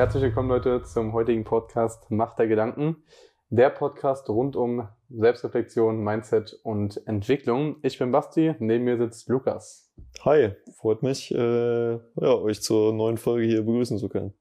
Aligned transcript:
Herzlich 0.00 0.22
willkommen, 0.22 0.48
Leute, 0.48 0.82
zum 0.82 1.12
heutigen 1.12 1.44
Podcast 1.44 2.10
Macht 2.10 2.38
der 2.38 2.48
Gedanken. 2.48 3.04
Der 3.50 3.68
Podcast 3.68 4.30
rund 4.30 4.56
um 4.56 4.88
Selbstreflexion, 5.10 6.02
Mindset 6.02 6.58
und 6.62 7.06
Entwicklung. 7.06 7.76
Ich 7.82 7.98
bin 7.98 8.10
Basti, 8.10 8.54
neben 8.60 8.84
mir 8.84 8.96
sitzt 8.96 9.28
Lukas. 9.28 9.92
Hi, 10.24 10.52
freut 10.78 11.02
mich, 11.02 11.34
äh, 11.34 11.90
ja, 11.96 12.34
euch 12.34 12.62
zur 12.62 12.94
neuen 12.94 13.18
Folge 13.18 13.44
hier 13.44 13.60
begrüßen 13.60 13.98
zu 13.98 14.08
können. 14.08 14.32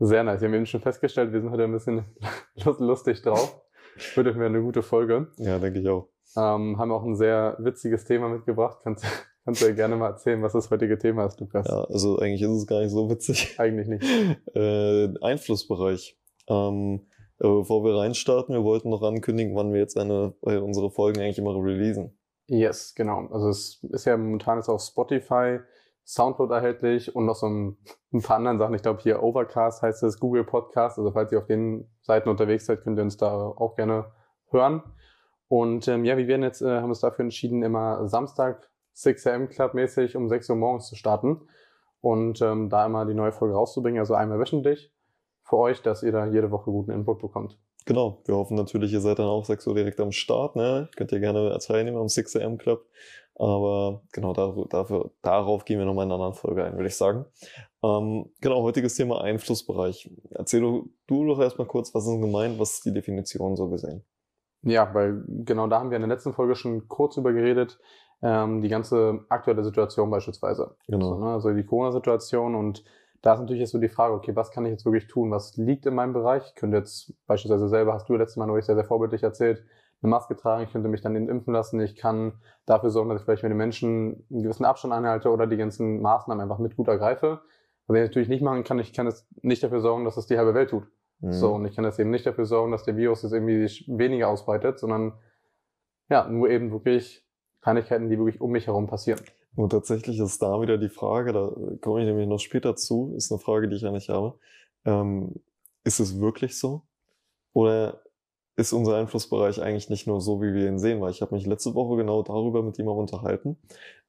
Sehr 0.00 0.24
nice. 0.24 0.40
Wir 0.40 0.48
haben 0.48 0.54
eben 0.54 0.66
schon 0.66 0.80
festgestellt, 0.80 1.32
wir 1.32 1.40
sind 1.40 1.52
heute 1.52 1.62
ein 1.62 1.72
bisschen 1.72 2.06
lustig 2.80 3.22
drauf. 3.22 3.62
Wird 4.16 4.34
mir 4.34 4.46
eine 4.46 4.60
gute 4.60 4.82
Folge. 4.82 5.28
Ja, 5.36 5.60
denke 5.60 5.78
ich 5.78 5.88
auch. 5.88 6.08
Ähm, 6.36 6.78
haben 6.78 6.90
auch 6.90 7.04
ein 7.04 7.14
sehr 7.14 7.56
witziges 7.60 8.06
Thema 8.06 8.28
mitgebracht. 8.28 8.78
Kannst, 8.82 9.06
kannst 9.44 9.62
du 9.62 9.66
ja 9.66 9.74
gerne 9.74 9.96
mal 9.96 10.10
erzählen, 10.10 10.42
was 10.42 10.52
das 10.52 10.70
heutige 10.70 10.98
Thema 10.98 11.26
ist, 11.26 11.40
Lukas? 11.40 11.66
Ja, 11.68 11.84
also 11.84 12.18
eigentlich 12.18 12.42
ist 12.42 12.50
es 12.50 12.66
gar 12.66 12.80
nicht 12.80 12.90
so 12.90 13.10
witzig. 13.10 13.54
Eigentlich 13.58 13.88
nicht. 13.88 14.04
äh, 14.54 15.12
Einflussbereich. 15.20 16.18
Ähm, 16.48 17.06
aber 17.38 17.58
bevor 17.58 17.84
wir 17.84 17.96
reinstarten, 17.96 18.54
wir 18.54 18.64
wollten 18.64 18.90
noch 18.90 19.02
ankündigen, 19.02 19.54
wann 19.54 19.72
wir 19.72 19.80
jetzt 19.80 19.98
eine, 19.98 20.34
äh, 20.42 20.56
unsere 20.56 20.90
Folgen 20.90 21.20
eigentlich 21.20 21.38
immer 21.38 21.54
releasen. 21.54 22.16
Yes, 22.46 22.94
genau. 22.94 23.26
Also 23.30 23.48
es 23.48 23.82
ist 23.90 24.04
ja 24.04 24.16
momentan 24.16 24.58
jetzt 24.58 24.68
auf 24.68 24.82
Spotify, 24.82 25.60
Soundcloud 26.04 26.50
erhältlich 26.50 27.14
und 27.16 27.24
noch 27.24 27.34
so 27.34 27.46
ein, 27.46 27.78
ein 28.12 28.22
paar 28.22 28.36
anderen 28.36 28.58
Sachen. 28.58 28.74
Ich 28.74 28.82
glaube 28.82 29.00
hier 29.00 29.22
Overcast 29.22 29.82
heißt 29.82 30.02
es, 30.02 30.20
Google 30.20 30.44
Podcast. 30.44 30.98
Also 30.98 31.10
falls 31.12 31.32
ihr 31.32 31.38
auf 31.38 31.46
den 31.46 31.88
Seiten 32.02 32.28
unterwegs 32.28 32.66
seid, 32.66 32.82
könnt 32.82 32.98
ihr 32.98 33.02
uns 33.02 33.16
da 33.16 33.34
auch 33.34 33.74
gerne 33.76 34.12
hören. 34.50 34.82
Und 35.48 35.88
ähm, 35.88 36.04
ja, 36.04 36.16
wir 36.16 36.26
werden 36.26 36.42
jetzt, 36.42 36.62
äh, 36.62 36.80
haben 36.80 36.90
uns 36.90 37.00
dafür 37.00 37.24
entschieden, 37.24 37.62
immer 37.62 38.06
Samstag 38.08 38.70
6 38.94 39.26
am 39.26 39.48
Club 39.48 39.74
mäßig 39.74 40.16
um 40.16 40.28
6 40.28 40.50
Uhr 40.50 40.56
morgens 40.56 40.88
zu 40.88 40.96
starten 40.96 41.42
und 42.00 42.40
ähm, 42.42 42.70
da 42.70 42.86
immer 42.86 43.06
die 43.06 43.14
neue 43.14 43.32
Folge 43.32 43.54
rauszubringen, 43.54 44.00
also 44.00 44.14
einmal 44.14 44.38
wöchentlich 44.38 44.92
für 45.42 45.58
euch, 45.58 45.82
dass 45.82 46.02
ihr 46.02 46.12
da 46.12 46.26
jede 46.26 46.50
Woche 46.50 46.70
guten 46.70 46.90
Input 46.90 47.20
bekommt. 47.20 47.58
Genau, 47.86 48.22
wir 48.24 48.34
hoffen 48.34 48.56
natürlich, 48.56 48.92
ihr 48.92 49.00
seid 49.00 49.18
dann 49.18 49.26
auch 49.26 49.44
6 49.44 49.66
Uhr 49.66 49.74
direkt 49.74 50.00
am 50.00 50.10
Start, 50.10 50.56
ne? 50.56 50.88
Könnt 50.96 51.12
ihr 51.12 51.20
gerne 51.20 51.58
teilnehmen 51.58 51.98
am 51.98 52.08
6 52.08 52.36
am 52.36 52.56
Club. 52.56 52.86
Aber 53.36 54.02
genau 54.12 54.32
dafür, 54.32 54.66
dafür, 54.70 55.10
darauf 55.20 55.64
gehen 55.64 55.78
wir 55.78 55.86
nochmal 55.86 56.06
in 56.06 56.12
einer 56.12 56.22
anderen 56.22 56.40
Folge 56.40 56.64
ein, 56.64 56.74
würde 56.74 56.86
ich 56.86 56.96
sagen. 56.96 57.26
Ähm, 57.82 58.30
genau, 58.40 58.62
heutiges 58.62 58.94
Thema 58.94 59.22
Einflussbereich. 59.22 60.08
Erzähl 60.30 60.60
du, 60.60 60.90
du 61.08 61.26
doch 61.26 61.40
erstmal 61.40 61.66
kurz, 61.66 61.94
was 61.94 62.06
ist 62.06 62.20
gemeint, 62.20 62.60
was 62.60 62.74
ist 62.74 62.84
die 62.84 62.94
Definition 62.94 63.56
so 63.56 63.68
gesehen? 63.68 64.04
Ja, 64.62 64.94
weil 64.94 65.24
genau 65.26 65.66
da 65.66 65.80
haben 65.80 65.90
wir 65.90 65.96
in 65.96 66.02
der 66.02 66.14
letzten 66.14 66.32
Folge 66.32 66.54
schon 66.54 66.88
kurz 66.88 67.16
über 67.16 67.32
geredet, 67.32 67.78
ähm, 68.22 68.62
die 68.62 68.68
ganze 68.68 69.20
aktuelle 69.28 69.64
Situation 69.64 70.10
beispielsweise. 70.10 70.76
Genau. 70.88 71.14
So, 71.14 71.18
ne? 71.18 71.32
Also 71.32 71.52
die 71.52 71.64
Corona-Situation 71.64 72.54
und 72.54 72.84
da 73.22 73.32
ist 73.32 73.40
natürlich 73.40 73.60
jetzt 73.60 73.72
so 73.72 73.78
die 73.78 73.88
Frage, 73.88 74.12
okay, 74.12 74.36
was 74.36 74.50
kann 74.50 74.66
ich 74.66 74.72
jetzt 74.72 74.84
wirklich 74.84 75.06
tun? 75.06 75.30
Was 75.30 75.56
liegt 75.56 75.86
in 75.86 75.94
meinem 75.94 76.12
Bereich? 76.12 76.42
Ich 76.48 76.54
könnte 76.56 76.76
jetzt 76.76 77.14
beispielsweise 77.26 77.68
selber, 77.68 77.94
hast 77.94 78.08
du 78.08 78.16
letztes 78.16 78.36
Mal 78.36 78.46
neulich 78.46 78.66
sehr, 78.66 78.74
sehr 78.74 78.84
vorbildlich 78.84 79.22
erzählt, 79.22 79.64
eine 80.02 80.10
Maske 80.10 80.36
tragen, 80.36 80.64
ich 80.64 80.72
könnte 80.72 80.88
mich 80.88 81.00
dann 81.00 81.16
impfen 81.16 81.54
lassen, 81.54 81.80
ich 81.80 81.96
kann 81.96 82.34
dafür 82.66 82.90
sorgen, 82.90 83.08
dass 83.08 83.20
ich 83.20 83.24
vielleicht 83.24 83.42
mit 83.42 83.50
den 83.50 83.56
Menschen 83.56 84.26
einen 84.30 84.42
gewissen 84.42 84.66
Abstand 84.66 84.92
einhalte 84.92 85.30
oder 85.30 85.46
die 85.46 85.56
ganzen 85.56 86.02
Maßnahmen 86.02 86.42
einfach 86.42 86.58
mit 86.58 86.76
gut 86.76 86.88
ergreife. 86.88 87.40
Was 87.86 87.96
ich 87.96 88.02
natürlich 88.02 88.28
nicht 88.28 88.42
machen 88.42 88.64
kann, 88.64 88.78
ich 88.78 88.92
kann 88.92 89.06
es 89.06 89.26
nicht 89.40 89.62
dafür 89.62 89.80
sorgen, 89.80 90.04
dass 90.04 90.18
es 90.18 90.26
die 90.26 90.36
halbe 90.36 90.54
Welt 90.54 90.70
tut. 90.70 90.86
Mhm. 91.20 91.32
So, 91.32 91.54
und 91.54 91.64
ich 91.64 91.74
kann 91.74 91.84
jetzt 91.84 91.98
eben 91.98 92.10
nicht 92.10 92.26
dafür 92.26 92.44
sorgen, 92.44 92.72
dass 92.72 92.84
der 92.84 92.96
Virus 92.96 93.22
jetzt 93.22 93.32
irgendwie 93.32 93.62
sich 93.62 93.86
weniger 93.88 94.28
ausbreitet, 94.28 94.78
sondern 94.78 95.14
ja, 96.10 96.28
nur 96.28 96.50
eben 96.50 96.70
wirklich 96.70 97.23
Kleinigkeiten, 97.64 98.10
die 98.10 98.18
wirklich 98.18 98.40
um 98.42 98.50
mich 98.50 98.66
herum 98.66 98.86
passieren. 98.86 99.20
Und 99.56 99.70
tatsächlich 99.70 100.18
ist 100.18 100.42
da 100.42 100.60
wieder 100.60 100.76
die 100.76 100.90
Frage, 100.90 101.32
da 101.32 101.50
komme 101.80 102.00
ich 102.00 102.06
nämlich 102.06 102.28
noch 102.28 102.38
später 102.38 102.76
zu, 102.76 103.14
ist 103.16 103.32
eine 103.32 103.38
Frage, 103.38 103.68
die 103.68 103.76
ich 103.76 103.86
eigentlich 103.86 104.10
habe. 104.10 104.38
Ähm, 104.84 105.36
ist 105.82 105.98
es 105.98 106.20
wirklich 106.20 106.58
so? 106.58 106.82
Oder 107.54 108.02
ist 108.56 108.74
unser 108.74 108.96
Einflussbereich 108.96 109.62
eigentlich 109.62 109.88
nicht 109.88 110.06
nur 110.06 110.20
so, 110.20 110.42
wie 110.42 110.52
wir 110.52 110.68
ihn 110.68 110.78
sehen, 110.78 111.00
weil 111.00 111.10
ich 111.10 111.22
habe 111.22 111.34
mich 111.34 111.46
letzte 111.46 111.74
Woche 111.74 111.96
genau 111.96 112.22
darüber 112.22 112.62
mit 112.62 112.76
jemandem 112.76 113.00
unterhalten 113.00 113.56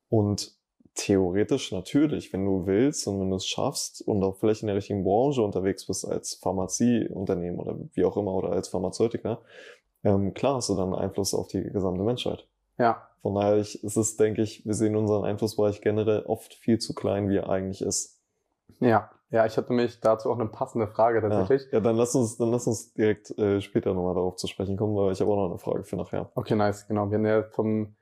und 0.10 0.54
theoretisch 0.94 1.72
natürlich, 1.72 2.34
wenn 2.34 2.46
du 2.46 2.66
willst 2.66 3.08
und 3.08 3.22
wenn 3.22 3.30
du 3.30 3.38
es 3.38 3.48
schaffst 3.48 4.02
und 4.02 4.24
auch 4.24 4.36
vielleicht 4.38 4.62
in 4.62 4.68
der 4.68 4.76
richtigen 4.76 5.04
Branche 5.04 5.42
unterwegs 5.42 5.88
bist 5.88 6.06
als 6.06 6.36
Pharmazieunternehmen 6.36 7.60
oder 7.60 7.78
wie 7.94 8.04
auch 8.04 8.18
immer 8.18 8.34
oder 8.34 8.52
als 8.52 8.68
Pharmazeutiker, 8.68 9.42
ähm, 10.04 10.34
klar 10.34 10.56
hast 10.56 10.70
du 10.70 10.76
dann 10.76 10.94
Einfluss 10.94 11.34
auf 11.34 11.48
die 11.48 11.64
gesamte 11.64 12.04
Menschheit. 12.04 12.48
Ja. 12.78 13.10
Von 13.22 13.36
daher 13.36 13.58
ist 13.58 13.84
es, 13.84 14.18
denke 14.18 14.42
ich, 14.42 14.66
wir 14.66 14.74
sehen 14.74 14.96
unseren 14.96 15.26
Einflussbereich 15.26 15.82
generell 15.82 16.24
oft 16.24 16.54
viel 16.54 16.78
zu 16.78 16.94
klein, 16.94 17.30
wie 17.30 17.38
er 17.38 17.50
eigentlich 17.50 17.82
ist. 17.82 18.22
Ja, 18.80 19.10
ja, 19.32 19.46
ich 19.46 19.58
hatte 19.58 19.74
nämlich 19.74 20.00
dazu 20.00 20.30
auch 20.32 20.40
eine 20.40 20.48
passende 20.48 20.88
Frage 20.88 21.22
tatsächlich. 21.22 21.64
Ja, 21.72 21.78
ja 21.78 21.80
dann 21.80 21.96
lass 21.96 22.16
uns, 22.16 22.38
dann 22.38 22.52
lass 22.52 22.68
uns 22.68 22.94
direkt 22.94 23.38
äh, 23.38 23.60
später 23.62 23.94
nochmal 23.94 24.16
darauf 24.16 24.36
zu 24.36 24.48
sprechen 24.48 24.78
kommen, 24.78 24.96
weil 24.96 25.12
ich 25.12 25.20
habe 25.20 25.32
auch 25.32 25.36
noch 25.36 25.50
eine 25.50 25.58
Frage 25.58 25.84
für 25.84 25.96
nachher. 25.96 26.32
Okay, 26.36 26.56
nice, 26.56 26.88
genau. 26.88 27.10
Wir 27.10 27.18
haben 27.18 27.26
ja 27.26 27.44
vom, 27.44 27.96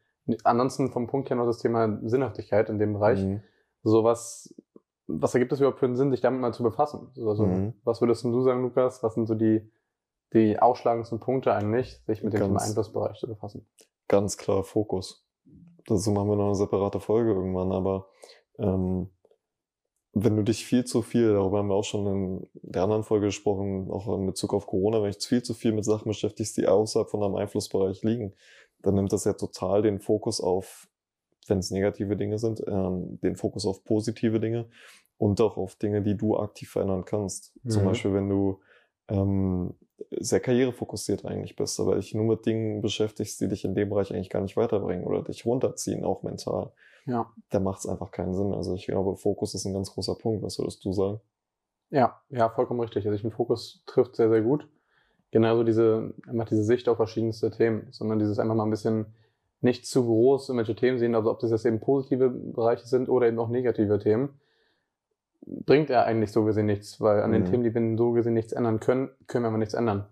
ansonsten 0.44 0.92
vom 0.92 1.08
Punkt 1.08 1.30
her 1.30 1.38
noch 1.38 1.46
das 1.46 1.60
Thema 1.60 2.00
Sinnhaftigkeit 2.04 2.70
in 2.70 2.78
dem 2.78 2.94
Bereich. 2.94 3.24
Mhm. 3.24 3.42
So 3.84 4.04
was, 4.04 4.54
was 5.08 5.34
ergibt 5.34 5.54
es 5.54 5.60
überhaupt 5.60 5.80
für 5.80 5.86
einen 5.86 5.96
Sinn, 5.96 6.12
sich 6.12 6.22
damit 6.22 6.42
mal 6.42 6.54
zu 6.54 6.64
befassen? 6.64 7.12
Also, 7.18 7.46
mhm. 7.46 7.74
was 7.84 8.02
würdest 8.02 8.24
du 8.24 8.42
sagen, 8.42 8.62
Lukas? 8.62 9.02
Was 9.04 9.14
sind 9.14 9.26
so 9.26 9.36
die, 9.36 9.72
die 10.34 10.60
ausschlagendsten 10.60 11.20
Punkte 11.20 11.54
eigentlich, 11.54 12.02
sich 12.06 12.24
mit 12.24 12.34
dem 12.34 12.40
ganz, 12.40 12.52
Thema 12.52 12.62
Einflussbereich 12.62 13.18
zu 13.18 13.28
befassen? 13.28 13.66
Ganz 14.08 14.38
klar 14.38 14.64
Fokus. 14.64 15.26
Dazu 15.86 16.12
machen 16.12 16.30
wir 16.30 16.36
noch 16.36 16.48
eine 16.48 16.56
separate 16.56 17.00
Folge 17.00 17.32
irgendwann, 17.32 17.72
aber 17.72 18.08
ähm, 18.58 19.10
wenn 20.14 20.36
du 20.36 20.44
dich 20.44 20.66
viel 20.66 20.86
zu 20.86 21.02
viel, 21.02 21.34
darüber 21.34 21.58
haben 21.58 21.70
wir 21.70 21.76
auch 21.76 21.84
schon 21.84 22.08
in 22.08 22.48
der 22.62 22.84
anderen 22.84 23.04
Folge 23.04 23.28
gesprochen, 23.28 23.90
auch 23.90 24.08
in 24.16 24.28
Bezug 24.28 24.54
auf 24.54 24.68
Corona, 24.68 24.98
wenn 24.98 25.12
du 25.12 25.18
dich 25.18 25.28
viel 25.28 25.42
zu 25.42 25.54
viel 25.56 25.72
mit 25.72 25.86
Sachen 25.86 26.08
beschäftigst, 26.08 26.56
die 26.58 26.68
außerhalb 26.68 27.10
von 27.10 27.22
deinem 27.22 27.36
Einflussbereich 27.36 28.04
liegen, 28.04 28.34
dann 28.84 28.94
nimmt 28.94 29.12
das 29.12 29.26
ja 29.26 29.34
total 29.34 29.82
den 29.82 30.00
Fokus 30.00 30.40
auf, 30.40 30.88
wenn 31.48 31.58
es 31.58 31.72
negative 31.72 32.16
Dinge 32.16 32.38
sind, 32.38 32.64
ähm, 32.68 33.20
den 33.22 33.36
Fokus 33.36 33.66
auf 33.66 33.84
positive 33.84 34.40
Dinge 34.40 34.70
und 35.18 35.42
auch 35.42 35.58
auf 35.58 35.76
Dinge, 35.76 36.04
die 36.04 36.16
du 36.16 36.38
aktiv 36.38 36.70
verändern 36.70 37.06
kannst. 37.06 37.54
Mhm. 37.64 37.70
Zum 37.70 37.86
Beispiel, 37.86 38.14
wenn 38.14 38.30
du 38.30 38.60
ähm, 39.08 39.74
sehr 40.12 40.40
karrierefokussiert 40.40 41.26
eigentlich 41.26 41.56
bist, 41.56 41.80
aber 41.80 41.96
dich 41.96 42.14
nur 42.14 42.26
mit 42.26 42.46
Dingen 42.46 42.82
beschäftigst, 42.82 43.40
die 43.42 43.48
dich 43.48 43.66
in 43.66 43.76
dem 43.76 43.90
Bereich 43.90 44.14
eigentlich 44.14 44.30
gar 44.30 44.42
nicht 44.42 44.58
weiterbringen 44.58 45.06
oder 45.06 45.24
dich 45.24 45.46
runterziehen, 45.46 46.04
auch 46.04 46.24
mental 46.24 46.72
ja. 47.06 47.32
da 47.50 47.60
macht 47.60 47.80
es 47.80 47.88
einfach 47.88 48.12
keinen 48.12 48.34
Sinn. 48.34 48.54
Also 48.54 48.74
ich 48.76 48.86
glaube, 48.86 49.16
Fokus 49.16 49.54
ist 49.54 49.66
ein 49.66 49.74
ganz 49.74 49.92
großer 49.92 50.16
Punkt. 50.16 50.44
Was 50.44 50.60
würdest 50.60 50.84
du 50.86 50.94
sagen? 50.94 51.20
Ja, 51.90 52.22
ja, 52.30 52.50
vollkommen 52.50 52.80
richtig. 52.80 53.06
Also 53.06 53.16
ich 53.16 53.22
finde, 53.22 53.36
Fokus 53.36 53.84
trifft 53.86 54.16
sehr, 54.16 54.30
sehr 54.30 54.42
gut. 54.42 54.68
Genauso 55.32 55.64
diese, 55.64 56.14
einfach 56.28 56.48
diese 56.48 56.64
Sicht 56.64 56.88
auf 56.88 56.98
verschiedenste 56.98 57.52
Themen, 57.52 57.88
sondern 57.92 58.20
dieses 58.20 58.40
einfach 58.40 58.56
mal 58.56 58.66
ein 58.66 58.70
bisschen 58.70 59.08
nicht 59.62 59.86
zu 59.86 60.04
groß 60.04 60.50
irgendwelche 60.50 60.76
Themen 60.76 61.00
sehen, 61.00 61.16
also 61.16 61.32
ob 61.32 61.40
das 61.40 61.52
jetzt 61.52 61.66
eben 61.66 61.80
positive 61.80 62.30
Bereiche 62.30 62.86
sind 62.86 63.10
oder 63.10 63.28
eben 63.28 63.40
auch 63.40 63.48
negative 63.48 63.98
Themen, 63.98 64.30
bringt 65.46 65.90
ja 65.90 66.04
eigentlich 66.04 66.32
so 66.32 66.44
gesehen 66.44 66.66
nichts, 66.66 67.00
weil 67.02 67.22
an 67.22 67.32
mhm. 67.32 67.34
den 67.34 67.46
Themen, 67.46 67.64
die 67.64 67.74
wir 67.74 67.98
so 67.98 68.12
gesehen 68.12 68.34
nichts 68.34 68.54
ändern 68.54 68.80
können, 68.80 69.10
können 69.28 69.44
wir 69.46 69.50
aber 69.50 69.58
nichts 69.58 69.74
ändern. 69.74 70.08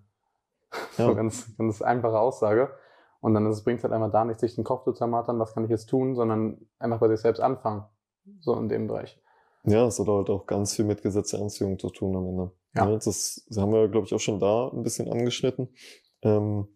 Ja. 0.97 1.07
So 1.07 1.15
ganz, 1.15 1.57
ganz 1.57 1.81
einfache 1.81 2.17
Aussage. 2.17 2.69
Und 3.19 3.33
dann 3.33 3.43
bringt 3.63 3.79
es 3.79 3.83
halt 3.83 3.93
einfach 3.93 4.11
da 4.11 4.25
nicht, 4.25 4.39
sich 4.39 4.55
den 4.55 4.63
Kopf 4.63 4.83
zu 4.83 4.93
zermartern, 4.93 5.37
was 5.37 5.53
kann 5.53 5.63
ich 5.63 5.69
jetzt 5.69 5.87
tun, 5.87 6.15
sondern 6.15 6.57
einfach 6.79 6.99
bei 6.99 7.07
sich 7.09 7.19
selbst 7.19 7.39
anfangen. 7.39 7.85
So 8.39 8.55
in 8.55 8.69
dem 8.69 8.87
Bereich. 8.87 9.21
Ja, 9.63 9.85
es 9.85 9.99
hat 9.99 10.07
halt 10.07 10.29
auch 10.29 10.47
ganz 10.47 10.75
viel 10.75 10.85
mit 10.85 11.01
Gesetz 11.01 11.31
der 11.31 11.41
Anziehung 11.41 11.77
zu 11.77 11.89
tun 11.89 12.15
am 12.15 12.25
Ende. 12.25 12.51
Ja. 12.75 12.85
ja 12.85 12.95
das, 12.95 13.45
das 13.47 13.57
haben 13.57 13.71
wir, 13.71 13.89
glaube 13.89 14.07
ich, 14.07 14.13
auch 14.13 14.19
schon 14.19 14.39
da 14.39 14.69
ein 14.69 14.83
bisschen 14.83 15.11
angeschnitten. 15.11 15.69
Ähm, 16.23 16.67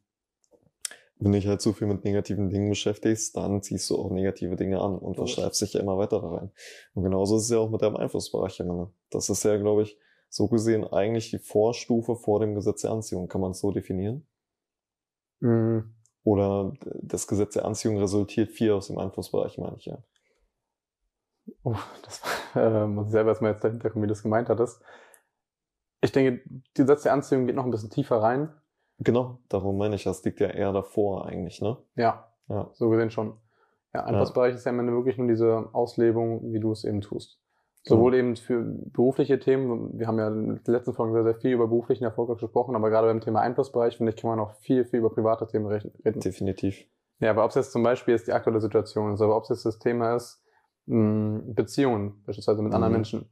wenn 1.18 1.32
dich 1.32 1.48
halt 1.48 1.62
zu 1.62 1.74
viel 1.74 1.88
mit 1.88 2.04
negativen 2.04 2.50
Dingen 2.50 2.70
beschäftigst, 2.70 3.38
dann 3.38 3.62
ziehst 3.62 3.90
du 3.90 3.98
auch 3.98 4.12
negative 4.12 4.56
Dinge 4.56 4.82
an 4.82 4.98
und 4.98 5.16
verschreibst 5.16 5.62
dich 5.62 5.74
ja 5.74 5.80
immer 5.80 5.98
weiter 5.98 6.22
da 6.22 6.28
rein. 6.28 6.52
Und 6.94 7.04
genauso 7.04 7.38
ist 7.38 7.44
es 7.44 7.50
ja 7.50 7.60
auch 7.60 7.70
mit 7.70 7.82
deinem 7.82 7.96
Einflussbereich 7.96 8.62
am 8.62 8.70
Ende. 8.70 8.92
Das 9.10 9.30
ist 9.30 9.44
ja, 9.44 9.58
glaube 9.58 9.84
ich, 9.84 9.98
so 10.30 10.48
gesehen 10.48 10.84
eigentlich 10.84 11.30
die 11.30 11.40
Vorstufe 11.40 12.16
vor 12.18 12.42
dem 12.42 12.56
Gesetz 12.56 12.82
der 12.82 12.92
Anziehung. 12.92 13.30
Kann 13.30 13.42
man 13.42 13.52
es 13.52 13.60
so 13.60 13.72
definieren? 13.72 14.28
Mhm. 15.40 15.96
Oder 16.24 16.74
das 16.82 17.28
Gesetz 17.28 17.54
der 17.54 17.66
Anziehung 17.66 17.98
resultiert 17.98 18.52
viel 18.52 18.72
aus 18.72 18.88
dem 18.88 18.98
Einflussbereich, 18.98 19.58
meine 19.58 19.78
ich 19.78 19.86
ja. 19.86 20.04
Oh, 21.64 21.76
das 22.04 22.22
äh, 22.56 22.88
muss 22.88 23.08
ich 23.08 23.12
selber 23.12 23.30
erstmal 23.30 23.54
jetzt 23.54 23.64
dahinter 23.64 23.90
kommen, 23.90 24.04
wie 24.04 24.08
du 24.08 24.14
das 24.14 24.24
gemeint 24.24 24.50
hattest. 24.50 24.82
Ich 26.02 26.12
denke, 26.12 26.42
die 26.46 26.82
Gesetz 26.82 27.04
der 27.04 27.14
Anziehung 27.14 27.48
geht 27.48 27.56
noch 27.56 27.66
ein 27.66 27.72
bisschen 27.72 27.90
tiefer 27.90 28.18
rein. 28.18 28.54
Genau, 29.00 29.40
darum 29.50 29.78
meine 29.78 29.96
ich, 29.96 30.04
das 30.04 30.24
liegt 30.24 30.40
ja 30.40 30.48
eher 30.48 30.72
davor 30.72 31.26
eigentlich, 31.26 31.62
ne? 31.62 31.78
Ja, 31.96 32.32
ja. 32.48 32.70
so 32.74 32.90
gesehen 32.90 33.10
schon. 33.10 33.38
Ja, 33.94 34.04
Einflussbereich 34.06 34.52
ja. 34.52 34.56
ist 34.56 34.66
ja 34.66 34.72
am 34.72 34.80
Ende 34.80 34.94
wirklich 34.94 35.18
nur 35.18 35.28
diese 35.28 35.70
Auslebung, 35.74 36.52
wie 36.52 36.60
du 36.60 36.72
es 36.72 36.84
eben 36.84 37.02
tust. 37.02 37.40
Sowohl 37.84 38.14
mhm. 38.14 38.18
eben 38.18 38.36
für 38.36 38.62
berufliche 38.64 39.40
Themen, 39.40 39.98
wir 39.98 40.08
haben 40.08 40.18
ja 40.18 40.28
in 40.28 40.56
den 40.56 40.74
letzten 40.74 40.94
Folgen 40.94 41.14
sehr, 41.14 41.24
sehr 41.24 41.36
viel 41.36 41.52
über 41.52 41.68
beruflichen 41.68 42.04
Erfolg 42.04 42.40
gesprochen, 42.40 42.76
aber 42.76 42.90
gerade 42.90 43.08
beim 43.08 43.22
Thema 43.22 43.42
Einflussbereich, 43.42 43.98
finde 43.98 44.12
ich, 44.12 44.18
kann 44.18 44.30
man 44.30 44.40
auch 44.40 44.54
viel, 44.56 44.86
viel 44.86 45.00
über 45.00 45.14
private 45.14 45.48
Themen 45.48 45.68
reden. 45.68 45.92
Definitiv. 46.04 46.84
Ja, 47.20 47.30
aber 47.30 47.44
ob 47.44 47.50
es 47.50 47.56
jetzt 47.56 47.72
zum 47.72 47.84
Beispiel 47.84 48.14
jetzt 48.14 48.28
die 48.28 48.34
aktuelle 48.34 48.60
Situation 48.60 49.14
ist, 49.14 49.22
aber 49.22 49.38
ob 49.38 49.44
es 49.44 49.50
jetzt 49.50 49.66
das 49.66 49.80
Thema 49.80 50.16
ist, 50.16 50.42
mh, 50.88 51.54
Beziehungen, 51.54 52.24
beispielsweise 52.26 52.62
mit 52.62 52.72
mhm. 52.72 52.76
anderen 52.76 52.94
Menschen. 52.94 53.30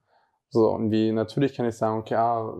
So, 0.49 0.69
und 0.69 0.91
wie, 0.91 1.11
natürlich 1.11 1.55
kann 1.55 1.65
ich 1.65 1.75
sagen, 1.75 1.99
okay, 1.99 2.13
ah, 2.13 2.55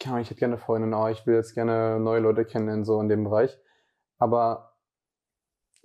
ich 0.00 0.30
hätte 0.30 0.34
gerne 0.34 0.58
Freundin, 0.58 0.94
oh, 0.94 1.08
ich 1.08 1.26
will 1.26 1.34
jetzt 1.34 1.54
gerne 1.54 1.98
neue 2.00 2.20
Leute 2.20 2.44
kennenlernen, 2.44 2.84
so 2.84 3.00
in 3.00 3.08
dem 3.08 3.24
Bereich. 3.24 3.58
Aber 4.18 4.76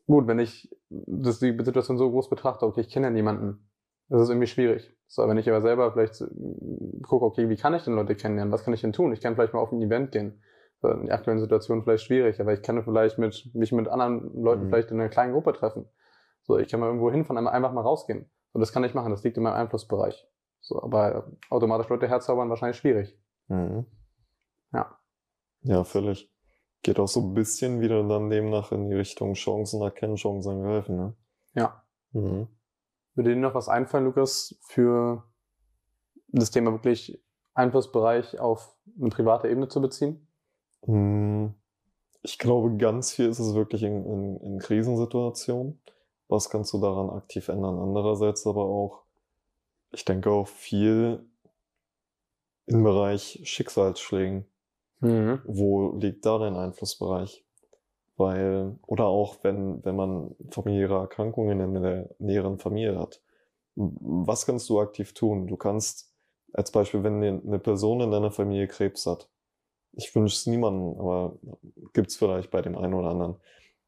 gut, 0.05 0.27
wenn 0.27 0.39
ich 0.39 0.69
das, 0.89 1.39
die 1.39 1.57
Situation 1.63 1.97
so 1.97 2.09
groß 2.09 2.29
betrachte, 2.29 2.65
okay, 2.65 2.81
ich 2.81 2.89
kenne 2.89 3.07
ja 3.07 3.11
niemanden, 3.11 3.69
das 4.09 4.23
ist 4.23 4.29
irgendwie 4.29 4.47
schwierig. 4.47 4.95
So, 5.07 5.27
wenn 5.27 5.37
ich 5.37 5.49
aber 5.49 5.61
selber 5.61 5.91
vielleicht 5.91 6.23
gucke, 7.03 7.25
okay, 7.25 7.49
wie 7.49 7.55
kann 7.55 7.73
ich 7.73 7.83
denn 7.83 7.95
Leute 7.95 8.15
kennenlernen? 8.15 8.51
Was 8.51 8.63
kann 8.63 8.73
ich 8.73 8.81
denn 8.81 8.93
tun? 8.93 9.11
Ich 9.11 9.21
kann 9.21 9.35
vielleicht 9.35 9.53
mal 9.53 9.59
auf 9.59 9.71
ein 9.71 9.81
Event 9.81 10.11
gehen. 10.11 10.41
In 10.81 11.07
der 11.07 11.15
aktuellen 11.15 11.39
Situation 11.41 11.83
vielleicht 11.83 12.05
schwierig, 12.05 12.39
aber 12.39 12.53
ich 12.53 12.61
kann 12.61 12.81
vielleicht 12.83 13.17
mit, 13.17 13.49
mich 13.53 13.73
mit 13.73 13.89
anderen 13.89 14.31
Leuten 14.41 14.63
mhm. 14.63 14.69
vielleicht 14.69 14.91
in 14.91 14.99
einer 14.99 15.09
kleinen 15.09 15.33
Gruppe 15.33 15.51
treffen. 15.51 15.89
So, 16.43 16.57
ich 16.57 16.69
kann 16.69 16.79
mal 16.79 16.85
irgendwo 16.85 17.11
hin 17.11 17.25
von 17.25 17.37
einmal 17.37 17.53
einfach 17.53 17.73
mal 17.73 17.81
rausgehen. 17.81 18.31
So, 18.53 18.59
das 18.59 18.71
kann 18.71 18.85
ich 18.85 18.93
machen, 18.93 19.11
das 19.11 19.23
liegt 19.23 19.35
in 19.35 19.43
meinem 19.43 19.55
Einflussbereich. 19.55 20.25
So, 20.61 20.81
aber 20.81 21.31
automatisch 21.49 21.89
Leute 21.89 22.07
herzaubern 22.07 22.49
wahrscheinlich 22.49 22.77
schwierig. 22.77 23.19
Mhm. 23.49 23.87
Ja. 24.71 24.99
Ja, 25.61 25.83
völlig. 25.83 26.31
Geht 26.81 26.99
auch 26.99 27.07
so 27.07 27.21
ein 27.21 27.33
bisschen 27.33 27.81
wieder 27.81 28.07
dann 28.07 28.29
demnach 28.29 28.71
in 28.71 28.89
die 28.89 28.95
Richtung 28.95 29.33
Chancen 29.33 29.81
erkennen, 29.81 30.15
Chancen 30.15 30.63
ergreifen, 30.63 30.95
ne? 30.95 31.15
Ja. 31.53 31.83
Mhm. 32.11 32.47
Würde 33.15 33.33
dir 33.33 33.35
noch 33.35 33.55
was 33.55 33.67
einfallen, 33.67 34.05
Lukas, 34.05 34.57
für 34.61 35.23
das 36.27 36.51
Thema 36.51 36.71
wirklich 36.71 37.21
Einflussbereich 37.53 38.39
auf 38.39 38.77
eine 38.99 39.09
private 39.09 39.49
Ebene 39.49 39.67
zu 39.67 39.81
beziehen? 39.81 40.27
Hm, 40.85 41.53
ich 42.21 42.37
glaube, 42.37 42.77
ganz 42.77 43.13
viel 43.13 43.27
ist 43.27 43.39
es 43.39 43.53
wirklich 43.53 43.83
in, 43.83 44.05
in, 44.05 44.37
in 44.37 44.59
Krisensituationen. 44.59 45.81
Was 46.27 46.49
kannst 46.49 46.71
du 46.73 46.79
daran 46.79 47.09
aktiv 47.09 47.49
ändern? 47.49 47.79
Andererseits 47.79 48.45
aber 48.45 48.65
auch, 48.65 49.03
ich 49.91 50.05
denke 50.05 50.29
auch 50.29 50.47
viel 50.47 51.27
im 52.67 52.83
Bereich 52.83 53.41
Schicksalsschlägen. 53.43 54.45
Mhm. 55.01 55.41
Wo 55.45 55.95
liegt 55.97 56.25
da 56.25 56.37
dein 56.37 56.55
Einflussbereich? 56.55 57.45
Weil, 58.17 58.75
oder 58.85 59.05
auch 59.05 59.37
wenn, 59.43 59.83
wenn 59.85 59.95
man 59.95 60.35
familiäre 60.51 60.99
Erkrankungen 60.99 61.61
in 61.61 61.81
der 61.81 62.09
näheren 62.19 62.59
Familie 62.59 62.99
hat. 62.99 63.21
Was 63.75 64.45
kannst 64.45 64.69
du 64.69 64.81
aktiv 64.81 65.13
tun? 65.13 65.47
Du 65.47 65.55
kannst, 65.55 66.13
als 66.51 66.71
Beispiel, 66.71 67.03
wenn 67.03 67.23
eine 67.23 67.59
Person 67.59 68.01
in 68.01 68.11
deiner 68.11 68.31
Familie 68.31 68.67
Krebs 68.67 69.05
hat, 69.05 69.29
ich 69.93 70.13
wünsche 70.13 70.35
es 70.35 70.45
niemandem, 70.47 70.99
aber 70.99 71.37
gibt's 71.93 72.17
vielleicht 72.17 72.51
bei 72.51 72.61
dem 72.61 72.77
einen 72.77 72.93
oder 72.93 73.09
anderen. 73.09 73.35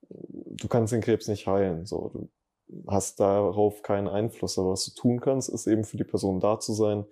Du 0.09 0.67
kannst 0.67 0.93
den 0.93 1.01
Krebs 1.01 1.27
nicht 1.27 1.47
heilen, 1.47 1.85
so. 1.85 2.11
Du 2.13 2.29
hast 2.87 3.19
darauf 3.19 3.81
keinen 3.81 4.07
Einfluss. 4.07 4.57
Aber 4.57 4.71
was 4.71 4.85
du 4.85 4.91
tun 4.99 5.19
kannst, 5.19 5.49
ist 5.49 5.67
eben 5.67 5.83
für 5.83 5.97
die 5.97 6.03
Person 6.05 6.39
da 6.39 6.59
zu 6.59 6.73
sein, 6.73 7.05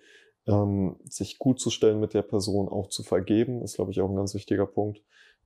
ähm, 0.49 0.95
sich 1.07 1.37
gut 1.37 1.59
zu 1.59 1.69
stellen 1.69 1.99
mit 1.99 2.13
der 2.13 2.23
Person, 2.23 2.67
auch 2.67 2.87
zu 2.87 3.03
vergeben, 3.03 3.61
ist, 3.61 3.75
glaube 3.75 3.91
ich, 3.91 4.01
auch 4.01 4.09
ein 4.09 4.15
ganz 4.15 4.33
wichtiger 4.33 4.65
Punkt. 4.65 5.01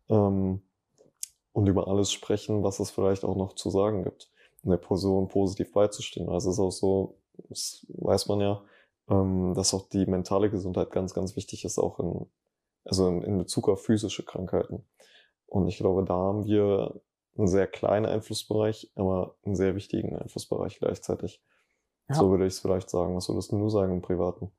Ähm, 0.10 0.62
und 1.52 1.68
über 1.68 1.88
alles 1.88 2.12
sprechen, 2.12 2.64
was 2.64 2.80
es 2.80 2.90
vielleicht 2.90 3.24
auch 3.24 3.36
noch 3.36 3.54
zu 3.54 3.70
sagen 3.70 4.04
gibt. 4.04 4.32
Und 4.64 4.72
der 4.72 4.78
Person 4.78 5.28
positiv 5.28 5.74
beizustehen. 5.74 6.30
Also 6.30 6.50
es 6.50 6.56
ist 6.56 6.60
auch 6.60 6.72
so, 6.72 7.16
das 7.50 7.86
weiß 7.90 8.28
man 8.28 8.40
ja, 8.40 8.64
ähm, 9.10 9.54
dass 9.54 9.74
auch 9.74 9.90
die 9.90 10.06
mentale 10.06 10.50
Gesundheit 10.50 10.92
ganz, 10.92 11.14
ganz 11.14 11.36
wichtig 11.36 11.66
ist, 11.66 11.78
auch 11.78 12.00
in, 12.00 12.26
also 12.86 13.08
in, 13.08 13.22
in 13.24 13.38
Bezug 13.38 13.68
auf 13.70 13.84
physische 13.84 14.24
Krankheiten. 14.24 14.84
Und 15.48 15.68
ich 15.68 15.78
glaube, 15.78 16.06
da 16.06 16.14
haben 16.14 16.46
wir 16.46 17.02
einen 17.38 17.48
sehr 17.48 17.68
kleinen 17.68 18.06
Einflussbereich, 18.06 18.92
aber 18.96 19.36
einen 19.44 19.56
sehr 19.56 19.76
wichtigen 19.76 20.16
Einflussbereich 20.16 20.80
gleichzeitig. 20.80 21.42
Ja. 22.08 22.16
So 22.16 22.32
würde 22.32 22.46
ich 22.46 22.54
es 22.54 22.60
vielleicht 22.60 22.90
sagen. 22.90 23.16
Was 23.16 23.28
würdest 23.28 23.52
du 23.52 23.58
nur 23.58 23.70
sagen 23.70 23.94
im 23.94 24.02
Privaten? 24.02 24.52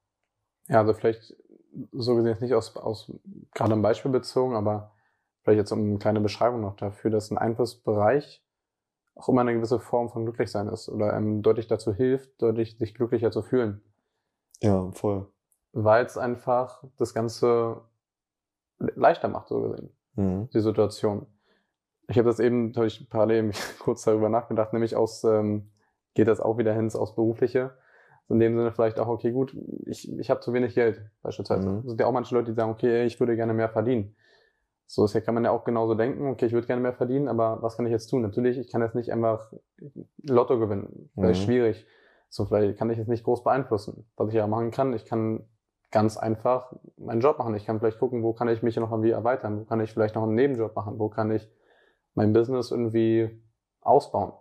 Ja, 0.68 0.80
also 0.80 0.94
vielleicht 0.94 1.36
so 1.92 2.14
gesehen 2.14 2.30
jetzt 2.30 2.42
nicht 2.42 2.54
aus, 2.54 2.76
aus 2.76 3.12
gerade 3.52 3.72
einem 3.72 3.82
Beispiel 3.82 4.10
bezogen, 4.10 4.54
aber 4.54 4.92
vielleicht 5.42 5.58
jetzt 5.58 5.72
um 5.72 5.80
eine 5.80 5.98
kleine 5.98 6.20
Beschreibung 6.20 6.60
noch 6.60 6.76
dafür, 6.76 7.10
dass 7.10 7.30
ein 7.30 7.38
Einflussbereich 7.38 8.42
auch 9.16 9.28
immer 9.28 9.42
eine 9.42 9.54
gewisse 9.54 9.78
Form 9.78 10.10
von 10.10 10.24
Glücklichsein 10.24 10.68
ist 10.68 10.88
oder 10.88 11.12
einem 11.12 11.42
deutlich 11.42 11.66
dazu 11.66 11.92
hilft, 11.92 12.40
deutlich 12.42 12.78
sich 12.78 12.94
glücklicher 12.94 13.30
zu 13.30 13.42
fühlen. 13.42 13.80
Ja, 14.60 14.90
voll. 14.92 15.28
Weil 15.72 16.04
es 16.04 16.18
einfach 16.18 16.82
das 16.96 17.14
Ganze 17.14 17.82
leichter 18.78 19.28
macht, 19.28 19.48
so 19.48 19.60
gesehen, 19.60 19.90
mhm. 20.14 20.48
die 20.52 20.60
Situation. 20.60 21.26
Ich 22.08 22.18
habe 22.18 22.28
das 22.28 22.40
eben, 22.40 22.74
habe 22.76 22.86
ich 22.86 23.08
parallel 23.08 23.52
kurz 23.78 24.02
darüber 24.02 24.28
nachgedacht, 24.28 24.72
nämlich 24.72 24.96
aus, 24.96 25.24
ähm, 25.24 25.70
geht 26.14 26.28
das 26.28 26.40
auch 26.40 26.58
wieder 26.58 26.74
hin 26.74 26.90
aus 26.92 27.14
Berufliche. 27.14 27.76
In 28.28 28.40
dem 28.40 28.56
Sinne 28.56 28.72
vielleicht 28.72 28.98
auch, 28.98 29.08
okay, 29.08 29.32
gut, 29.32 29.56
ich, 29.84 30.10
ich 30.18 30.30
habe 30.30 30.40
zu 30.40 30.52
wenig 30.52 30.74
Geld, 30.74 31.02
beispielsweise. 31.22 31.68
Mhm. 31.68 31.78
Es 31.80 31.88
sind 31.88 32.00
ja 32.00 32.06
auch 32.06 32.12
manche 32.12 32.34
Leute, 32.34 32.50
die 32.50 32.56
sagen, 32.56 32.72
okay, 32.72 33.04
ich 33.04 33.20
würde 33.20 33.36
gerne 33.36 33.52
mehr 33.52 33.68
verdienen. 33.68 34.16
So 34.86 35.04
ist 35.04 35.14
ja, 35.14 35.20
kann 35.20 35.34
man 35.34 35.44
ja 35.44 35.50
auch 35.50 35.64
genauso 35.64 35.94
denken, 35.94 36.26
okay, 36.26 36.46
ich 36.46 36.52
würde 36.52 36.66
gerne 36.66 36.82
mehr 36.82 36.92
verdienen, 36.92 37.28
aber 37.28 37.62
was 37.62 37.76
kann 37.76 37.86
ich 37.86 37.92
jetzt 37.92 38.08
tun? 38.08 38.22
Natürlich, 38.22 38.58
ich 38.58 38.70
kann 38.70 38.82
jetzt 38.82 38.94
nicht 38.94 39.10
einfach 39.10 39.52
Lotto 40.22 40.58
gewinnen. 40.58 41.10
Vielleicht 41.14 41.42
mhm. 41.42 41.44
schwierig. 41.44 41.86
So, 42.28 42.44
vielleicht 42.46 42.78
kann 42.78 42.90
ich 42.90 42.98
jetzt 42.98 43.08
nicht 43.08 43.24
groß 43.24 43.44
beeinflussen. 43.44 44.06
Was 44.16 44.28
ich 44.28 44.34
ja 44.34 44.46
machen 44.46 44.70
kann, 44.70 44.92
ich 44.92 45.04
kann 45.04 45.46
ganz 45.90 46.16
einfach 46.16 46.72
meinen 46.96 47.20
Job 47.20 47.38
machen. 47.38 47.54
Ich 47.54 47.64
kann 47.64 47.78
vielleicht 47.78 48.00
gucken, 48.00 48.22
wo 48.22 48.32
kann 48.32 48.48
ich 48.48 48.62
mich 48.62 48.76
noch 48.76 48.90
irgendwie 48.90 49.10
erweitern? 49.10 49.60
Wo 49.60 49.64
kann 49.64 49.80
ich 49.80 49.92
vielleicht 49.92 50.16
noch 50.16 50.24
einen 50.24 50.34
Nebenjob 50.34 50.74
machen? 50.74 50.98
Wo 50.98 51.08
kann 51.08 51.30
ich 51.30 51.48
mein 52.14 52.32
Business 52.32 52.72
irgendwie 52.72 53.40
ausbauen? 53.80 54.32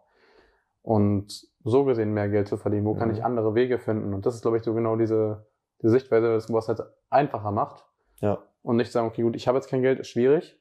Und 0.83 1.47
so 1.63 1.85
gesehen 1.85 2.13
mehr 2.13 2.29
Geld 2.29 2.47
zu 2.47 2.57
verdienen. 2.57 2.85
Wo 2.85 2.93
mhm. 2.93 2.99
kann 2.99 3.11
ich 3.11 3.23
andere 3.23 3.55
Wege 3.55 3.79
finden? 3.79 4.13
Und 4.13 4.25
das 4.25 4.35
ist, 4.35 4.41
glaube 4.41 4.57
ich, 4.57 4.63
so 4.63 4.73
genau 4.73 4.95
diese, 4.95 5.47
diese 5.81 5.91
Sichtweise, 5.91 6.37
was 6.53 6.67
halt 6.67 6.83
einfacher 7.09 7.51
macht. 7.51 7.85
Ja 8.19 8.39
und 8.63 8.77
nicht 8.77 8.91
sagen, 8.91 9.07
okay, 9.07 9.21
gut, 9.21 9.35
ich 9.35 9.47
habe 9.47 9.57
jetzt 9.57 9.67
kein 9.67 9.81
Geld, 9.81 9.99
ist 9.99 10.07
schwierig. 10.07 10.57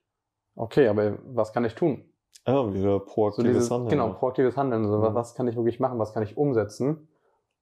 Okay, 0.54 0.88
aber 0.88 1.18
was 1.24 1.52
kann 1.52 1.64
ich 1.64 1.74
tun? 1.74 2.04
Ja, 2.46 2.74
wieder 2.74 2.98
proaktives 2.98 3.36
so 3.36 3.42
dieses, 3.42 3.70
Handeln. 3.70 3.90
Genau, 3.90 4.12
proaktives 4.12 4.56
Handeln. 4.56 4.84
Also, 4.84 4.98
mhm. 4.98 5.14
was 5.14 5.34
kann 5.34 5.48
ich 5.48 5.56
wirklich 5.56 5.80
machen? 5.80 5.98
Was 5.98 6.12
kann 6.12 6.24
ich 6.24 6.36
umsetzen, 6.36 7.08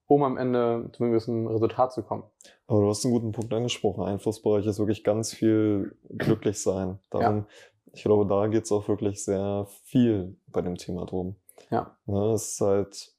um 0.06 0.22
am 0.22 0.38
Ende 0.38 0.90
zu 0.92 1.02
einem 1.02 1.12
gewissen 1.12 1.46
Resultat 1.46 1.92
zu 1.92 2.02
kommen? 2.02 2.24
Aber 2.66 2.80
du 2.80 2.88
hast 2.88 3.04
einen 3.04 3.12
guten 3.12 3.32
Punkt 3.32 3.52
angesprochen. 3.52 4.02
Einflussbereich 4.02 4.66
ist 4.66 4.78
wirklich 4.78 5.04
ganz 5.04 5.32
viel 5.32 5.94
glücklich 6.08 6.60
sein. 6.62 6.98
Darum, 7.10 7.36
ja. 7.36 7.46
ich 7.92 8.02
glaube, 8.02 8.26
da 8.26 8.46
geht 8.46 8.64
es 8.64 8.72
auch 8.72 8.88
wirklich 8.88 9.22
sehr 9.22 9.66
viel 9.84 10.36
bei 10.46 10.62
dem 10.62 10.76
Thema 10.76 11.04
drum. 11.04 11.36
Ja. 11.70 11.96
ja 12.06 12.32
es 12.34 12.52
ist 12.52 12.60
halt, 12.60 13.14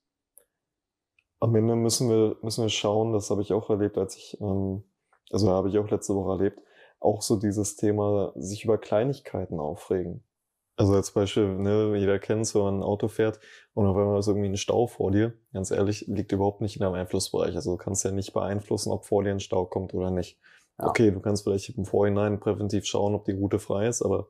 am 1.39 1.55
Ende 1.55 1.75
müssen 1.75 2.09
wir, 2.09 2.37
müssen 2.41 2.63
wir 2.63 2.69
schauen, 2.69 3.13
das 3.13 3.29
habe 3.29 3.41
ich 3.41 3.53
auch 3.53 3.69
erlebt, 3.69 3.97
als 3.97 4.15
ich, 4.15 4.39
ähm, 4.41 4.83
also 5.31 5.49
habe 5.49 5.69
ich 5.69 5.77
auch 5.77 5.89
letzte 5.89 6.15
Woche 6.15 6.31
erlebt, 6.31 6.61
auch 6.99 7.21
so 7.21 7.35
dieses 7.35 7.75
Thema 7.75 8.31
sich 8.35 8.63
über 8.63 8.77
Kleinigkeiten 8.77 9.59
aufregen. 9.59 10.23
Also 10.77 10.93
als 10.93 11.11
Beispiel, 11.11 11.47
ne, 11.47 11.95
jeder 11.97 12.17
kennt 12.17 12.47
so 12.47 12.67
ein 12.67 12.81
Auto 12.81 13.07
fährt 13.07 13.39
und 13.73 13.85
auf 13.85 13.95
einmal 13.97 14.19
ist 14.19 14.27
irgendwie 14.27 14.49
ein 14.49 14.57
Stau 14.57 14.87
vor 14.87 15.11
dir. 15.11 15.33
Ganz 15.53 15.69
ehrlich, 15.69 16.07
liegt 16.07 16.31
überhaupt 16.31 16.61
nicht 16.61 16.75
in 16.75 16.81
deinem 16.81 16.95
Einflussbereich. 16.95 17.55
Also 17.55 17.71
du 17.71 17.77
kannst 17.77 18.03
ja 18.03 18.11
nicht 18.11 18.33
beeinflussen, 18.33 18.91
ob 18.91 19.05
vor 19.05 19.23
dir 19.23 19.31
ein 19.31 19.39
Stau 19.39 19.65
kommt 19.65 19.93
oder 19.93 20.09
nicht. 20.09 20.39
Ja. 20.79 20.87
Okay, 20.87 21.11
du 21.11 21.19
kannst 21.19 21.43
vielleicht 21.43 21.69
im 21.77 21.85
Vorhinein 21.85 22.39
präventiv 22.39 22.85
schauen, 22.85 23.13
ob 23.13 23.25
die 23.25 23.33
Route 23.33 23.59
frei 23.59 23.87
ist, 23.87 24.01
aber 24.01 24.29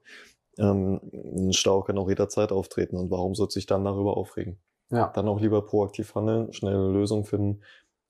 ähm, 0.58 1.00
ein 1.13 1.53
Stau 1.53 1.81
kann 1.81 1.98
auch 1.98 2.10
jederzeit 2.10 2.51
auftreten. 2.51 2.98
Und 2.98 3.12
warum 3.12 3.36
soll 3.36 3.50
sich 3.50 3.65
dann 3.65 3.86
darüber 3.86 4.17
aufregen? 4.17 4.60
Ja. 4.89 5.12
Dann 5.13 5.27
auch 5.27 5.39
lieber 5.39 5.62
proaktiv 5.65 6.13
handeln, 6.15 6.51
schnell 6.53 6.75
eine 6.75 6.91
Lösung 6.91 7.25
finden 7.25 7.62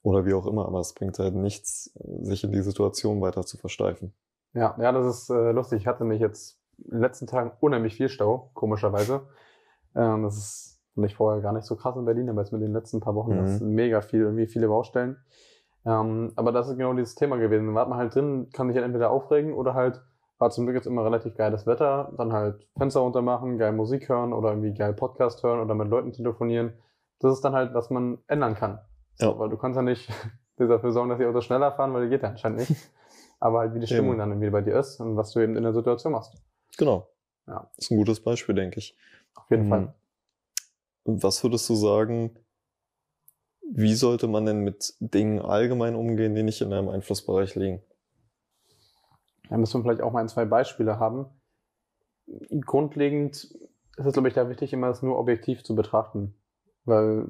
oder 0.01 0.25
wie 0.25 0.33
auch 0.33 0.47
immer. 0.47 0.65
Aber 0.65 0.79
es 0.79 0.93
bringt 0.93 1.19
halt 1.19 1.35
nichts, 1.35 1.93
sich 2.21 2.43
in 2.43 2.51
die 2.51 2.61
Situation 2.61 3.21
weiter 3.21 3.45
zu 3.45 3.57
versteifen. 3.57 4.13
Ja, 4.53 4.75
ja, 4.79 4.91
das 4.91 5.05
ist 5.15 5.29
äh, 5.29 5.51
lustig. 5.51 5.81
Ich 5.81 5.87
hatte 5.87 6.03
mich 6.03 6.19
jetzt 6.19 6.59
in 6.77 6.91
den 6.91 7.01
letzten 7.01 7.27
Tagen 7.27 7.51
unheimlich 7.59 7.95
viel 7.95 8.09
Stau, 8.09 8.49
komischerweise. 8.53 9.21
Ähm, 9.95 10.23
das 10.23 10.37
ist 10.37 10.81
nicht 10.95 11.15
vorher 11.15 11.41
gar 11.41 11.53
nicht 11.53 11.65
so 11.65 11.75
krass 11.75 11.95
in 11.95 12.05
Berlin, 12.05 12.29
aber 12.29 12.41
jetzt 12.41 12.51
mit 12.51 12.61
den 12.61 12.73
letzten 12.73 12.99
paar 12.99 13.15
Wochen 13.15 13.37
mhm. 13.37 13.45
ist 13.45 13.61
mega 13.61 14.01
viel, 14.01 14.21
irgendwie 14.21 14.47
viele 14.47 14.67
Baustellen. 14.67 15.17
Ähm, 15.85 16.33
aber 16.35 16.51
das 16.51 16.69
ist 16.69 16.77
genau 16.77 16.93
dieses 16.93 17.15
Thema 17.15 17.37
gewesen. 17.37 17.73
Wart 17.73 17.89
man 17.89 17.97
halt 17.97 18.13
drin, 18.13 18.49
kann 18.51 18.67
sich 18.67 18.75
halt 18.75 18.85
entweder 18.85 19.09
aufregen 19.09 19.53
oder 19.53 19.73
halt 19.73 20.01
war 20.41 20.49
zum 20.49 20.65
Glück 20.65 20.75
jetzt 20.75 20.87
immer 20.87 21.05
relativ 21.05 21.35
geiles 21.35 21.67
Wetter, 21.67 22.11
dann 22.17 22.33
halt 22.33 22.67
Fenster 22.75 23.01
runter 23.01 23.21
machen, 23.21 23.59
geil 23.59 23.71
Musik 23.71 24.09
hören 24.09 24.33
oder 24.33 24.49
irgendwie 24.49 24.73
geil 24.73 24.93
Podcast 24.93 25.43
hören 25.43 25.59
oder 25.59 25.75
mit 25.75 25.87
Leuten 25.87 26.11
telefonieren. 26.11 26.73
Das 27.19 27.33
ist 27.33 27.41
dann 27.41 27.53
halt, 27.53 27.75
was 27.75 27.91
man 27.91 28.17
ändern 28.27 28.55
kann. 28.55 28.79
Ja. 29.19 29.37
weil 29.37 29.49
du 29.49 29.57
kannst 29.57 29.75
ja 29.75 29.83
nicht 29.83 30.09
dafür 30.57 30.91
sorgen, 30.91 31.09
dass 31.09 31.19
die 31.19 31.25
Autos 31.25 31.45
schneller 31.45 31.71
fahren, 31.73 31.93
weil 31.93 32.05
die 32.05 32.09
geht 32.09 32.23
ja 32.23 32.29
anscheinend 32.29 32.59
nicht. 32.59 32.75
aber 33.39 33.59
halt 33.59 33.75
wie 33.75 33.79
die 33.79 33.85
Stimmung 33.85 34.13
eben. 34.13 34.19
dann 34.19 34.31
irgendwie 34.31 34.49
bei 34.49 34.61
dir 34.61 34.77
ist 34.79 34.99
und 34.99 35.15
was 35.15 35.31
du 35.31 35.41
eben 35.41 35.55
in 35.55 35.63
der 35.63 35.73
Situation 35.73 36.11
machst. 36.11 36.35
Genau. 36.77 37.07
Ja. 37.47 37.69
Das 37.75 37.85
ist 37.85 37.91
ein 37.91 37.97
gutes 37.97 38.21
Beispiel, 38.23 38.55
denke 38.55 38.79
ich. 38.79 38.97
Auf 39.35 39.49
jeden 39.51 39.65
mhm. 39.65 39.69
Fall. 39.69 39.93
Was 41.05 41.43
würdest 41.43 41.69
du 41.69 41.75
sagen, 41.75 42.35
wie 43.61 43.93
sollte 43.93 44.27
man 44.27 44.45
denn 44.45 44.61
mit 44.61 44.95
Dingen 44.99 45.39
allgemein 45.39 45.95
umgehen, 45.95 46.33
die 46.33 46.43
nicht 46.43 46.61
in 46.61 46.71
deinem 46.71 46.89
Einflussbereich 46.89 47.53
liegen? 47.55 47.83
Da 49.51 49.57
müssen 49.57 49.79
wir 49.79 49.83
vielleicht 49.83 50.01
auch 50.01 50.13
mal 50.13 50.21
ein, 50.21 50.29
zwei 50.29 50.45
Beispiele 50.45 50.97
haben. 50.97 51.25
Grundlegend 52.65 53.35
ist 53.97 54.05
es, 54.05 54.13
glaube 54.13 54.29
ich, 54.29 54.33
da 54.33 54.47
wichtig, 54.47 54.71
immer 54.71 54.87
das 54.87 55.03
nur 55.03 55.19
objektiv 55.19 55.65
zu 55.65 55.75
betrachten. 55.75 56.33
Weil 56.85 57.27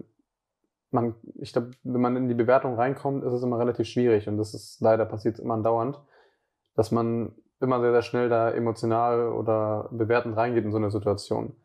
man, 0.91 1.15
ich 1.39 1.51
glaube, 1.51 1.71
wenn 1.81 1.99
man 1.99 2.15
in 2.15 2.27
die 2.27 2.35
Bewertung 2.35 2.75
reinkommt, 2.75 3.23
ist 3.23 3.33
es 3.33 3.41
immer 3.41 3.57
relativ 3.57 3.87
schwierig 3.87 4.27
und 4.27 4.37
das 4.37 4.53
ist 4.53 4.81
leider 4.81 5.05
passiert 5.05 5.39
immer 5.39 5.55
andauernd, 5.55 5.99
dass 6.75 6.91
man 6.91 7.33
immer 7.59 7.81
sehr, 7.81 7.91
sehr 7.91 8.03
schnell 8.03 8.29
da 8.29 8.51
emotional 8.51 9.29
oder 9.29 9.89
bewertend 9.91 10.37
reingeht 10.37 10.63
in 10.63 10.71
so 10.71 10.77
eine 10.77 10.91
Situation. 10.91 11.55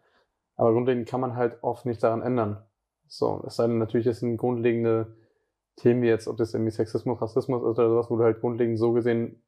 Aber 0.54 0.72
grundlegend 0.72 1.06
kann 1.06 1.20
man 1.20 1.36
halt 1.36 1.62
oft 1.62 1.84
nichts 1.84 2.00
daran 2.00 2.22
ändern. 2.22 2.64
So, 3.08 3.44
es 3.46 3.56
sei 3.56 3.66
denn 3.66 3.76
natürlich, 3.76 4.06
es 4.06 4.20
sind 4.20 4.38
grundlegende 4.38 5.18
Themen 5.76 6.00
wie 6.00 6.08
jetzt, 6.08 6.28
ob 6.28 6.38
das 6.38 6.54
irgendwie 6.54 6.72
Sexismus, 6.72 7.20
Rassismus 7.20 7.62
ist 7.62 7.78
oder 7.78 7.90
sowas, 7.90 8.10
wo 8.10 8.16
du 8.16 8.24
halt 8.24 8.40
grundlegend 8.40 8.78
so 8.78 8.92
gesehen 8.92 9.42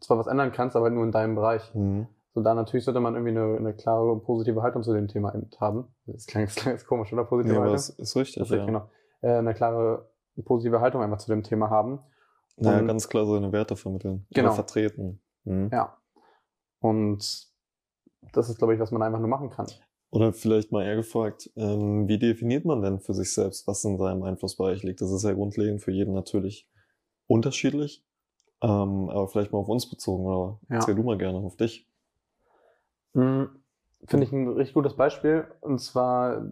zwar 0.00 0.18
was 0.18 0.26
ändern 0.26 0.52
kannst, 0.52 0.76
aber 0.76 0.84
halt 0.84 0.94
nur 0.94 1.04
in 1.04 1.12
deinem 1.12 1.34
Bereich. 1.34 1.74
Mhm. 1.74 2.08
So, 2.34 2.42
da 2.42 2.54
natürlich 2.54 2.84
sollte 2.84 3.00
man 3.00 3.14
irgendwie 3.14 3.30
eine, 3.30 3.56
eine 3.56 3.74
klare 3.74 4.12
und 4.12 4.22
positive 4.22 4.62
Haltung 4.62 4.82
zu 4.82 4.92
dem 4.92 5.08
Thema 5.08 5.32
haben. 5.58 5.86
Das 6.06 6.26
klingt, 6.26 6.48
das 6.54 6.56
klingt 6.56 6.78
jetzt 6.78 6.86
komisch, 6.86 7.12
oder? 7.12 7.24
Positive 7.24 7.54
ja, 7.54 7.60
Haltung. 7.60 7.76
das 7.76 7.88
ist 7.90 8.16
richtig, 8.16 8.40
das 8.40 8.50
ist 8.50 8.56
ja. 8.56 8.66
genau. 8.66 8.90
Äh, 9.22 9.38
eine 9.38 9.54
klare, 9.54 10.10
positive 10.44 10.80
Haltung 10.80 11.02
einfach 11.02 11.18
zu 11.18 11.30
dem 11.30 11.42
Thema 11.42 11.70
haben. 11.70 12.00
naja, 12.56 12.82
ganz 12.82 13.08
klar 13.08 13.26
seine 13.26 13.52
Werte 13.52 13.76
vermitteln. 13.76 14.26
Genau. 14.30 14.48
Oder 14.48 14.54
vertreten. 14.54 15.22
Mhm. 15.44 15.70
Ja. 15.72 15.96
Und 16.80 17.48
das 18.32 18.48
ist, 18.48 18.58
glaube 18.58 18.74
ich, 18.74 18.80
was 18.80 18.90
man 18.90 19.02
einfach 19.02 19.18
nur 19.18 19.28
machen 19.28 19.50
kann. 19.50 19.66
Oder 20.10 20.32
vielleicht 20.32 20.72
mal 20.72 20.84
eher 20.84 20.96
gefragt, 20.96 21.50
ähm, 21.56 22.06
wie 22.06 22.18
definiert 22.18 22.64
man 22.64 22.80
denn 22.80 23.00
für 23.00 23.14
sich 23.14 23.32
selbst, 23.32 23.66
was 23.66 23.84
in 23.84 23.98
seinem 23.98 24.22
Einflussbereich 24.22 24.82
liegt? 24.82 25.00
Das 25.00 25.10
ist 25.10 25.24
ja 25.24 25.32
grundlegend 25.32 25.82
für 25.82 25.90
jeden 25.90 26.14
natürlich 26.14 26.68
unterschiedlich, 27.26 28.05
ähm, 28.62 29.10
aber 29.10 29.28
vielleicht 29.28 29.52
mal 29.52 29.58
auf 29.58 29.68
uns 29.68 29.88
bezogen 29.88 30.24
oder 30.24 30.58
ja. 30.68 30.76
erzähl 30.76 30.94
du 30.94 31.02
mal 31.02 31.18
gerne 31.18 31.38
auf 31.38 31.56
dich. 31.56 31.88
Mhm. 33.14 33.48
Finde 34.04 34.26
ich 34.26 34.32
ein 34.32 34.48
richtig 34.48 34.74
gutes 34.74 34.94
Beispiel 34.94 35.46
und 35.60 35.80
zwar 35.80 36.42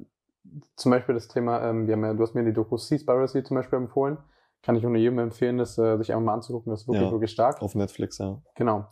zum 0.76 0.90
Beispiel 0.90 1.14
das 1.14 1.28
Thema, 1.28 1.62
ähm, 1.68 1.86
wir 1.86 1.94
haben 1.94 2.04
ja, 2.04 2.14
du 2.14 2.22
hast 2.22 2.34
mir 2.34 2.44
die 2.44 2.52
Doku 2.52 2.76
Seaspiracy 2.76 3.42
zum 3.44 3.56
Beispiel 3.56 3.78
empfohlen. 3.78 4.18
Kann 4.62 4.76
ich 4.76 4.84
auch 4.84 4.90
nur 4.90 4.98
jedem 4.98 5.18
empfehlen, 5.18 5.58
das 5.58 5.76
äh, 5.78 5.96
sich 5.98 6.12
einfach 6.12 6.24
mal 6.24 6.34
anzugucken. 6.34 6.70
Das 6.70 6.82
ist 6.82 6.88
wirklich, 6.88 7.04
Ja. 7.04 7.12
wirklich 7.12 7.30
stark. 7.30 7.60
Auf 7.60 7.74
Netflix, 7.74 8.18
ja. 8.18 8.40
Genau. 8.54 8.86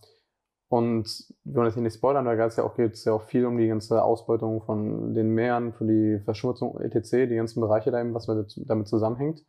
Und 0.69 1.35
wir 1.45 1.57
wollen 1.57 1.67
jetzt 1.67 1.75
hier 1.75 1.83
nicht 1.83 1.97
spoilern, 1.97 2.25
da 2.25 2.35
geht 2.35 2.47
es 2.47 2.57
ja 2.57 2.65
auch, 2.65 2.75
geht's 2.75 3.05
ja 3.05 3.13
auch 3.13 3.23
viel 3.23 3.45
um 3.45 3.59
die 3.59 3.69
ganze 3.69 4.03
Ausbeutung 4.03 4.63
von 4.63 5.13
den 5.13 5.29
Meeren, 5.29 5.75
für 5.75 5.85
die 5.85 6.19
Verschmutzung 6.25 6.81
etc., 6.81 7.29
die 7.29 7.37
ganzen 7.37 7.61
Bereiche 7.61 7.91
da 7.91 8.01
eben, 8.01 8.15
was 8.15 8.27
mit, 8.27 8.59
damit 8.67 8.89
zusammenhängt. 8.89 9.45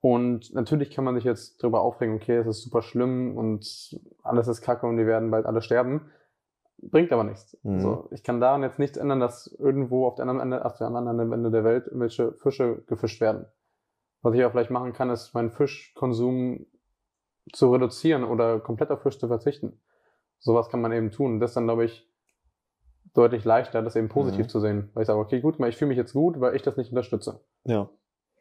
Und 0.00 0.52
natürlich 0.54 0.90
kann 0.90 1.04
man 1.04 1.14
sich 1.14 1.24
jetzt 1.24 1.62
darüber 1.62 1.80
aufregen, 1.80 2.14
okay, 2.14 2.36
es 2.36 2.46
ist 2.46 2.62
super 2.62 2.82
schlimm 2.82 3.36
und 3.36 3.98
alles 4.22 4.46
ist 4.46 4.60
kacke 4.62 4.86
und 4.86 4.96
die 4.98 5.06
werden 5.06 5.30
bald 5.30 5.46
alle 5.46 5.62
sterben. 5.62 6.10
Bringt 6.78 7.10
aber 7.12 7.24
nichts. 7.24 7.56
Mhm. 7.62 7.74
Also 7.74 8.08
ich 8.10 8.22
kann 8.22 8.40
daran 8.40 8.62
jetzt 8.62 8.78
nichts 8.78 8.98
ändern, 8.98 9.18
dass 9.20 9.46
irgendwo 9.58 10.06
auf 10.06 10.14
der 10.14 10.24
anderen 10.24 10.40
Ende, 10.40 10.64
auf 10.64 10.76
dem 10.76 10.94
anderen 10.94 11.32
Ende 11.32 11.50
der 11.50 11.64
Welt 11.64 11.86
irgendwelche 11.86 12.32
Fische 12.34 12.82
gefischt 12.86 13.20
werden. 13.20 13.46
Was 14.22 14.34
ich 14.34 14.44
auch 14.44 14.50
vielleicht 14.50 14.70
machen 14.70 14.92
kann, 14.92 15.10
ist 15.10 15.34
meinen 15.34 15.50
Fischkonsum 15.50 16.66
zu 17.52 17.72
reduzieren 17.72 18.24
oder 18.24 18.60
komplett 18.60 18.90
auf 18.90 19.02
Fisch 19.02 19.18
zu 19.18 19.28
verzichten. 19.28 19.80
Sowas 20.38 20.68
kann 20.68 20.80
man 20.82 20.92
eben 20.92 21.10
tun. 21.10 21.40
Das 21.40 21.50
ist 21.50 21.54
dann, 21.56 21.64
glaube 21.64 21.84
ich, 21.84 22.06
deutlich 23.14 23.44
leichter, 23.44 23.82
das 23.82 23.96
eben 23.96 24.08
positiv 24.08 24.46
Mhm. 24.46 24.48
zu 24.50 24.60
sehen. 24.60 24.90
Weil 24.92 25.02
ich 25.02 25.06
sage, 25.06 25.18
okay, 25.18 25.40
gut, 25.40 25.58
ich 25.60 25.76
fühle 25.76 25.88
mich 25.88 25.96
jetzt 25.96 26.12
gut, 26.12 26.40
weil 26.40 26.54
ich 26.54 26.62
das 26.62 26.76
nicht 26.76 26.90
unterstütze. 26.90 27.40
Ja, 27.64 27.88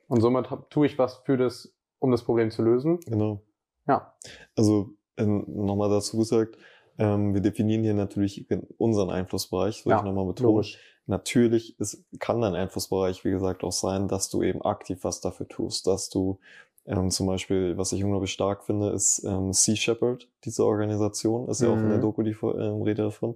Und 0.08 0.22
somit 0.22 0.48
tue 0.70 0.86
ich 0.88 0.98
was 0.98 1.22
für 1.26 1.38
das, 1.38 1.74
um 2.00 2.12
das 2.12 2.24
Problem 2.24 2.52
zu 2.52 2.62
lösen. 2.64 3.00
genau. 3.06 3.42
Ja. 3.88 4.14
Also 4.56 4.92
ähm, 5.18 5.46
nochmal 5.48 5.90
dazu 5.90 6.18
gesagt, 6.18 6.58
ähm, 6.98 7.34
wir 7.34 7.42
definieren 7.42 7.84
hier 7.84 7.94
natürlich 7.94 8.48
unseren 8.78 9.10
Einflussbereich, 9.10 9.84
soll 9.84 9.92
Ja, 9.92 10.00
ich 10.00 10.04
nochmal 10.06 10.26
betonen. 10.26 10.54
Logisch. 10.56 10.80
Natürlich 11.08 11.80
ist, 11.80 12.04
kann 12.20 12.42
dein 12.42 12.56
Einflussbereich, 12.56 13.24
wie 13.26 13.30
gesagt, 13.32 13.64
auch 13.64 13.72
sein, 13.72 14.08
dass 14.08 14.30
du 14.30 14.42
eben 14.42 14.62
aktiv 14.64 15.00
was 15.04 15.22
dafür 15.22 15.48
tust, 15.48 15.86
dass 15.86 16.10
du 16.10 16.40
ähm, 16.88 17.12
zum 17.12 17.28
Beispiel, 17.28 17.78
was 17.78 17.92
ich 17.92 18.04
unglaublich 18.04 18.32
stark 18.32 18.64
finde, 18.64 18.90
ist 18.92 19.24
ähm, 19.24 19.54
Sea 19.54 19.76
Shepherd, 19.76 20.30
diese 20.46 20.66
Organisation, 20.66 21.48
ist 21.48 21.62
ja 21.62 21.70
auch 21.70 21.82
in 21.84 21.90
der 21.90 21.98
Mhm. 21.98 22.02
Doku 22.02 22.24
die 22.24 22.32
ähm, 22.42 22.82
Rede 22.82 23.04
davon, 23.04 23.36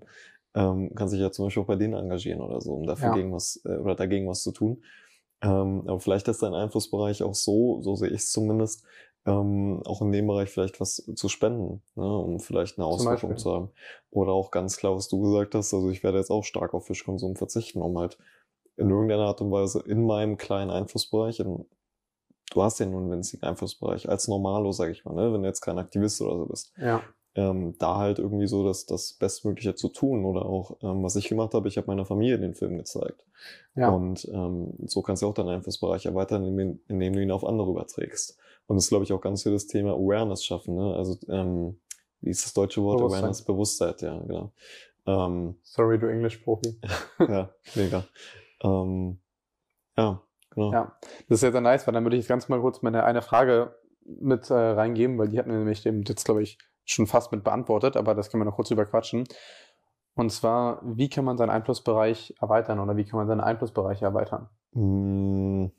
ähm, 0.55 0.93
kann 0.95 1.09
sich 1.09 1.19
ja 1.19 1.31
zum 1.31 1.45
Beispiel 1.45 1.61
auch 1.63 1.67
bei 1.67 1.75
denen 1.75 1.93
engagieren 1.93 2.41
oder 2.41 2.59
so, 2.61 2.73
um 2.73 2.87
dafür 2.87 3.09
Ja. 3.09 3.13
gegen 3.13 3.31
was 3.33 3.61
äh, 3.65 3.75
oder 3.77 3.95
dagegen 3.95 4.27
was 4.27 4.41
zu 4.41 4.51
tun. 4.51 4.83
Ähm, 5.41 5.83
aber 5.87 5.99
vielleicht 5.99 6.27
ist 6.27 6.43
dein 6.43 6.53
Einflussbereich 6.53 7.23
auch 7.23 7.35
so, 7.35 7.81
so 7.81 7.95
sehe 7.95 8.09
ich 8.09 8.21
es 8.21 8.31
zumindest, 8.31 8.83
ähm, 9.25 9.81
auch 9.85 10.01
in 10.01 10.11
dem 10.11 10.27
Bereich 10.27 10.49
vielleicht 10.49 10.79
was 10.79 10.95
zu 11.15 11.29
spenden, 11.29 11.81
ne, 11.95 12.17
um 12.17 12.39
vielleicht 12.39 12.77
eine 12.77 12.85
Auswirkung 12.87 13.31
zu 13.37 13.53
haben. 13.53 13.69
Oder 14.11 14.31
auch 14.31 14.51
ganz 14.51 14.77
klar, 14.77 14.95
was 14.95 15.07
du 15.07 15.21
gesagt 15.21 15.55
hast, 15.55 15.73
also 15.73 15.89
ich 15.89 16.03
werde 16.03 16.17
jetzt 16.17 16.31
auch 16.31 16.43
stark 16.43 16.73
auf 16.73 16.87
Fischkonsum 16.87 17.35
verzichten, 17.35 17.81
um 17.81 17.97
halt 17.97 18.17
in 18.77 18.89
irgendeiner 18.89 19.23
Art 19.25 19.41
und 19.41 19.51
Weise 19.51 19.83
in 19.85 20.05
meinem 20.05 20.37
kleinen 20.37 20.71
Einflussbereich, 20.71 21.39
in, 21.41 21.65
du 22.51 22.63
hast 22.63 22.79
ja 22.79 22.85
nur 22.85 23.01
einen 23.01 23.11
winzigen 23.11 23.47
Einflussbereich, 23.47 24.09
als 24.09 24.27
Normalo, 24.27 24.71
sag 24.71 24.89
ich 24.89 25.03
mal, 25.05 25.13
ne, 25.15 25.33
wenn 25.33 25.41
du 25.41 25.47
jetzt 25.47 25.61
kein 25.61 25.77
Aktivist 25.77 26.21
oder 26.21 26.37
so 26.37 26.45
bist, 26.45 26.71
Ja. 26.77 27.01
Ähm, 27.39 27.75
da 27.79 27.95
halt 27.95 28.19
irgendwie 28.19 28.47
so 28.47 28.65
das, 28.65 28.85
das 28.85 29.13
Bestmögliche 29.13 29.73
zu 29.73 29.87
tun 29.87 30.25
oder 30.25 30.45
auch, 30.45 30.77
ähm, 30.81 31.03
was 31.03 31.15
ich 31.15 31.29
gemacht 31.29 31.53
habe, 31.53 31.69
ich 31.69 31.77
habe 31.77 31.87
meiner 31.87 32.05
Familie 32.05 32.37
den 32.37 32.53
Film 32.53 32.77
gezeigt. 32.77 33.23
Ja. 33.75 33.89
Und 33.89 34.27
ähm, 34.33 34.73
so 34.85 35.01
kannst 35.01 35.21
du 35.21 35.27
auch 35.27 35.33
deinen 35.33 35.49
Einflussbereich 35.49 36.05
erweitern, 36.05 36.43
indem, 36.43 36.79
indem 36.89 37.13
du 37.13 37.23
ihn 37.23 37.31
auf 37.31 37.45
andere 37.45 37.71
überträgst. 37.71 38.37
Und 38.67 38.75
das 38.75 38.85
ist, 38.85 38.89
glaube 38.89 39.05
ich, 39.05 39.13
auch 39.13 39.21
ganz 39.21 39.43
viel 39.43 39.53
das 39.53 39.67
Thema 39.67 39.93
Awareness 39.93 40.43
schaffen. 40.43 40.75
Ne? 40.75 40.95
Also, 40.95 41.17
ähm, 41.29 41.79
wie 42.19 42.29
ist 42.29 42.45
das 42.45 42.53
deutsche 42.53 42.83
Wort? 42.83 42.97
Bewusstsein. 42.97 43.19
Awareness, 43.19 43.41
Bewusstheit, 43.43 44.01
ja, 44.01 44.19
genau. 44.19 44.51
Ähm, 45.07 45.55
Sorry, 45.63 45.97
du 45.97 46.07
Englisch-Profi. 46.07 46.77
ja, 47.19 47.49
mega. 47.75 48.03
Ähm, 48.61 49.17
ja, 49.97 50.21
genau. 50.49 50.73
Ja. 50.73 50.97
Das 51.29 51.37
ist 51.37 51.43
ja 51.43 51.51
sehr 51.53 51.61
nice, 51.61 51.87
weil 51.87 51.93
dann 51.93 52.03
würde 52.03 52.17
ich 52.17 52.23
jetzt 52.23 52.29
ganz 52.29 52.49
mal 52.49 52.59
kurz 52.59 52.81
meine 52.81 53.05
eine 53.05 53.21
Frage 53.21 53.75
mit 54.05 54.49
äh, 54.49 54.53
reingeben, 54.53 55.17
weil 55.17 55.29
die 55.29 55.39
hat 55.39 55.47
mir 55.47 55.53
nämlich 55.53 55.85
eben 55.85 56.03
jetzt, 56.03 56.25
glaube 56.25 56.43
ich, 56.43 56.57
schon 56.91 57.07
fast 57.07 57.31
mit 57.31 57.43
beantwortet, 57.43 57.95
aber 57.97 58.15
das 58.15 58.29
können 58.29 58.41
wir 58.41 58.45
noch 58.45 58.55
kurz 58.55 58.71
überquatschen. 58.71 59.25
Und 60.15 60.31
zwar, 60.31 60.81
wie 60.83 61.09
kann 61.09 61.25
man 61.25 61.37
seinen 61.37 61.51
Einflussbereich 61.51 62.35
erweitern 62.41 62.79
oder 62.79 62.97
wie 62.97 63.05
kann 63.05 63.19
man 63.19 63.27
seine 63.27 63.43
Einflussbereiche 63.43 64.05
erweitern? 64.05 64.49
Hm. 64.73 65.71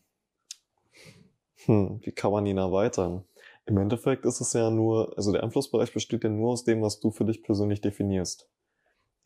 Hm, 1.66 2.00
wie 2.02 2.12
kann 2.12 2.32
man 2.32 2.46
ihn 2.46 2.56
erweitern? 2.56 3.24
Im 3.66 3.76
Endeffekt 3.76 4.24
ist 4.24 4.40
es 4.40 4.52
ja 4.54 4.70
nur, 4.70 5.12
also 5.16 5.32
der 5.32 5.42
Einflussbereich 5.42 5.92
besteht 5.92 6.24
ja 6.24 6.30
nur 6.30 6.52
aus 6.52 6.64
dem, 6.64 6.80
was 6.80 7.00
du 7.00 7.10
für 7.10 7.24
dich 7.24 7.42
persönlich 7.42 7.80
definierst. 7.80 8.48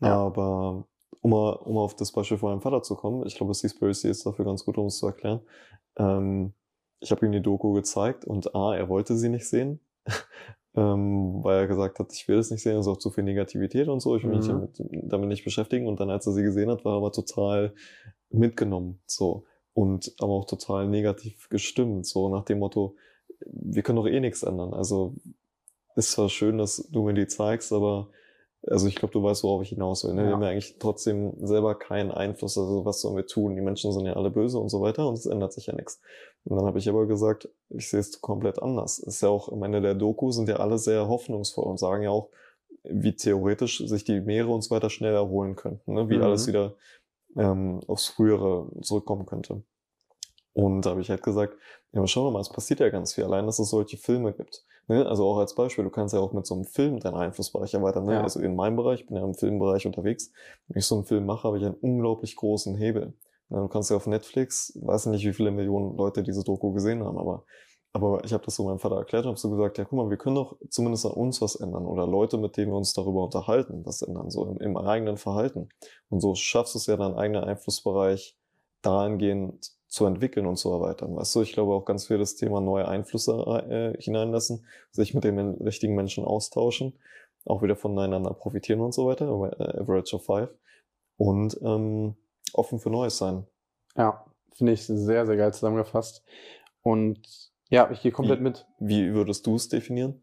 Ja. 0.00 0.16
Aber 0.16 0.86
um 1.20 1.32
um 1.32 1.78
auf 1.78 1.94
das 1.94 2.12
Beispiel 2.12 2.38
von 2.38 2.50
meinem 2.50 2.60
Vater 2.60 2.82
zu 2.82 2.96
kommen, 2.96 3.24
ich 3.26 3.36
glaube, 3.36 3.54
Seaspiracy 3.54 4.08
ist 4.08 4.26
dafür 4.26 4.44
ganz 4.44 4.64
gut, 4.64 4.76
um 4.78 4.86
es 4.86 4.98
zu 4.98 5.06
erklären. 5.06 5.40
Ähm, 5.96 6.54
ich 7.00 7.10
habe 7.12 7.24
ihm 7.24 7.32
die 7.32 7.42
Doku 7.42 7.72
gezeigt 7.72 8.24
und 8.24 8.54
A, 8.54 8.74
er 8.74 8.88
wollte 8.88 9.16
sie 9.16 9.28
nicht 9.28 9.48
sehen, 9.48 9.80
ähm, 10.76 11.42
weil 11.44 11.58
er 11.60 11.66
gesagt 11.66 11.98
hat, 11.98 12.12
ich 12.12 12.26
will 12.28 12.38
es 12.38 12.50
nicht 12.50 12.62
sehen, 12.62 12.76
es 12.76 12.86
ist 12.86 12.92
auch 12.92 12.98
zu 12.98 13.10
viel 13.10 13.24
Negativität 13.24 13.88
und 13.88 14.00
so, 14.00 14.16
ich 14.16 14.24
will 14.24 14.30
mich 14.30 14.48
Mhm. 14.48 14.48
damit, 14.48 14.70
damit 15.10 15.28
nicht 15.28 15.44
beschäftigen. 15.44 15.86
Und 15.86 16.00
dann, 16.00 16.10
als 16.10 16.26
er 16.26 16.32
sie 16.32 16.42
gesehen 16.42 16.70
hat, 16.70 16.84
war 16.84 16.94
er 16.94 16.96
aber 16.98 17.12
total 17.12 17.74
mitgenommen, 18.30 19.00
so. 19.06 19.44
Und 19.74 20.14
aber 20.20 20.32
auch 20.32 20.46
total 20.46 20.88
negativ 20.88 21.48
gestimmt, 21.48 22.06
so 22.06 22.28
nach 22.28 22.44
dem 22.44 22.60
Motto, 22.60 22.96
wir 23.46 23.82
können 23.82 23.96
doch 23.96 24.06
eh 24.06 24.20
nichts 24.20 24.42
ändern. 24.42 24.72
Also, 24.74 25.14
ist 25.96 26.12
zwar 26.12 26.28
schön, 26.28 26.58
dass 26.58 26.88
du 26.90 27.04
mir 27.04 27.14
die 27.14 27.26
zeigst, 27.26 27.72
aber 27.72 28.08
also 28.66 28.86
ich 28.86 28.94
glaube, 28.94 29.12
du 29.12 29.22
weißt, 29.22 29.42
worauf 29.44 29.62
ich 29.62 29.68
hinaus 29.70 30.04
will. 30.04 30.14
Ne? 30.14 30.22
Wir 30.22 30.28
Ja. 30.28 30.34
haben 30.34 30.42
ja 30.42 30.48
eigentlich 30.48 30.78
trotzdem 30.78 31.34
selber 31.46 31.74
keinen 31.74 32.10
Einfluss. 32.10 32.56
Also 32.56 32.84
was 32.84 33.00
sollen 33.00 33.16
wir 33.16 33.26
tun? 33.26 33.56
Die 33.56 33.62
Menschen 33.62 33.92
sind 33.92 34.06
ja 34.06 34.14
alle 34.14 34.30
böse 34.30 34.58
und 34.58 34.68
so 34.70 34.80
weiter 34.80 35.06
und 35.08 35.14
es 35.14 35.26
ändert 35.26 35.52
sich 35.52 35.66
ja 35.66 35.74
nichts. 35.74 36.00
Und 36.44 36.56
dann 36.56 36.66
habe 36.66 36.78
ich 36.78 36.88
aber 36.88 37.06
gesagt, 37.06 37.48
ich 37.70 37.88
sehe 37.90 38.00
es 38.00 38.20
komplett 38.20 38.62
anders. 38.62 38.98
Es 38.98 39.16
ist 39.16 39.20
ja 39.22 39.28
auch 39.28 39.50
am 39.50 39.62
Ende 39.62 39.80
der 39.80 39.94
Doku 39.94 40.30
sind 40.30 40.48
ja 40.48 40.56
alle 40.56 40.78
sehr 40.78 41.08
hoffnungsvoll 41.08 41.64
und 41.64 41.78
sagen 41.78 42.02
ja 42.02 42.10
auch, 42.10 42.28
wie 42.84 43.14
theoretisch 43.16 43.78
sich 43.86 44.04
die 44.04 44.20
Meere 44.20 44.48
und 44.48 44.62
so 44.62 44.74
weiter 44.74 44.90
schnell 44.90 45.14
erholen 45.14 45.56
könnten, 45.56 45.94
ne? 45.94 46.08
wie 46.10 46.16
Mhm. 46.16 46.22
alles 46.22 46.46
wieder 46.46 46.74
ähm, 47.36 47.80
aufs 47.86 48.08
Frühere 48.08 48.68
zurückkommen 48.82 49.26
könnte. 49.26 49.62
Und 50.52 50.82
da 50.82 50.90
habe 50.90 51.00
ich 51.00 51.10
halt 51.10 51.22
gesagt, 51.22 51.54
ja, 51.92 51.98
aber 51.98 52.06
schau 52.08 52.30
mal, 52.30 52.40
es 52.40 52.48
passiert 52.48 52.80
ja 52.80 52.88
ganz 52.90 53.14
viel, 53.14 53.24
allein, 53.24 53.46
dass 53.46 53.58
es 53.58 53.70
solche 53.70 53.96
Filme 53.96 54.32
gibt. 54.32 54.64
Ne? 54.88 55.06
Also 55.06 55.24
auch 55.26 55.38
als 55.38 55.54
Beispiel, 55.54 55.84
du 55.84 55.90
kannst 55.90 56.14
ja 56.14 56.20
auch 56.20 56.32
mit 56.32 56.46
so 56.46 56.54
einem 56.54 56.64
Film 56.64 57.00
deinen 57.00 57.16
Einflussbereich 57.16 57.74
erweitern. 57.74 58.04
Ne? 58.04 58.14
Ja. 58.14 58.22
Also 58.22 58.40
in 58.40 58.54
meinem 58.54 58.76
Bereich, 58.76 59.00
ich 59.00 59.06
bin 59.06 59.16
ja 59.16 59.24
im 59.24 59.34
Filmbereich 59.34 59.86
unterwegs. 59.86 60.30
Wenn 60.68 60.78
ich 60.78 60.86
so 60.86 60.96
einen 60.96 61.04
Film 61.04 61.26
mache, 61.26 61.48
habe 61.48 61.58
ich 61.58 61.64
einen 61.64 61.74
unglaublich 61.74 62.36
großen 62.36 62.76
Hebel. 62.76 63.14
Ne? 63.48 63.60
Du 63.60 63.68
kannst 63.68 63.90
ja 63.90 63.96
auf 63.96 64.06
Netflix, 64.06 64.78
weiß 64.82 65.06
nicht, 65.06 65.24
wie 65.24 65.32
viele 65.32 65.50
Millionen 65.50 65.96
Leute 65.96 66.22
diese 66.22 66.44
Doku 66.44 66.72
gesehen 66.72 67.04
haben, 67.04 67.18
aber, 67.18 67.44
aber 67.92 68.24
ich 68.24 68.32
habe 68.32 68.44
das 68.44 68.56
so 68.56 68.64
meinem 68.64 68.78
Vater 68.78 68.96
erklärt 68.96 69.24
und 69.24 69.30
habe 69.30 69.38
so 69.38 69.50
gesagt, 69.50 69.78
ja 69.78 69.84
guck 69.84 69.96
mal, 69.96 70.10
wir 70.10 70.16
können 70.16 70.36
doch 70.36 70.56
zumindest 70.68 71.06
an 71.06 71.12
uns 71.12 71.40
was 71.40 71.56
ändern 71.56 71.86
oder 71.86 72.06
Leute, 72.06 72.36
mit 72.36 72.56
denen 72.56 72.72
wir 72.72 72.76
uns 72.76 72.92
darüber 72.92 73.24
unterhalten, 73.24 73.84
was 73.86 74.02
ändern, 74.02 74.30
so 74.30 74.44
im, 74.46 74.58
im 74.58 74.76
eigenen 74.76 75.16
Verhalten. 75.16 75.68
Und 76.10 76.20
so 76.20 76.34
schaffst 76.34 76.74
du 76.74 76.78
es 76.78 76.86
ja, 76.86 76.96
deinen 76.96 77.14
eigenen 77.14 77.44
Einflussbereich 77.44 78.36
dahingehend 78.82 79.72
zu 79.94 80.06
entwickeln 80.06 80.46
und 80.46 80.56
zu 80.56 80.72
erweitern. 80.72 81.14
Weißt 81.14 81.34
du, 81.36 81.42
ich 81.42 81.52
glaube 81.52 81.72
auch 81.72 81.84
ganz 81.84 82.06
viel 82.08 82.18
das 82.18 82.34
Thema 82.34 82.60
neue 82.60 82.88
Einflüsse 82.88 83.32
äh, 83.68 84.02
hineinlassen, 84.02 84.66
sich 84.90 85.14
mit 85.14 85.22
den 85.22 85.36
men- 85.36 85.54
richtigen 85.62 85.94
Menschen 85.94 86.24
austauschen, 86.24 86.98
auch 87.44 87.62
wieder 87.62 87.76
voneinander 87.76 88.34
profitieren 88.34 88.80
und 88.80 88.92
so 88.92 89.06
weiter, 89.06 89.26
äh, 89.26 89.80
Average 89.80 90.16
of 90.16 90.24
Five. 90.24 90.50
Und 91.16 91.56
ähm, 91.62 92.16
offen 92.54 92.80
für 92.80 92.90
Neues 92.90 93.18
sein. 93.18 93.46
Ja, 93.96 94.24
finde 94.52 94.72
ich 94.72 94.84
sehr, 94.84 95.26
sehr 95.26 95.36
geil 95.36 95.54
zusammengefasst. 95.54 96.24
Und 96.82 97.20
ja, 97.70 97.88
ich 97.92 98.02
gehe 98.02 98.10
komplett 98.10 98.40
Wie- 98.40 98.42
mit. 98.42 98.66
Wie 98.80 99.14
würdest 99.14 99.46
du 99.46 99.54
es 99.54 99.68
definieren? 99.68 100.20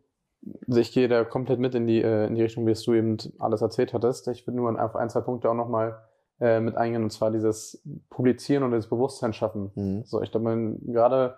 Ich 0.67 0.91
gehe 0.91 1.07
da 1.07 1.23
komplett 1.23 1.59
mit 1.59 1.75
in 1.75 1.87
die, 1.87 2.01
äh, 2.01 2.27
in 2.27 2.35
die 2.35 2.41
Richtung, 2.41 2.67
wie 2.67 2.71
es 2.71 2.83
du 2.83 2.93
eben 2.93 3.15
alles 3.39 3.61
erzählt 3.61 3.93
hattest. 3.93 4.27
Ich 4.27 4.45
würde 4.45 4.57
nur 4.57 4.83
auf 4.83 4.97
ein, 4.97 5.09
zwei 5.09 5.21
Punkte 5.21 5.49
auch 5.49 5.55
nochmal 5.55 6.03
äh, 6.41 6.59
mit 6.59 6.75
eingehen, 6.75 7.03
und 7.03 7.11
zwar 7.11 7.31
dieses 7.31 7.81
Publizieren 8.09 8.63
und 8.63 8.71
das 8.71 8.89
Bewusstsein 8.89 9.31
schaffen. 9.31 9.71
Mhm. 9.75 10.03
So, 10.03 10.21
ich 10.21 10.31
glaube, 10.31 10.45
man- 10.45 10.79
gerade 10.87 11.37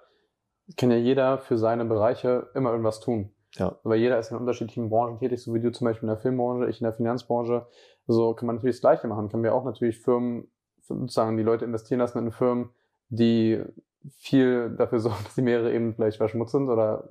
kann 0.77 0.89
ja 0.89 0.97
jeder 0.97 1.37
für 1.37 1.57
seine 1.57 1.85
Bereiche 1.85 2.47
immer 2.55 2.71
irgendwas 2.71 3.01
tun. 3.01 3.29
Ja. 3.55 3.75
Weil 3.83 3.99
jeder 3.99 4.17
ist 4.17 4.31
in 4.31 4.37
unterschiedlichen 4.37 4.89
Branchen 4.89 5.19
tätig, 5.19 5.43
so 5.43 5.53
wie 5.53 5.59
du 5.59 5.71
zum 5.71 5.85
Beispiel 5.85 6.07
in 6.07 6.15
der 6.15 6.21
Filmbranche, 6.21 6.69
ich 6.69 6.79
in 6.79 6.85
der 6.85 6.93
Finanzbranche. 6.93 7.67
So 8.07 8.33
kann 8.33 8.47
man 8.47 8.55
natürlich 8.55 8.77
das 8.77 8.81
Gleiche 8.81 9.07
machen. 9.07 9.29
Können 9.29 9.43
wir 9.43 9.53
auch 9.53 9.65
natürlich 9.65 9.99
Firmen, 9.99 10.47
sozusagen 10.81 11.37
die 11.37 11.43
Leute 11.43 11.65
investieren 11.65 11.99
lassen 11.99 12.17
in 12.19 12.31
Firmen, 12.31 12.69
die 13.09 13.61
viel 14.17 14.71
dafür 14.77 14.99
sorgen, 14.99 15.17
dass 15.25 15.35
die 15.35 15.41
Meere 15.41 15.71
eben 15.73 15.93
vielleicht 15.93 16.17
verschmutzt 16.17 16.53
sind 16.53 16.69
oder 16.69 17.09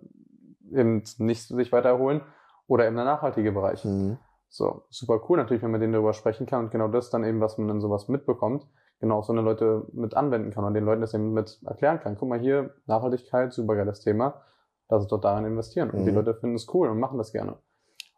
eben 0.73 1.03
nicht 1.19 1.43
sich 1.49 1.73
weiter 1.73 1.91
erholen 1.91 2.23
oder 2.67 2.87
eben 2.87 2.97
der 2.97 3.05
nachhaltige 3.05 3.53
Bereich. 3.53 3.85
Mhm. 3.85 4.17
So, 4.55 4.83
super 4.91 5.19
cool 5.31 5.39
natürlich, 5.39 5.63
wenn 5.63 5.71
man 5.71 5.81
denen 5.81 5.95
darüber 5.95 6.13
sprechen 6.13 6.45
kann 6.47 6.65
und 6.65 6.71
genau 6.71 6.87
das 6.89 7.09
dann 7.09 7.25
eben, 7.25 7.41
was 7.41 7.57
man 7.57 7.71
in 7.71 7.81
sowas 7.81 8.09
mitbekommt, 8.09 8.67
genau 9.01 9.17
auf 9.19 9.25
so 9.25 9.33
eine 9.33 9.41
Leute 9.41 9.87
mit 9.95 10.15
anwenden 10.15 10.51
kann 10.51 10.63
und 10.65 10.75
den 10.75 10.85
Leuten 10.85 11.01
das 11.01 11.15
eben 11.15 11.33
mit 11.33 11.59
erklären 11.65 12.01
kann. 12.01 12.17
Guck 12.19 12.29
mal 12.29 12.39
hier, 12.39 12.75
Nachhaltigkeit, 12.85 13.53
super 13.55 13.77
geiles 13.77 14.01
Thema, 14.01 14.43
lass 14.91 15.01
uns 15.05 15.09
doch 15.11 15.23
darin 15.23 15.47
investieren. 15.47 15.91
Und 15.91 16.05
die 16.05 16.11
Mhm. 16.11 16.19
Leute 16.19 16.35
finden 16.35 16.57
es 16.57 16.67
cool 16.75 16.89
und 16.91 17.01
machen 17.01 17.17
das 17.17 17.33
gerne. 17.33 17.53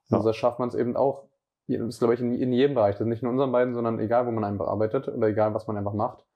Ja. 0.09 0.17
Also 0.19 0.29
da 0.29 0.33
schafft 0.35 0.59
man 0.59 0.69
es 0.71 0.75
eben 0.75 0.97
auch, 0.97 1.29
das 1.69 1.79
ist 1.81 1.99
glaube 2.01 2.15
ich 2.15 2.21
in, 2.21 2.35
in 2.35 2.53
jedem 2.53 2.75
Bereich, 2.75 2.97
das 2.97 3.03
ist 3.03 3.07
nicht 3.07 3.23
nur 3.23 3.31
in 3.31 3.37
unseren 3.39 3.53
beiden, 3.53 3.73
sondern 3.73 4.01
egal, 4.01 4.27
wo 4.27 4.33
man 4.33 4.43
einen 4.43 4.59
bearbeitet 4.59 5.07
oder 5.07 5.29
egal, 5.29 5.55
was 5.55 5.69
man 5.69 5.77
einfach 5.77 5.95
macht. 5.95 6.27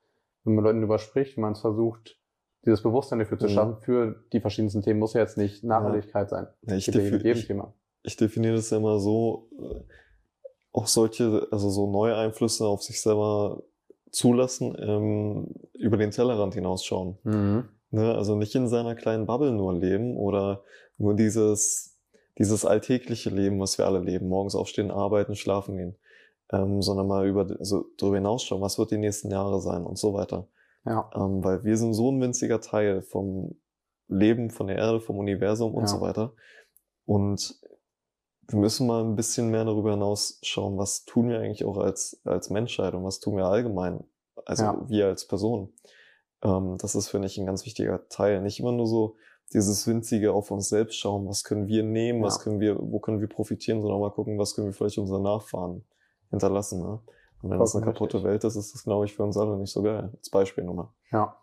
Wenn 0.45 0.55
man 0.55 0.63
Leuten 0.65 0.81
darüber 0.81 1.01
spricht, 1.01 1.37
wenn 1.37 1.43
man 1.43 1.53
es 1.55 1.61
versucht, 1.61 2.17
dieses 2.65 2.83
Bewusstsein 2.85 3.19
dafür 3.19 3.39
zu 3.39 3.47
Mhm. 3.47 3.51
schaffen, 3.51 3.77
für 3.81 4.15
die 4.33 4.41
verschiedensten 4.41 4.83
Themen, 4.83 5.01
muss 5.01 5.15
ja 5.15 5.23
jetzt 5.23 5.37
nicht 5.39 5.65
Nachhaltigkeit 5.65 6.31
sein. 6.31 6.47
Ja, 6.63 6.77
ich, 6.77 6.87
Geht 6.87 6.95
ja 6.95 7.01
defi- 7.01 7.13
mit 7.15 7.25
jedem 7.25 7.39
ich, 7.39 7.47
Thema. 7.49 7.75
Ich 8.03 8.17
definiere 8.17 8.57
das 8.57 8.71
ja 8.71 8.79
immer 8.79 8.99
so, 8.99 9.49
äh, 9.61 9.81
auch 10.73 10.87
solche, 10.87 11.49
also 11.51 11.71
so 11.71 11.91
neue 11.91 12.17
Einflüsse 12.17 12.67
auf 12.67 12.83
sich 12.83 13.01
selber 13.01 13.63
zulassen, 14.11 14.77
ähm, 14.79 15.55
über 15.75 15.97
den 15.97 16.11
Tellerrand 16.11 16.55
hinausschauen. 16.55 17.19
Mhm. 17.25 17.69
Ne? 17.91 18.15
Also 18.15 18.37
nicht 18.37 18.55
in 18.55 18.69
seiner 18.69 18.95
kleinen 18.95 19.27
Bubble 19.27 19.53
nur 19.53 19.75
leben 19.75 20.17
oder 20.17 20.63
nur 20.99 21.15
dieses, 21.15 21.97
dieses 22.39 22.65
alltägliche 22.65 23.31
Leben, 23.31 23.61
was 23.61 23.79
wir 23.79 23.87
alle 23.87 24.01
leben, 24.01 24.29
morgens 24.29 24.55
aufstehen, 24.55 24.91
arbeiten, 24.91 25.35
schlafen 25.35 25.77
gehen, 25.77 25.97
ähm, 26.53 26.81
sondern 26.83 27.07
mal 27.07 27.27
über, 27.27 27.47
also 27.59 27.87
darüber 27.99 28.17
hinausschauen, 28.17 28.63
was 28.63 28.79
wird 28.79 28.91
die 28.91 28.99
nächsten 28.99 29.31
Jahre 29.31 29.61
sein 29.61 29.85
und 29.85 29.99
so 29.99 30.15
weiter. 30.15 30.49
Ja, 30.87 31.11
Ähm, 31.15 31.43
weil 31.45 31.65
wir 31.65 31.77
sind 31.77 31.95
so 31.95 32.11
ein 32.11 32.21
winziger 32.21 32.61
Teil 32.61 33.03
vom 33.03 33.57
Leben, 34.07 34.51
von 34.51 34.69
der 34.69 34.77
Erde, 34.77 35.01
vom 35.01 35.19
Universum 35.19 35.75
und 35.75 35.83
Ja. 35.83 35.89
so 35.89 36.01
weiter. 36.01 36.33
Und 37.05 37.59
wir 38.49 38.59
müssen 38.59 38.87
mal 38.87 39.05
ein 39.05 39.15
bisschen 39.17 39.51
mehr 39.51 39.65
darüber 39.65 39.91
hinaus 39.93 40.39
schauen, 40.43 40.79
was 40.79 41.05
tun 41.05 41.29
wir 41.29 41.39
eigentlich 41.41 41.65
auch 41.65 41.77
als, 41.79 42.21
als 42.25 42.51
Menschheit 42.51 42.95
und 42.95 43.05
was 43.05 43.21
tun 43.21 43.37
wir 43.37 43.45
allgemein, 43.47 44.05
also 44.47 44.65
Ja. 44.65 44.85
wir 44.89 45.07
als 45.07 45.27
Person. 45.27 45.73
Ähm, 46.43 46.77
das 46.79 46.95
ist, 46.95 47.09
finde 47.09 47.27
ich, 47.27 47.37
ein 47.39 47.47
ganz 47.47 47.67
wichtiger 47.67 48.09
Teil. 48.09 48.41
Nicht 48.41 48.61
immer 48.61 48.73
nur 48.73 48.87
so 48.87 49.17
dieses 49.53 49.87
winzige 49.87 50.33
auf 50.33 50.51
uns 50.51 50.69
selbst 50.69 50.97
schauen, 50.97 51.27
was 51.29 51.43
können 51.45 51.67
wir 51.67 51.83
nehmen, 51.83 52.23
was 52.23 52.37
Ja. 52.39 52.43
können 52.45 52.61
wir, 52.61 52.79
wo 52.81 53.01
können 53.01 53.21
wir 53.21 53.29
profitieren, 53.29 53.81
sondern 53.83 54.01
mal 54.01 54.11
gucken, 54.11 54.39
was 54.39 54.55
können 54.55 54.69
wir 54.69 54.75
vielleicht 54.75 54.99
unseren 54.99 55.23
Nachfahren 55.23 55.85
hinterlassen. 56.31 56.81
Ne? 56.83 57.01
Und 57.43 57.51
wenn 57.51 57.59
das 57.59 57.75
eine 57.77 57.85
kaputte 57.87 58.19
richtig. 58.19 58.31
Welt 58.31 58.45
ist, 58.45 58.57
ist 58.57 58.75
das, 58.75 58.85
glaube 58.85 59.05
ich, 59.07 59.15
für 59.15 59.23
uns 59.23 59.37
alle 59.37 59.57
nicht 59.57 59.73
so 59.73 59.83
geil. 59.83 60.11
Als 60.17 60.31
Beispiel 60.31 60.65
nochmal. 60.65 60.89
ja, 61.13 61.37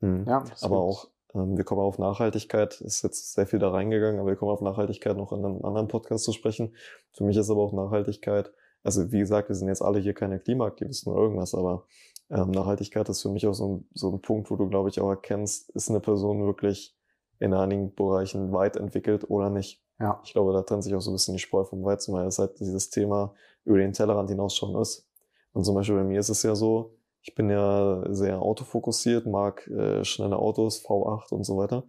Mhm. 0.00 0.24
ja. 0.26 0.42
Aber 0.62 0.78
auch, 0.78 1.08
wir 1.34 1.64
kommen 1.64 1.80
auf 1.80 1.98
Nachhaltigkeit, 1.98 2.80
ist 2.80 3.02
jetzt 3.02 3.34
sehr 3.34 3.46
viel 3.46 3.58
da 3.58 3.70
reingegangen, 3.70 4.20
aber 4.20 4.30
wir 4.30 4.36
kommen 4.36 4.50
auf 4.50 4.60
Nachhaltigkeit 4.60 5.16
noch 5.16 5.32
in 5.32 5.44
einem 5.44 5.64
anderen 5.64 5.88
Podcast 5.88 6.24
zu 6.24 6.32
sprechen. 6.32 6.74
Für 7.12 7.24
mich 7.24 7.36
ist 7.36 7.50
aber 7.50 7.62
auch 7.62 7.72
Nachhaltigkeit, 7.72 8.52
also 8.82 9.12
wie 9.12 9.18
gesagt, 9.18 9.48
wir 9.48 9.56
sind 9.56 9.68
jetzt 9.68 9.82
alle 9.82 9.98
hier 9.98 10.14
keine 10.14 10.40
Klimaaktivisten 10.40 11.12
oder 11.12 11.22
irgendwas, 11.22 11.54
aber 11.54 11.86
ähm, 12.30 12.50
Nachhaltigkeit 12.50 13.08
ist 13.08 13.22
für 13.22 13.28
mich 13.28 13.46
auch 13.46 13.52
so 13.52 13.68
ein, 13.68 13.88
so 13.92 14.10
ein 14.10 14.20
Punkt, 14.20 14.50
wo 14.50 14.56
du, 14.56 14.68
glaube 14.68 14.88
ich, 14.88 15.00
auch 15.00 15.10
erkennst, 15.10 15.70
ist 15.70 15.90
eine 15.90 16.00
Person 16.00 16.44
wirklich 16.46 16.96
in 17.38 17.54
einigen 17.54 17.94
Bereichen 17.94 18.52
weit 18.52 18.76
entwickelt 18.76 19.28
oder 19.28 19.50
nicht. 19.50 19.82
Ja. 19.98 20.20
Ich 20.24 20.32
glaube, 20.32 20.52
da 20.52 20.62
trennt 20.62 20.84
sich 20.84 20.94
auch 20.94 21.00
so 21.00 21.10
ein 21.10 21.14
bisschen 21.14 21.34
die 21.34 21.40
Spreu 21.40 21.64
vom 21.64 21.84
Weizen, 21.84 22.14
weil 22.14 22.26
es 22.26 22.38
halt 22.38 22.58
dieses 22.60 22.90
Thema 22.90 23.34
über 23.64 23.78
den 23.78 23.92
Tellerrand 23.92 24.30
hinausschauen 24.30 24.80
ist. 24.80 25.06
Und 25.52 25.64
zum 25.64 25.74
Beispiel 25.74 25.96
bei 25.96 26.04
mir 26.04 26.20
ist 26.20 26.28
es 26.28 26.42
ja 26.42 26.54
so, 26.54 26.94
ich 27.22 27.34
bin 27.34 27.50
ja 27.50 28.02
sehr 28.08 28.40
autofokussiert, 28.40 29.26
mag 29.26 29.66
äh, 29.68 30.04
schnelle 30.04 30.36
Autos, 30.36 30.84
V8 30.84 31.32
und 31.32 31.44
so 31.44 31.56
weiter. 31.56 31.84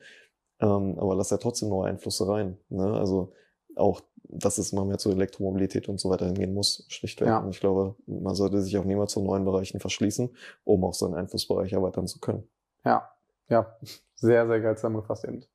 Ähm, 0.59 0.97
aber 0.99 1.15
lass 1.15 1.29
ja 1.29 1.37
trotzdem 1.37 1.69
neue 1.69 1.89
Einflüsse 1.89 2.27
rein. 2.27 2.57
Ne? 2.69 2.93
Also 2.93 3.33
auch, 3.75 4.01
dass 4.23 4.57
es 4.57 4.73
mal 4.73 4.85
mehr 4.85 4.97
zur 4.97 5.13
Elektromobilität 5.13 5.89
und 5.89 5.99
so 5.99 6.09
weiter 6.09 6.25
hingehen 6.25 6.53
muss, 6.53 6.85
schlichtweg. 6.89 7.29
Ja. 7.29 7.39
Und 7.39 7.49
ich 7.49 7.59
glaube, 7.59 7.95
man 8.05 8.35
sollte 8.35 8.61
sich 8.61 8.77
auch 8.77 8.83
niemals 8.83 9.13
zu 9.13 9.21
neuen 9.21 9.45
Bereichen 9.45 9.79
verschließen, 9.79 10.35
um 10.63 10.83
auch 10.83 10.93
seinen 10.93 11.15
Einflussbereich 11.15 11.73
erweitern 11.73 12.07
zu 12.07 12.19
können. 12.19 12.47
Ja, 12.83 13.09
ja, 13.47 13.75
sehr, 14.15 14.47
sehr 14.47 14.61
geil 14.61 14.75
zusammengefasst 14.75 15.25
eben. 15.25 15.45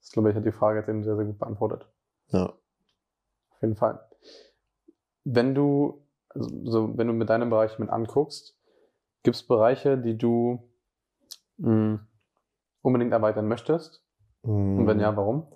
Das 0.00 0.10
glaube 0.10 0.30
ich 0.30 0.36
hat 0.36 0.44
die 0.44 0.52
Frage 0.52 0.78
jetzt 0.78 0.88
eben 0.88 1.02
sehr, 1.02 1.16
sehr 1.16 1.24
gut 1.24 1.38
beantwortet. 1.38 1.88
Ja. 2.28 2.46
Auf 3.50 3.62
jeden 3.62 3.76
Fall. 3.76 4.00
Wenn 5.24 5.54
du, 5.54 6.06
also 6.28 6.50
so, 6.64 6.98
wenn 6.98 7.06
du 7.06 7.12
mit 7.12 7.30
deinem 7.30 7.50
Bereich 7.50 7.78
mit 7.78 7.90
anguckst, 7.90 8.56
gibt 9.24 9.36
es 9.36 9.42
Bereiche, 9.46 9.98
die 9.98 10.16
du 10.16 10.70
mh, 11.56 12.06
unbedingt 12.82 13.12
erweitern 13.12 13.48
möchtest? 13.48 14.04
Und 14.42 14.86
wenn 14.86 15.00
ja, 15.00 15.16
warum? 15.16 15.48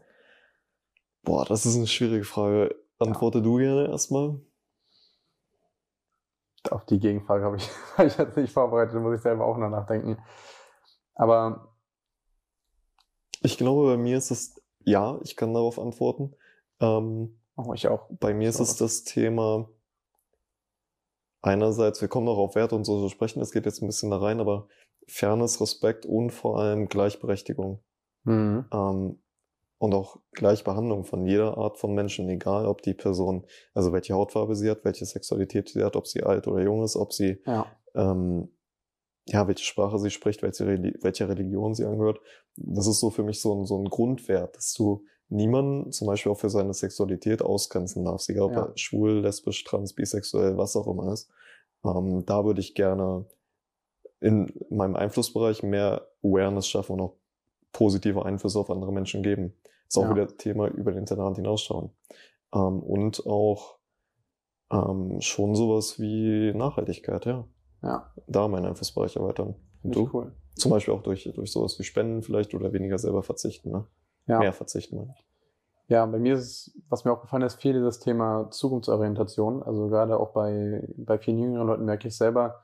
Boah, 1.23 1.45
das 1.45 1.67
ist 1.67 1.77
eine 1.77 1.87
schwierige 1.87 2.25
Frage. 2.25 2.75
Antworte 2.99 3.43
du 3.43 3.59
gerne 3.59 3.87
erstmal. 3.89 4.41
Auf 6.71 6.85
die 6.87 6.99
Gegenfrage 6.99 7.45
habe 7.45 7.57
ich, 7.57 7.69
hab 7.97 8.07
ich 8.07 8.19
jetzt 8.19 8.37
nicht 8.37 8.53
vorbereitet, 8.53 8.95
da 8.95 9.01
muss 9.01 9.15
ich 9.15 9.23
selber 9.23 9.45
auch 9.47 9.57
noch 9.57 9.71
nachdenken. 9.71 10.19
Aber 11.15 11.75
Ich 13.43 13.59
glaube, 13.59 13.87
bei 13.87 13.97
mir 13.97 14.19
ist 14.19 14.31
es, 14.31 14.61
ja, 14.85 15.19
ich 15.23 15.37
kann 15.37 15.55
darauf 15.55 15.79
antworten. 15.79 16.35
Ähm, 16.81 17.39
oh, 17.57 17.73
ich 17.75 17.89
auch. 17.89 18.09
bei 18.11 18.35
mir 18.35 18.49
ist 18.49 18.57
So 18.57 18.63
es 18.63 18.77
das 18.77 19.05
Thema, 19.05 19.69
einerseits, 21.41 22.01
wir 22.01 22.09
kommen 22.09 22.27
noch 22.27 22.39
auf 22.39 22.55
Werte 22.55 22.75
und 22.75 22.85
so 22.85 23.01
zu 23.01 23.09
sprechen, 23.09 23.41
das 23.41 23.53
geht 23.53 23.67
jetzt 23.67 23.83
ein 23.83 23.87
bisschen 23.87 24.11
da 24.11 24.19
rein, 24.19 24.41
aber 24.41 24.69
Fairness, 25.07 25.61
Respekt 25.61 26.07
und 26.07 26.31
vor 26.31 26.61
allem 26.61 26.89
Gleichberechtigung. 26.89 27.83
Mhm. 28.25 28.67
Ähm, 28.73 29.23
und 29.79 29.95
auch 29.95 30.19
Gleichbehandlung 30.33 31.05
von 31.05 31.25
jeder 31.25 31.57
Art 31.57 31.79
von 31.79 31.95
Menschen, 31.95 32.29
egal 32.29 32.67
ob 32.67 32.83
die 32.83 32.95
Person, 32.95 33.47
also 33.75 33.93
welche 33.93 34.15
Hautfarbe 34.15 34.57
sie 34.57 34.69
hat, 34.69 34.85
welche 34.85 35.07
Sexualität 35.07 35.69
sie 35.69 35.85
hat, 35.85 35.95
ob 35.95 36.09
sie 36.09 36.25
alt 36.25 36.49
oder 36.49 36.63
jung 36.63 36.83
ist, 36.83 36.97
ob 36.97 37.13
sie, 37.13 37.41
Ja, 37.47 37.67
ähm, 37.95 38.49
ja, 39.27 39.47
welche 39.47 39.65
Sprache 39.65 39.99
sie 39.99 40.11
spricht, 40.11 40.43
welche, 40.43 40.67
Reli 40.67 40.95
welche 41.03 41.29
Religion 41.29 41.75
sie 41.75 41.85
angehört. 41.85 42.19
Das 42.57 42.87
ist 42.87 42.99
so 42.99 43.11
für 43.11 43.23
mich 43.23 43.41
so 43.41 43.55
ein, 43.55 43.67
so 43.67 43.79
ein 43.79 43.85
Grundwert, 43.85 44.57
dass 44.57 44.73
du 44.73 45.05
niemanden 45.29 45.93
zum 45.93 46.07
Beispiel 46.07 46.33
auch 46.33 46.39
für 46.39 46.51
seine 46.51 46.73
Sexualität 46.75 47.43
ausgrenzen 47.43 48.05
darfst, 48.05 48.29
egal 48.31 48.45
ob 48.45 48.53
Ja. 48.53 48.63
er 48.67 48.73
schwul, 48.77 49.21
lesbisch, 49.21 49.63
trans, 49.65 49.93
bisexuell, 49.93 50.57
was 50.57 50.75
auch 50.77 50.87
immer 50.87 51.13
ist. 51.13 51.31
Ähm, 51.85 52.25
da 52.27 52.45
würde 52.45 52.61
ich 52.61 52.75
gerne 52.75 53.27
in 54.21 54.53
meinem 54.71 54.97
Einflussbereich 54.97 55.63
mehr 55.63 56.09
Awareness 56.25 56.67
schaffen 56.67 56.95
und 56.95 57.01
auch 57.01 57.17
positive 57.73 58.25
Einflüsse 58.25 58.59
auf 58.59 58.71
andere 58.71 58.93
Menschen 58.93 59.23
geben. 59.23 59.53
Ist 59.87 59.97
auch 59.99 60.05
Ja. 60.05 60.11
wieder 60.11 60.37
Thema 60.37 60.67
über 60.69 60.93
den 60.93 61.07
Tellerrand 61.07 61.37
hinausschauen. 61.37 61.91
Ähm, 62.55 62.81
und 62.83 63.27
auch 63.27 63.79
ähm, 64.71 65.21
schon 65.21 65.55
sowas 65.55 65.99
wie 66.01 66.53
Nachhaltigkeit, 66.55 67.25
ja. 67.27 67.47
ja, 67.83 68.13
Da 68.27 68.49
meinen 68.49 68.67
Einflussbereich 68.67 69.17
erweitern. 69.17 69.55
Und 69.83 69.95
du? 69.95 70.11
cool. 70.13 70.33
Zum 70.57 70.71
Beispiel 70.73 70.93
auch 70.93 71.03
durch, 71.03 71.31
durch 71.35 71.53
sowas 71.53 71.79
wie 71.79 71.85
Spenden 71.85 72.23
vielleicht 72.23 72.53
oder 72.55 72.73
weniger 72.73 72.99
selber 72.99 73.23
verzichten, 73.23 73.71
ne? 73.71 73.87
Ja. 74.29 74.39
Mehr 74.39 74.53
verzichten, 74.53 74.97
meine 74.97 75.15
ich. 75.17 75.25
Ja, 75.89 76.05
bei 76.05 76.19
mir 76.19 76.35
ist 76.35 76.41
es, 76.41 76.79
was 76.91 77.05
mir 77.05 77.13
auch 77.13 77.23
gefallen 77.23 77.43
ist, 77.43 77.61
viel 77.61 77.73
dieses 77.73 77.99
Thema 77.99 78.51
Zukunftsorientation. 78.51 79.63
Also 79.63 79.89
gerade 79.89 80.21
auch 80.21 80.33
bei, 80.33 80.87
bei 80.97 81.19
vielen 81.19 81.39
jüngeren 81.39 81.67
Leuten 81.67 81.85
merke 81.87 82.09
ich 82.09 82.17
selber, 82.17 82.63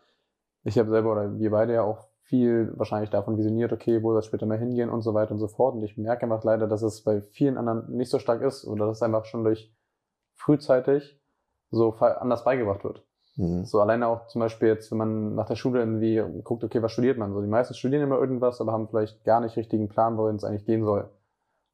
ich 0.63 0.79
habe 0.79 0.91
selber 0.91 1.13
oder 1.13 1.39
wir 1.39 1.51
beide 1.51 1.73
ja 1.73 1.83
auch 1.83 2.09
viel 2.25 2.73
wahrscheinlich 2.77 3.11
davon 3.11 3.39
visioniert, 3.39 3.73
okay, 3.73 4.03
wo 4.03 4.11
soll 4.11 4.17
das 4.17 4.27
später 4.27 4.47
mal 4.47 4.59
hingehen 4.59 4.91
und 4.91 5.03
so 5.03 5.15
weiter 5.15 5.33
und 5.33 5.39
so 5.39 5.49
fort. 5.49 5.75
Und 5.75 5.83
ich 5.83 5.97
merke 5.97 6.25
einfach 6.25 6.45
leider, 6.45 6.67
dass 6.67 6.83
es 6.83 7.03
bei 7.03 7.23
vielen 7.23 7.57
anderen 7.57 7.97
nicht 7.97 8.11
so 8.11 8.19
stark 8.19 8.43
ist 8.43 8.67
oder 8.67 8.87
dass 8.87 8.99
es 8.99 9.03
einfach 9.03 9.25
schon 9.25 9.45
durch 9.45 9.75
frühzeitig 10.35 11.19
so 11.71 11.95
anders 11.95 12.45
beigebracht 12.45 12.85
wird. 12.85 13.05
Mhm. 13.37 13.65
So 13.65 13.81
alleine 13.81 14.07
auch 14.07 14.27
zum 14.27 14.41
Beispiel 14.41 14.69
jetzt, 14.69 14.91
wenn 14.91 14.99
man 14.99 15.35
nach 15.35 15.47
der 15.47 15.57
Schule 15.57 15.81
irgendwie 15.81 16.23
guckt, 16.43 16.63
okay, 16.63 16.83
was 16.83 16.93
studiert 16.93 17.19
man? 17.19 17.33
So 17.33 17.41
die 17.41 17.49
meisten 17.49 17.75
studieren 17.75 18.03
immer 18.03 18.19
irgendwas, 18.19 18.61
aber 18.61 18.73
haben 18.73 18.89
vielleicht 18.89 19.25
gar 19.25 19.41
nicht 19.41 19.57
richtigen 19.57 19.89
Plan, 19.89 20.17
wohin 20.17 20.37
es 20.37 20.45
eigentlich 20.45 20.67
gehen 20.67 20.85
soll. 20.85 21.09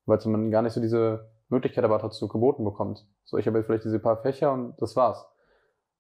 Weil 0.07 0.19
man 0.27 0.51
gar 0.51 0.63
nicht 0.63 0.73
so 0.73 0.81
diese 0.81 1.31
Möglichkeit 1.49 1.85
aber 1.85 1.99
dazu 1.99 2.29
geboten 2.29 2.65
bekommt. 2.65 3.07
So, 3.25 3.37
ich 3.37 3.47
habe 3.47 3.59
jetzt 3.59 3.67
vielleicht 3.67 3.85
diese 3.85 3.99
paar 3.99 4.23
Fächer 4.23 4.53
und 4.53 4.75
das 4.81 4.97
war's. 4.97 5.27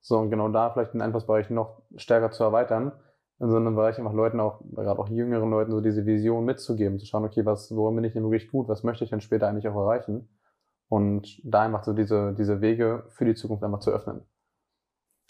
So, 0.00 0.18
und 0.18 0.30
genau 0.30 0.48
da 0.48 0.70
vielleicht 0.70 0.94
den 0.94 1.02
Einflussbereich 1.02 1.50
noch 1.50 1.82
stärker 1.96 2.30
zu 2.30 2.42
erweitern, 2.42 2.92
in 3.40 3.50
so 3.50 3.56
einem 3.56 3.74
Bereich 3.74 3.98
einfach 3.98 4.12
Leuten 4.12 4.40
auch, 4.40 4.60
gerade 4.72 4.98
auch 4.98 5.08
jüngeren 5.08 5.50
Leuten, 5.50 5.72
so 5.72 5.80
diese 5.80 6.06
Vision 6.06 6.44
mitzugeben, 6.44 6.98
zu 6.98 7.06
schauen, 7.06 7.24
okay, 7.24 7.44
was, 7.44 7.74
worin 7.74 7.96
bin 7.96 8.04
ich 8.04 8.12
denn 8.12 8.22
wirklich 8.22 8.50
gut, 8.50 8.68
was 8.68 8.82
möchte 8.82 9.04
ich 9.04 9.10
denn 9.10 9.20
später 9.20 9.48
eigentlich 9.48 9.68
auch 9.68 9.76
erreichen? 9.76 10.28
Und 10.88 11.40
da 11.44 11.62
einfach 11.62 11.84
so 11.84 11.92
diese, 11.92 12.34
diese 12.34 12.60
Wege 12.60 13.04
für 13.10 13.24
die 13.24 13.34
Zukunft 13.34 13.62
einfach 13.62 13.80
zu 13.80 13.90
öffnen. 13.90 14.22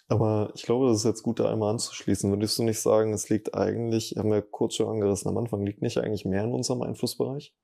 Aber 0.09 0.50
ich 0.54 0.64
glaube, 0.64 0.88
das 0.88 0.98
ist 0.98 1.04
jetzt 1.04 1.22
gut, 1.22 1.38
da 1.38 1.52
einmal 1.52 1.70
anzuschließen. 1.70 2.30
Würdest 2.30 2.59
du 2.59 2.64
nicht 2.64 2.80
sagen, 2.80 3.12
es 3.12 3.28
liegt 3.28 3.54
eigentlich, 3.54 4.16
haben 4.18 4.33
wir 4.33 4.42
kurz 4.42 4.74
schon 4.74 4.88
angerissen 4.88 5.28
am 5.28 5.38
Anfang, 5.38 5.64
liegt 5.64 5.83
nicht 5.83 5.98
eigentlich 5.98 6.24
mehr 6.24 6.42
in 6.42 6.52
unserem 6.52 6.83
Einflussbereich? 6.83 7.54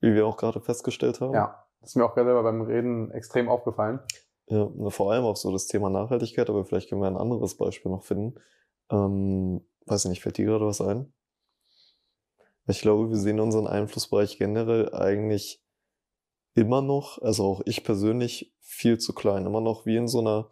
Wie 0.00 0.14
wir 0.14 0.26
auch 0.26 0.36
gerade 0.36 0.60
festgestellt 0.60 1.20
haben? 1.20 1.34
Ja, 1.34 1.64
das 1.80 1.90
ist 1.90 1.96
mir 1.96 2.04
auch 2.04 2.14
gerade 2.14 2.28
selber 2.28 2.42
beim 2.42 2.62
Reden 2.62 3.10
extrem 3.10 3.48
aufgefallen. 3.48 4.00
Ja, 4.46 4.68
vor 4.90 5.12
allem 5.12 5.24
auch 5.24 5.36
so 5.36 5.50
das 5.52 5.66
Thema 5.66 5.88
Nachhaltigkeit, 5.88 6.50
aber 6.50 6.64
vielleicht 6.64 6.90
können 6.90 7.00
wir 7.00 7.08
ein 7.08 7.16
anderes 7.16 7.56
Beispiel 7.56 7.90
noch 7.90 8.04
finden. 8.04 8.40
Ähm, 8.90 9.66
weiß 9.86 10.04
nicht, 10.06 10.22
fällt 10.22 10.36
dir 10.36 10.46
gerade 10.46 10.66
was 10.66 10.80
ein? 10.80 11.12
Ich 12.66 12.80
glaube, 12.80 13.10
wir 13.10 13.16
sehen 13.16 13.40
unseren 13.40 13.66
Einflussbereich 13.66 14.38
generell 14.38 14.94
eigentlich 14.94 15.62
immer 16.54 16.82
noch, 16.82 17.20
also 17.20 17.44
auch 17.44 17.62
ich 17.64 17.84
persönlich, 17.84 18.54
viel 18.60 18.98
zu 18.98 19.12
klein. 19.12 19.46
Immer 19.46 19.60
noch 19.60 19.86
wie 19.86 19.96
in 19.96 20.08
so 20.08 20.20
einer 20.20 20.48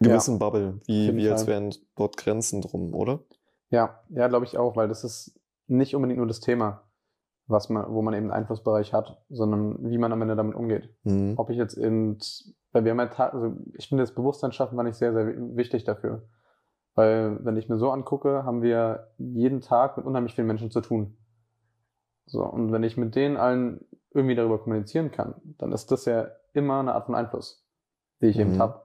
gewissen 0.00 0.34
ja, 0.34 0.38
Bubble, 0.38 0.80
wie, 0.86 1.14
wie 1.16 1.28
als 1.28 1.46
wären 1.46 1.74
dort 1.96 2.16
Grenzen 2.16 2.62
drum, 2.62 2.94
oder? 2.94 3.20
Ja, 3.70 4.02
ja, 4.08 4.28
glaube 4.28 4.46
ich 4.46 4.56
auch, 4.56 4.76
weil 4.76 4.88
das 4.88 5.04
ist 5.04 5.38
nicht 5.66 5.94
unbedingt 5.94 6.18
nur 6.18 6.26
das 6.26 6.40
Thema, 6.40 6.89
was 7.50 7.68
man, 7.68 7.92
wo 7.92 8.02
man 8.02 8.14
eben 8.14 8.24
einen 8.24 8.32
Einflussbereich 8.32 8.92
hat, 8.92 9.22
sondern 9.28 9.90
wie 9.90 9.98
man 9.98 10.12
am 10.12 10.22
Ende 10.22 10.36
damit 10.36 10.54
umgeht. 10.54 10.88
Mhm. 11.04 11.34
Ob 11.36 11.50
ich 11.50 11.56
jetzt 11.56 11.74
in, 11.74 12.18
weil 12.72 12.84
wir 12.84 12.92
haben 12.92 13.00
ja, 13.00 13.30
also 13.30 13.56
ich 13.74 13.88
finde 13.88 14.02
das 14.02 14.14
Bewusstsein 14.14 14.52
schaffen 14.52 14.76
war 14.76 14.84
nicht 14.84 14.96
sehr, 14.96 15.12
sehr 15.12 15.26
wichtig 15.56 15.84
dafür. 15.84 16.28
Weil, 16.94 17.44
wenn 17.44 17.56
ich 17.56 17.68
mir 17.68 17.78
so 17.78 17.90
angucke, 17.90 18.44
haben 18.44 18.62
wir 18.62 19.12
jeden 19.18 19.60
Tag 19.60 19.96
mit 19.96 20.06
unheimlich 20.06 20.34
vielen 20.34 20.48
Menschen 20.48 20.70
zu 20.70 20.80
tun. 20.80 21.16
So, 22.26 22.44
und 22.44 22.72
wenn 22.72 22.82
ich 22.82 22.96
mit 22.96 23.14
denen 23.14 23.36
allen 23.36 23.84
irgendwie 24.12 24.34
darüber 24.34 24.58
kommunizieren 24.58 25.10
kann, 25.10 25.34
dann 25.58 25.72
ist 25.72 25.90
das 25.92 26.04
ja 26.04 26.28
immer 26.52 26.80
eine 26.80 26.94
Art 26.94 27.06
von 27.06 27.14
Einfluss, 27.14 27.64
die 28.20 28.26
ich 28.26 28.36
mhm. 28.36 28.42
eben 28.42 28.58
habe. 28.58 28.82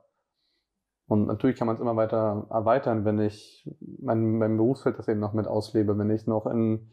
Und 1.08 1.28
natürlich 1.28 1.58
kann 1.58 1.68
man 1.68 1.76
es 1.76 1.82
immer 1.82 1.96
weiter 1.96 2.48
erweitern, 2.50 3.06
wenn 3.06 3.20
ich 3.20 3.70
mein, 4.02 4.38
mein 4.38 4.58
Berufsfeld 4.58 4.98
das 4.98 5.08
eben 5.08 5.20
noch 5.20 5.34
mit 5.34 5.48
auslebe, 5.48 5.98
wenn 5.98 6.10
ich 6.10 6.26
noch 6.26 6.48
in 6.48 6.90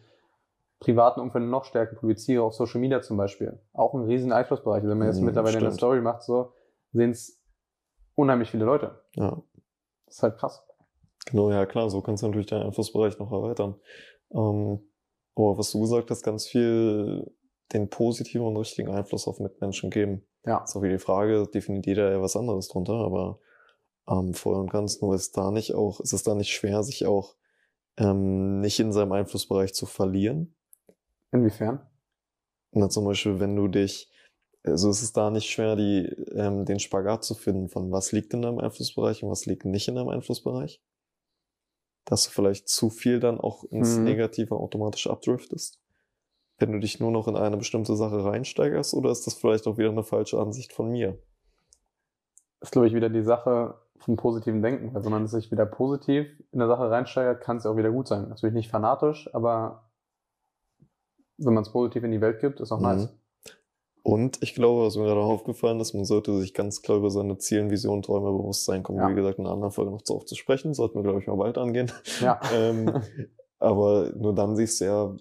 privaten 0.83 1.21
Umfelden 1.21 1.49
noch 1.49 1.65
stärker 1.65 1.95
publiziere, 1.97 2.43
auf 2.43 2.55
Social 2.55 2.81
Media 2.81 3.01
zum 3.01 3.17
Beispiel. 3.17 3.61
Auch 3.73 3.95
ein 3.95 4.03
riesen 4.03 4.33
Einflussbereich. 4.33 4.83
Wenn 4.85 4.99
man 4.99 5.07
jetzt 5.07 5.21
mhm, 5.21 5.27
mittlerweile 5.27 5.53
stimmt. 5.53 5.67
eine 5.67 5.75
Story 5.75 6.01
macht, 6.01 6.23
so 6.23 6.53
sehen 6.93 7.11
es 7.11 7.41
unheimlich 8.15 8.51
viele 8.51 8.65
Leute. 8.65 9.01
Ja. 9.15 9.43
Das 10.07 10.17
ist 10.17 10.23
halt 10.23 10.39
krass. 10.39 10.67
Genau, 11.27 11.51
ja 11.51 11.65
klar, 11.67 11.89
so 11.89 12.01
kannst 12.01 12.23
du 12.23 12.27
natürlich 12.27 12.49
deinen 12.49 12.65
Einflussbereich 12.65 13.19
noch 13.19 13.31
erweitern. 13.31 13.77
Ähm, 14.33 14.81
aber 15.37 15.57
was 15.57 15.71
du 15.71 15.81
gesagt 15.81 16.11
hast, 16.11 16.23
ganz 16.23 16.47
viel 16.47 17.33
den 17.73 17.89
positiven 17.89 18.47
und 18.47 18.57
richtigen 18.57 18.91
Einfluss 18.91 19.29
auf 19.29 19.39
Mitmenschen 19.39 19.89
geben. 19.89 20.27
Ja. 20.45 20.67
So 20.67 20.83
wie 20.83 20.89
die 20.89 20.99
Frage, 20.99 21.47
definiert 21.47 21.87
jeder 21.87 22.11
ja 22.11 22.21
was 22.21 22.37
anderes 22.37 22.69
drunter, 22.69 22.95
aber 22.95 23.39
ähm, 24.09 24.35
voll 24.35 24.57
und 24.57 24.71
ganz, 24.71 25.01
nur 25.01 25.15
ist 25.15 25.37
da 25.37 25.53
nicht 25.53 25.75
auch, 25.75 26.01
ist 26.01 26.13
es 26.13 26.25
da 26.25 26.35
nicht 26.35 26.51
schwer, 26.51 26.83
sich 26.83 27.07
auch 27.07 27.37
ähm, 27.97 28.61
nicht 28.61 28.81
in 28.81 28.93
seinem 28.93 29.13
Einflussbereich 29.13 29.75
zu 29.75 29.87
verlieren? 29.87 30.55
Inwiefern? 31.33 31.81
Na, 32.73 32.89
zum 32.89 33.05
Beispiel, 33.05 33.41
wenn 33.41 33.57
du 33.57 33.69
dich, 33.69 34.11
also 34.63 34.91
ist 34.91 35.03
es 35.03 35.13
da 35.13 35.31
nicht 35.31 35.51
schwer, 35.51 35.77
die, 35.77 36.07
ähm, 36.35 36.65
den 36.65 36.79
Spagat 36.79 37.25
zu 37.25 37.35
finden 37.35 37.69
von 37.69 37.91
was 37.91 38.13
liegt 38.13 38.33
in 38.35 38.43
deinem 38.43 38.59
Einflussbereich 38.59 39.23
und 39.23 39.31
was 39.31 39.47
liegt 39.47 39.65
nicht 39.65 39.89
in 39.89 39.97
deinem 39.97 40.09
Einflussbereich? 40.09 40.81
Dass 42.05 42.25
du 42.25 42.31
vielleicht 42.31 42.69
zu 42.69 42.91
viel 42.91 43.21
dann 43.21 43.41
auch 43.41 43.65
ins 43.65 43.97
mhm. 43.97 44.05
Negative 44.05 44.55
automatisch 44.55 45.07
abdriftest? 45.07 45.81
Wenn 46.59 46.73
du 46.73 46.79
dich 46.79 47.01
nur 47.01 47.11
noch 47.11 47.29
in 47.29 47.37
eine 47.37 47.57
bestimmte 47.57 47.97
Sache 47.97 48.25
reinsteigerst, 48.25 48.95
oder 48.95 49.11
ist 49.11 49.27
das 49.27 49.35
vielleicht 49.35 49.67
auch 49.67 49.79
wieder 49.79 49.91
eine 49.91 50.05
falsche 50.05 50.39
Ansicht 50.39 50.73
von 50.73 50.91
mir? 50.91 51.19
Das 52.61 52.69
ist, 52.69 52.73
glaube 52.73 52.87
ich, 52.87 52.95
wieder 52.95 53.11
die 53.11 53.23
Sache 53.23 53.75
vom 53.97 54.17
positiven 54.17 54.63
Denken. 54.63 54.95
Weil 54.95 55.05
wenn 55.05 55.11
man 55.11 55.27
sich 55.27 55.51
wieder 55.51 55.67
positiv 55.67 56.27
in 56.53 56.59
der 56.59 56.69
Sache 56.69 56.91
reinsteigert, 56.91 57.41
kann 57.41 57.57
es 57.57 57.67
auch 57.67 57.77
wieder 57.77 57.91
gut 57.91 58.07
sein. 58.07 58.29
Natürlich 58.29 58.55
nicht 58.55 58.71
fanatisch, 58.71 59.29
aber 59.35 59.89
wenn 61.45 61.55
man 61.55 61.63
es 61.63 61.73
positiv 61.73 62.05
in 62.05 62.11
die 62.11 62.21
Welt 62.21 62.41
gibt, 62.41 62.61
ist 62.61 62.73
auch 62.73 62.79
mhm. 62.79 62.85
nice. 62.85 63.09
Und 64.05 64.43
ich 64.43 64.55
glaube, 64.55 64.85
was 64.85 64.97
mir 64.97 65.05
gerade 65.05 65.21
aufgefallen 65.21 65.79
ist, 65.79 65.95
man 65.95 66.05
sollte 66.05 66.37
sich 66.39 66.55
ganz 66.55 66.83
klar 66.83 66.99
über 66.99 67.11
seine 67.11 67.39
Ziele, 67.39 67.71
Visionen, 67.71 68.03
Träume 68.03 68.33
bewusst 68.33 68.65
sein. 68.65 68.83
Kommen 68.83 68.99
ja. 68.99 69.09
wie 69.09 69.15
gesagt 69.15 69.39
in 69.39 69.47
einer 69.47 69.55
anderen 69.55 69.73
Folge 69.73 69.93
noch 69.93 70.03
zu 70.03 70.17
oft 70.17 70.29
zu 70.29 70.35
sprechen. 70.35 70.75
Sollten 70.75 70.97
wir, 70.97 71.03
glaube 71.05 71.21
ich, 71.21 71.29
mal 71.29 71.37
bald 71.37 71.57
angehen. 71.57 71.93
Ja. 72.21 72.41
ähm, 72.55 73.01
aber 73.61 74.11
nur 74.17 74.35
dann 74.35 74.57
siehst 74.57 74.81
du 74.81 74.85
ja, 74.87 75.17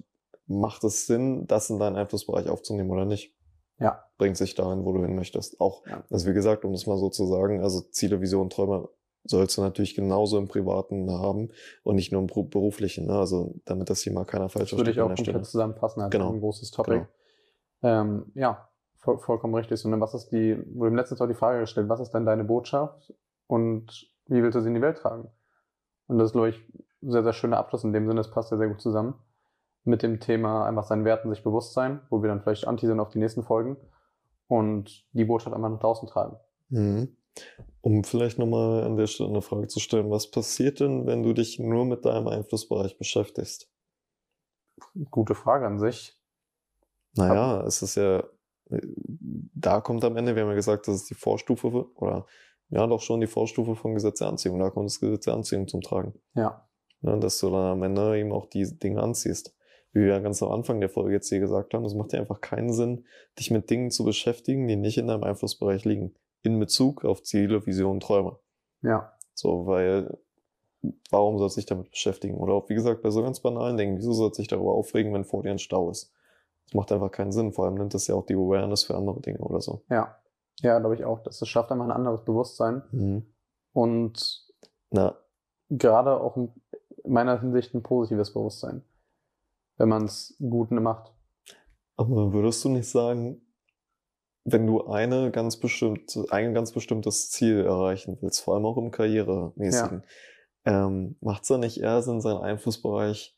macht 0.47 0.83
es 0.83 1.05
Sinn, 1.05 1.45
das 1.45 1.69
in 1.69 1.77
deinen 1.77 1.95
Einflussbereich 1.95 2.49
aufzunehmen 2.49 2.89
oder 2.89 3.05
nicht? 3.05 3.35
Ja. 3.77 4.03
Bringt 4.17 4.37
sich 4.37 4.55
dahin, 4.55 4.83
wo 4.83 4.93
du 4.93 5.01
hin 5.01 5.15
möchtest. 5.15 5.61
Auch, 5.61 5.85
ja. 5.85 6.03
also 6.09 6.27
wie 6.27 6.33
gesagt, 6.33 6.65
um 6.65 6.71
das 6.71 6.87
mal 6.87 6.97
so 6.97 7.09
zu 7.09 7.27
sagen, 7.27 7.61
also 7.61 7.81
Ziele, 7.81 8.19
Visionen, 8.19 8.49
Träume 8.49 8.89
sollst 9.23 9.57
du 9.57 9.61
natürlich 9.61 9.95
genauso 9.95 10.37
im 10.37 10.47
Privaten 10.47 11.09
haben 11.11 11.49
und 11.83 11.95
nicht 11.95 12.11
nur 12.11 12.21
im 12.21 12.27
Beruflichen. 12.27 13.07
Ne? 13.07 13.13
Also 13.13 13.55
damit 13.65 13.89
das 13.89 14.01
hier 14.01 14.13
mal 14.13 14.25
keiner 14.25 14.49
falsch 14.49 14.69
versteht. 14.69 14.79
Würde 14.79 14.91
ich 14.91 15.01
auch 15.01 15.13
komplett 15.13 15.45
zusammenfassen 15.45 16.01
als 16.01 16.11
genau. 16.11 16.31
ein 16.31 16.39
großes 16.39 16.71
Topic. 16.71 17.05
Genau. 17.81 18.01
Ähm, 18.01 18.31
ja, 18.35 18.69
voll, 18.97 19.19
vollkommen 19.19 19.55
richtig. 19.55 19.83
Und 19.85 19.99
was 19.99 20.13
ist 20.13 20.29
die, 20.29 20.57
wurde 20.73 20.89
im 20.89 20.95
letzten 20.95 21.17
Mal 21.17 21.27
die 21.27 21.33
Frage 21.33 21.59
gestellt, 21.59 21.89
was 21.89 21.99
ist 21.99 22.11
denn 22.11 22.25
deine 22.25 22.43
Botschaft 22.43 23.13
und 23.47 24.09
wie 24.27 24.41
willst 24.41 24.55
du 24.55 24.61
sie 24.61 24.69
in 24.69 24.75
die 24.75 24.81
Welt 24.81 24.97
tragen? 24.97 25.29
Und 26.07 26.17
das 26.17 26.27
ist, 26.27 26.33
glaube 26.33 26.49
ich, 26.49 26.59
ein 27.03 27.11
sehr, 27.11 27.23
sehr 27.23 27.33
schöner 27.33 27.57
Abschluss 27.57 27.83
in 27.83 27.93
dem 27.93 28.07
Sinne, 28.07 28.21
es 28.21 28.31
passt 28.31 28.51
ja 28.51 28.57
sehr 28.57 28.67
gut 28.67 28.81
zusammen 28.81 29.15
mit 29.83 30.03
dem 30.03 30.19
Thema 30.19 30.65
einfach 30.65 30.83
seinen 30.83 31.05
Werten 31.05 31.29
sich 31.29 31.43
bewusst 31.43 31.73
sein, 31.73 32.01
wo 32.09 32.21
wir 32.21 32.29
dann 32.29 32.41
vielleicht 32.41 32.67
anti 32.67 32.85
sind 32.85 32.99
auf 32.99 33.09
die 33.09 33.19
nächsten 33.19 33.43
Folgen 33.43 33.77
und 34.47 35.05
die 35.13 35.25
Botschaft 35.25 35.55
einfach 35.55 35.69
nach 35.69 35.79
draußen 35.79 36.07
tragen. 36.07 36.37
Mhm. 36.69 37.15
Um 37.81 38.03
vielleicht 38.03 38.37
nochmal 38.37 38.83
an 38.83 38.95
der 38.95 39.07
Stelle 39.07 39.29
eine 39.29 39.41
Frage 39.41 39.67
zu 39.67 39.79
stellen, 39.79 40.11
was 40.11 40.29
passiert 40.29 40.79
denn, 40.79 41.07
wenn 41.07 41.23
du 41.23 41.33
dich 41.33 41.57
nur 41.57 41.85
mit 41.85 42.05
deinem 42.05 42.27
Einflussbereich 42.27 42.97
beschäftigst? 42.97 43.69
Gute 45.09 45.33
Frage 45.33 45.65
an 45.65 45.79
sich. 45.79 46.17
Naja, 47.15 47.63
es 47.65 47.81
ist 47.81 47.95
ja, 47.95 48.23
da 48.69 49.81
kommt 49.81 50.03
am 50.03 50.15
Ende, 50.15 50.35
wir 50.35 50.43
haben 50.43 50.49
ja 50.49 50.55
gesagt, 50.55 50.87
das 50.87 50.95
ist 50.97 51.09
die 51.09 51.15
Vorstufe, 51.15 51.87
oder 51.95 52.25
ja, 52.69 52.87
doch 52.87 53.01
schon 53.01 53.19
die 53.19 53.27
Vorstufe 53.27 53.75
von 53.75 53.95
Gesetz 53.95 54.19
der 54.19 54.29
Anziehung. 54.29 54.59
Da 54.59 54.69
kommt 54.69 54.89
das 54.89 54.99
Gesetz 54.99 55.25
der 55.25 55.33
Anziehung 55.33 55.67
zum 55.67 55.81
Tragen. 55.81 56.13
Ja. 56.35 56.67
ja. 57.01 57.17
Dass 57.17 57.39
du 57.39 57.49
dann 57.49 57.65
am 57.65 57.83
Ende 57.83 58.17
eben 58.17 58.31
auch 58.31 58.45
die 58.45 58.63
Dinge 58.79 59.01
anziehst. 59.01 59.55
Wie 59.91 60.05
wir 60.05 60.21
ganz 60.21 60.41
am 60.41 60.51
Anfang 60.51 60.79
der 60.79 60.89
Folge 60.89 61.11
jetzt 61.11 61.27
hier 61.27 61.41
gesagt 61.41 61.73
haben, 61.73 61.83
es 61.83 61.95
macht 61.95 62.13
dir 62.13 62.19
einfach 62.19 62.39
keinen 62.39 62.71
Sinn, 62.71 63.05
dich 63.37 63.51
mit 63.51 63.69
Dingen 63.69 63.91
zu 63.91 64.05
beschäftigen, 64.05 64.67
die 64.67 64.77
nicht 64.77 64.97
in 64.97 65.07
deinem 65.07 65.23
Einflussbereich 65.23 65.83
liegen 65.83 66.15
in 66.43 66.59
Bezug 66.59 67.05
auf 67.05 67.23
Ziele, 67.23 67.65
Visionen, 67.65 67.99
Träume. 67.99 68.37
Ja. 68.81 69.13
So, 69.33 69.65
weil 69.65 70.17
warum 71.09 71.37
soll 71.37 71.49
sich 71.49 71.65
damit 71.65 71.91
beschäftigen? 71.91 72.37
Oder 72.37 72.53
auch, 72.53 72.69
wie 72.69 72.75
gesagt, 72.75 73.01
bei 73.01 73.11
so 73.11 73.21
ganz 73.21 73.39
banalen 73.39 73.77
Dingen, 73.77 73.97
wieso 73.97 74.13
soll 74.13 74.33
sich 74.33 74.47
darüber 74.47 74.73
aufregen, 74.73 75.13
wenn 75.13 75.25
vor 75.25 75.43
dir 75.43 75.51
ein 75.51 75.59
Stau 75.59 75.89
ist? 75.89 76.13
Das 76.65 76.73
macht 76.73 76.91
einfach 76.91 77.11
keinen 77.11 77.31
Sinn. 77.31 77.53
Vor 77.53 77.65
allem 77.65 77.75
nimmt 77.75 77.93
das 77.93 78.07
ja 78.07 78.15
auch 78.15 78.25
die 78.25 78.35
Awareness 78.35 78.83
für 78.83 78.95
andere 78.95 79.19
Dinge 79.21 79.39
oder 79.39 79.61
so. 79.61 79.83
Ja. 79.89 80.17
Ja, 80.59 80.79
glaube 80.79 80.95
ich 80.95 81.05
auch. 81.05 81.19
Das 81.19 81.45
schafft 81.47 81.71
einfach 81.71 81.85
ein 81.85 81.91
anderes 81.91 82.23
Bewusstsein. 82.23 82.83
Mhm. 82.91 83.25
Und 83.73 84.47
Na. 84.91 85.17
gerade 85.69 86.19
auch 86.19 86.37
in 86.37 86.51
meiner 87.05 87.39
Hinsicht 87.39 87.73
ein 87.73 87.83
positives 87.83 88.33
Bewusstsein, 88.33 88.83
wenn 89.77 89.89
man 89.89 90.05
es 90.05 90.35
gut 90.39 90.71
macht. 90.71 91.11
Aber 91.97 92.33
würdest 92.33 92.63
du 92.63 92.69
nicht 92.69 92.89
sagen, 92.89 93.41
wenn 94.43 94.65
du 94.65 94.85
eine 94.85 95.31
ganz 95.31 95.57
bestimmte, 95.57 96.25
ein 96.31 96.53
ganz 96.53 96.71
bestimmtes 96.71 97.29
Ziel 97.29 97.65
erreichen 97.65 98.17
willst, 98.21 98.41
vor 98.41 98.55
allem 98.55 98.65
auch 98.65 98.77
im 98.77 98.91
Karrieremäßigen, 98.91 100.03
ja. 100.65 100.87
ähm, 100.87 101.15
macht 101.21 101.43
es 101.43 101.49
dann 101.49 101.59
nicht 101.59 101.79
eher 101.79 102.01
Sinn, 102.01 102.21
seinen 102.21 102.41
Einflussbereich 102.41 103.37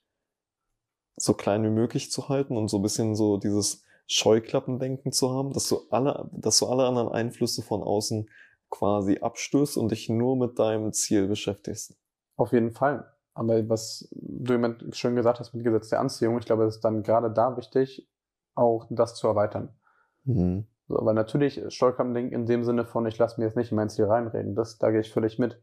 so 1.15 1.33
klein 1.33 1.63
wie 1.63 1.69
möglich 1.69 2.11
zu 2.11 2.29
halten 2.29 2.57
und 2.57 2.69
so 2.69 2.77
ein 2.77 2.81
bisschen 2.83 3.15
so 3.15 3.37
dieses 3.37 3.83
Scheuklappendenken 4.07 5.11
zu 5.11 5.31
haben, 5.31 5.53
dass 5.53 5.69
du 5.69 5.81
alle, 5.89 6.29
dass 6.33 6.59
du 6.59 6.67
alle 6.67 6.85
anderen 6.85 7.09
Einflüsse 7.09 7.61
von 7.61 7.83
außen 7.83 8.29
quasi 8.69 9.19
abstößt 9.19 9.77
und 9.77 9.91
dich 9.91 10.09
nur 10.09 10.35
mit 10.35 10.57
deinem 10.57 10.91
Ziel 10.93 11.27
beschäftigst? 11.27 11.95
Auf 12.35 12.51
jeden 12.51 12.71
Fall. 12.71 13.11
Aber 13.35 13.67
was 13.69 14.07
du 14.11 14.53
jemand 14.53 14.95
schön 14.95 15.15
gesagt 15.15 15.39
hast 15.39 15.53
mit 15.53 15.63
Gesetz 15.63 15.89
der 15.89 15.99
Anziehung, 15.99 16.37
ich 16.39 16.45
glaube, 16.45 16.65
es 16.65 16.75
ist 16.75 16.85
dann 16.85 17.03
gerade 17.03 17.31
da 17.31 17.55
wichtig, 17.57 18.07
auch 18.55 18.87
das 18.89 19.15
zu 19.15 19.27
erweitern. 19.27 19.75
Mhm. 20.23 20.67
So, 20.87 20.99
aber 20.99 21.13
natürlich 21.13 21.63
Stolpernding 21.69 22.31
in 22.31 22.45
dem 22.45 22.63
Sinne 22.63 22.85
von, 22.85 23.05
ich 23.05 23.17
lasse 23.17 23.39
mir 23.39 23.47
jetzt 23.47 23.55
nicht 23.55 23.71
in 23.71 23.77
mein 23.77 23.89
Ziel 23.89 24.05
reinreden. 24.05 24.55
Das, 24.55 24.77
da 24.77 24.91
gehe 24.91 24.99
ich 24.99 25.11
völlig 25.11 25.39
mit. 25.39 25.61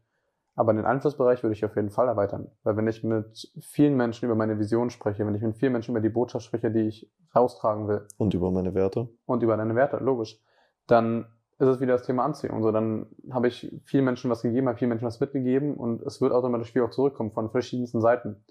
Aber 0.55 0.73
den 0.73 0.85
Einflussbereich 0.85 1.43
würde 1.43 1.53
ich 1.53 1.63
auf 1.63 1.75
jeden 1.75 1.91
Fall 1.91 2.07
erweitern. 2.07 2.51
Weil 2.63 2.75
wenn 2.75 2.87
ich 2.87 3.03
mit 3.03 3.51
vielen 3.61 3.95
Menschen 3.95 4.25
über 4.25 4.35
meine 4.35 4.59
Vision 4.59 4.89
spreche, 4.89 5.25
wenn 5.25 5.35
ich 5.35 5.41
mit 5.41 5.57
vielen 5.57 5.71
Menschen 5.71 5.91
über 5.91 6.01
die 6.01 6.09
Botschaft 6.09 6.45
spreche, 6.45 6.71
die 6.71 6.87
ich 6.87 7.11
raustragen 7.35 7.87
will. 7.87 8.05
Und 8.17 8.33
über 8.33 8.51
meine 8.51 8.73
Werte. 8.73 9.07
Und 9.25 9.43
über 9.43 9.55
deine 9.55 9.75
Werte, 9.75 9.97
logisch. 9.97 10.41
Dann 10.87 11.27
ist 11.57 11.67
es 11.67 11.79
wieder 11.79 11.93
das 11.93 12.03
Thema 12.03 12.25
Anziehung. 12.25 12.63
So, 12.63 12.71
dann 12.71 13.05
habe 13.29 13.47
ich 13.47 13.71
vielen 13.85 14.03
Menschen 14.03 14.31
was 14.31 14.41
gegeben, 14.41 14.67
habe 14.67 14.79
vielen 14.79 14.89
Menschen 14.89 15.05
was 15.05 15.19
mitgegeben 15.19 15.75
und 15.75 16.01
es 16.01 16.19
wird 16.19 16.33
automatisch 16.33 16.73
viel 16.73 16.81
auch 16.81 16.89
zurückkommen 16.89 17.31
von 17.31 17.51
verschiedensten 17.51 18.01
Seiten. 18.01 18.43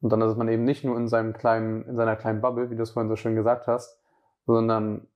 Und 0.00 0.10
dann 0.10 0.22
ist 0.22 0.36
man 0.36 0.48
eben 0.48 0.64
nicht 0.64 0.82
nur 0.82 0.96
in 0.96 1.08
seinem 1.08 1.34
kleinen, 1.34 1.82
in 1.84 1.96
seiner 1.96 2.16
kleinen 2.16 2.40
Bubble, 2.40 2.70
wie 2.70 2.76
du 2.76 2.82
es 2.82 2.90
vorhin 2.90 3.10
so 3.10 3.16
schön 3.16 3.36
gesagt 3.36 3.66
hast, 3.66 4.00
sondern 4.46 5.08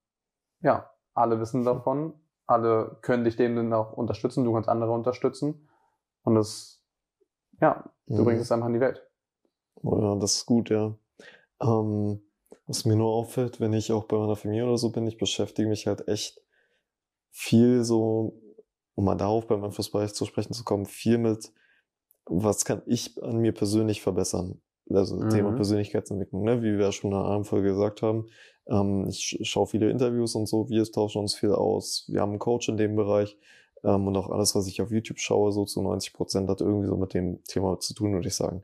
ja, 0.63 0.91
alle 1.15 1.41
wissen 1.41 1.65
davon, 1.65 2.15
alle 2.47 2.99
können 3.03 3.25
dich 3.25 3.37
dem 3.37 3.57
dann 3.57 3.73
auch 3.73 3.93
unterstützen, 3.93 4.45
du 4.45 4.53
kannst 4.53 4.69
andere 4.69 4.93
unterstützen. 4.93 5.69
Und 6.23 6.35
das, 6.37 6.85
ja, 7.61 7.85
du 8.17 8.25
Mhm. 8.25 8.25
bringst 8.25 8.43
es 8.43 8.53
einfach 8.53 8.69
in 8.69 8.75
die 8.75 8.81
Welt. 8.81 9.09
Oh 9.83 9.99
ja, 10.01 10.17
das 10.17 10.37
ist 10.37 10.47
gut, 10.47 10.71
ja. 10.71 10.95
Ähm, 11.63 12.23
was 12.67 12.85
mir 12.85 12.97
nur 12.97 13.13
auffällt, 13.13 13.61
wenn 13.61 13.73
ich 13.75 13.93
auch 13.93 14.05
bei 14.05 14.19
meiner 14.19 14.37
Familie 14.37 14.67
oder 14.67 14.79
so 14.79 14.91
bin, 14.93 15.07
ich 15.07 15.19
beschäftige 15.19 15.69
mich 15.69 15.87
halt 15.87 16.09
echt 16.09 16.43
viel 17.31 17.85
so, 17.85 18.43
um 18.97 19.05
mal 19.05 19.17
darauf 19.17 19.47
beim 19.49 19.65
Einflussbereich 19.65 20.15
zu 20.15 20.27
sprechen 20.27 20.55
zu 20.55 20.65
kommen, 20.65 20.87
viel 20.87 21.19
mit, 21.19 21.53
was 22.27 22.65
kann 22.65 22.83
ich 22.87 23.23
an 23.23 23.39
mir 23.39 23.53
persönlich 23.55 24.03
verbessern? 24.03 24.63
Also 24.91 25.23
Mhm. 25.23 25.25
Thema 25.25 25.53
Persönlichkeitsentwicklung, 25.53 26.45
ne? 26.45 26.63
wie 26.63 26.79
wir 26.79 26.87
ja 26.87 26.93
schon 26.93 27.11
in 27.13 27.17
einer 27.17 27.27
anderen 27.27 27.45
Folge 27.45 27.71
gesagt 27.71 28.03
haben. 28.03 28.29
Ähm, 28.71 29.07
ich 29.09 29.19
sch- 29.19 29.45
schaue 29.45 29.67
viele 29.67 29.91
Interviews 29.91 30.35
und 30.35 30.47
so, 30.49 30.69
wir 30.69 30.85
tauschen 30.85 31.21
uns 31.23 31.35
viel 31.35 31.53
aus. 31.53 32.05
Wir 32.09 32.21
haben 32.21 32.31
einen 32.31 32.39
Coach 32.39 32.69
in 32.69 32.77
dem 32.77 32.97
Bereich. 32.97 33.39
Ähm, 33.85 34.07
und 34.09 34.17
auch 34.17 34.31
alles, 34.31 34.55
was 34.55 34.67
ich 34.67 34.83
auf 34.83 34.91
YouTube 34.91 35.19
schaue, 35.21 35.53
so 35.53 35.65
zu 35.65 35.83
90 35.83 36.13
Prozent 36.13 36.49
hat 36.51 36.61
irgendwie 36.61 36.87
so 36.89 36.97
mit 36.97 37.15
dem 37.15 37.43
Thema 37.45 37.79
zu 37.81 37.95
tun, 37.95 38.13
würde 38.15 38.29
ich 38.29 38.35
sagen. 38.35 38.63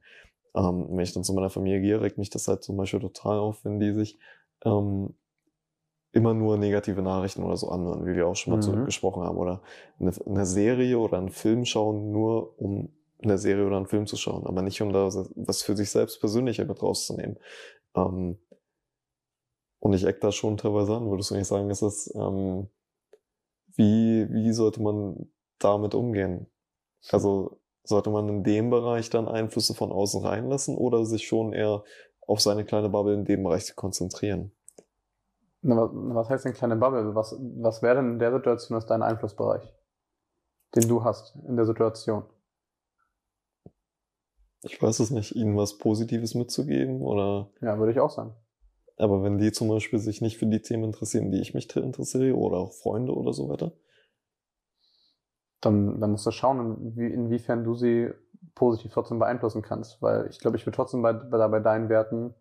Ähm, 0.57 0.87
wenn 0.90 1.01
ich 1.01 1.12
dann 1.14 1.25
zu 1.25 1.35
meiner 1.35 1.51
Familie 1.51 1.81
gehe, 1.81 2.01
regt 2.01 2.19
mich 2.19 2.31
das 2.31 2.49
halt 2.49 2.64
zum 2.64 2.77
Beispiel 2.77 3.01
total 3.01 3.38
auf, 3.38 3.64
wenn 3.64 3.81
die 3.81 3.92
sich 3.95 4.19
ähm, 4.64 5.14
immer 6.12 6.33
nur 6.35 6.57
negative 6.57 7.03
Nachrichten 7.03 7.42
oder 7.42 7.57
so 7.57 7.69
anhören, 7.69 8.07
wie 8.07 8.14
wir 8.16 8.27
auch 8.27 8.37
schon 8.37 8.53
mal 8.53 8.61
Mhm. 8.61 8.62
zu, 8.62 8.83
gesprochen 8.83 9.23
haben. 9.23 9.37
Oder 9.38 9.62
eine, 9.99 10.12
eine 10.27 10.47
Serie 10.47 10.99
oder 10.99 11.19
einen 11.19 11.31
Film 11.31 11.64
schauen, 11.64 12.11
nur 12.11 12.59
um 12.61 12.88
eine 13.23 13.38
Serie 13.38 13.66
oder 13.66 13.77
einen 13.77 13.87
Film 13.87 14.07
zu 14.07 14.16
schauen, 14.16 14.47
aber 14.47 14.62
nicht 14.62 14.81
um 14.83 14.92
da 14.92 15.07
was 15.35 15.62
für 15.62 15.77
sich 15.77 15.90
selbst 15.90 16.21
persönlich 16.21 16.59
mit 16.59 16.83
rauszunehmen. 16.83 17.38
Ähm, 17.97 18.38
und 19.87 19.92
ich 19.92 20.05
eck 20.05 20.20
da 20.20 20.33
schon 20.33 20.57
teilweise 20.57 20.96
an, 20.96 21.09
würdest 21.09 21.31
du 21.31 21.37
nicht 21.37 21.46
sagen, 21.46 21.70
ist 21.70 21.83
das, 21.83 22.12
ähm, 22.16 22.68
wie, 23.77 24.27
wie 24.31 24.53
sollte 24.53 24.83
man 24.83 25.31
damit 25.61 25.94
umgehen? 25.94 26.49
Also 27.11 27.61
sollte 27.85 28.11
man 28.11 28.29
in 28.29 28.42
dem 28.42 28.68
Bereich 28.70 29.11
dann 29.11 29.29
Einflüsse 29.29 29.75
von 29.75 29.92
außen 29.92 30.25
reinlassen 30.25 30.77
oder 30.77 31.05
sich 31.05 31.29
schon 31.29 31.53
eher 31.53 31.85
auf 32.27 32.40
seine 32.40 32.64
kleine 32.64 32.88
Bubble 32.88 33.14
in 33.14 33.25
dem 33.25 33.44
Bereich 33.44 33.77
konzentrieren? 33.77 34.51
Na, 35.62 35.88
was, 35.92 36.31
heißt 36.31 36.46
denn 36.46 36.53
kleine 36.53 36.75
Bubble? 36.75 37.14
Was, 37.14 37.37
was 37.38 37.81
wäre 37.81 37.94
denn 37.94 38.14
in 38.14 38.18
der 38.18 38.33
Situation 38.33 38.77
aus 38.77 38.87
dein 38.87 39.03
Einflussbereich, 39.03 39.72
den 40.75 40.88
du 40.88 41.05
hast 41.05 41.37
in 41.46 41.55
der 41.55 41.64
Situation? 41.64 42.25
Ich 44.62 44.83
weiß 44.83 44.99
es 44.99 45.12
nicht, 45.12 45.37
ihnen 45.37 45.57
was 45.57 45.79
Positives 45.79 46.35
mitzugeben 46.35 47.03
oder, 47.03 47.51
Ja, 47.61 47.79
würde 47.79 47.92
ich 47.92 48.01
auch 48.01 48.11
sagen. 48.11 48.35
Aber 48.96 49.22
wenn 49.22 49.38
die 49.38 49.52
zum 49.52 49.68
Beispiel 49.68 49.98
sich 49.98 50.20
nicht 50.20 50.38
für 50.38 50.46
die 50.46 50.62
Themen 50.62 50.85
interessieren, 50.85 51.30
die 51.30 51.40
ich 51.40 51.54
mich 51.54 51.74
interessiere 51.76 52.37
oder 52.37 52.56
auch 52.56 52.72
Freunde 52.72 53.14
oder 53.14 53.32
so 53.32 53.48
weiter. 53.48 53.72
Dann, 55.61 56.00
dann 56.00 56.12
musst 56.12 56.26
du 56.26 56.30
schauen, 56.30 56.76
inwie, 56.78 57.12
inwiefern 57.12 57.64
du 57.64 57.74
sie 57.74 58.11
positiv 58.54 58.92
trotzdem 58.92 59.18
beeinflussen 59.18 59.62
kannst. 59.62 60.00
Weil 60.00 60.28
ich 60.30 60.38
glaube, 60.38 60.56
ich 60.56 60.64
würde 60.64 60.76
trotzdem 60.76 61.02
bei, 61.02 61.12
bei, 61.12 61.48
bei 61.48 61.61
deinen 61.61 61.88
Werten 61.88 62.35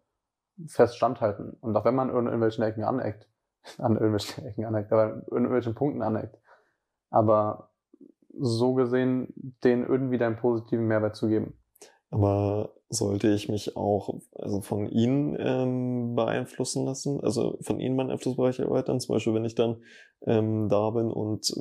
fest 0.68 0.96
standhalten. 0.96 1.58
Und 1.60 1.76
auch 1.76 1.86
wenn 1.86 1.96
man 1.96 2.10
in 2.10 2.16
irgendwelchen 2.16 2.64
Ecken 2.64 2.84
aneckt, 2.84 3.28
an 3.78 3.94
irgendwelchen 3.94 4.46
Ecken 4.46 4.66
aneckt, 4.66 4.92
aber 4.92 5.24
in 5.28 5.44
irgendwelchen 5.44 5.76
Punkten 5.76 6.02
aneckt. 6.02 6.40
Aber 7.10 7.72
so 8.38 8.74
gesehen, 8.74 9.34
denen 9.64 9.86
irgendwie 9.86 10.18
deinen 10.18 10.38
positiven 10.38 10.88
Mehrwert 10.88 11.16
zu 11.16 11.28
geben. 11.28 11.58
Aber 12.10 12.75
sollte 12.90 13.30
ich 13.34 13.50
mich 13.50 13.76
auch 13.76 14.22
also 14.34 14.62
von 14.62 14.88
Ihnen 14.88 15.36
ähm, 15.40 16.16
beeinflussen 16.16 16.86
lassen? 16.86 17.20
Also 17.22 17.58
von 17.62 17.80
Ihnen 17.80 17.96
meinen 17.96 18.12
Einflussbereich 18.12 18.60
erweitern? 18.60 19.00
Zum 19.00 19.16
Beispiel, 19.16 19.34
wenn 19.34 19.46
ich 19.46 19.56
dann 19.56 19.82
ähm, 20.26 20.70
da 20.70 20.90
bin 20.92 21.12
und, 21.12 21.52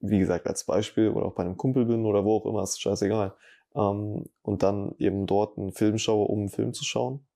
wie 0.00 0.18
gesagt, 0.18 0.46
als 0.46 0.64
Beispiel 0.64 1.10
oder 1.10 1.26
auch 1.26 1.34
bei 1.34 1.42
einem 1.42 1.56
Kumpel 1.56 1.86
bin 1.86 2.04
oder 2.04 2.24
wo 2.24 2.36
auch 2.36 2.46
immer, 2.46 2.62
ist 2.62 2.80
scheißegal. 2.80 3.34
Ähm, 3.74 4.26
und 4.42 4.62
dann 4.62 4.94
eben 4.98 5.26
dort 5.26 5.58
einen 5.58 5.72
Film 5.72 5.98
schaue, 5.98 6.26
um 6.26 6.40
einen 6.40 6.48
Film 6.48 6.72
zu 6.72 6.84
schauen? 6.84 7.26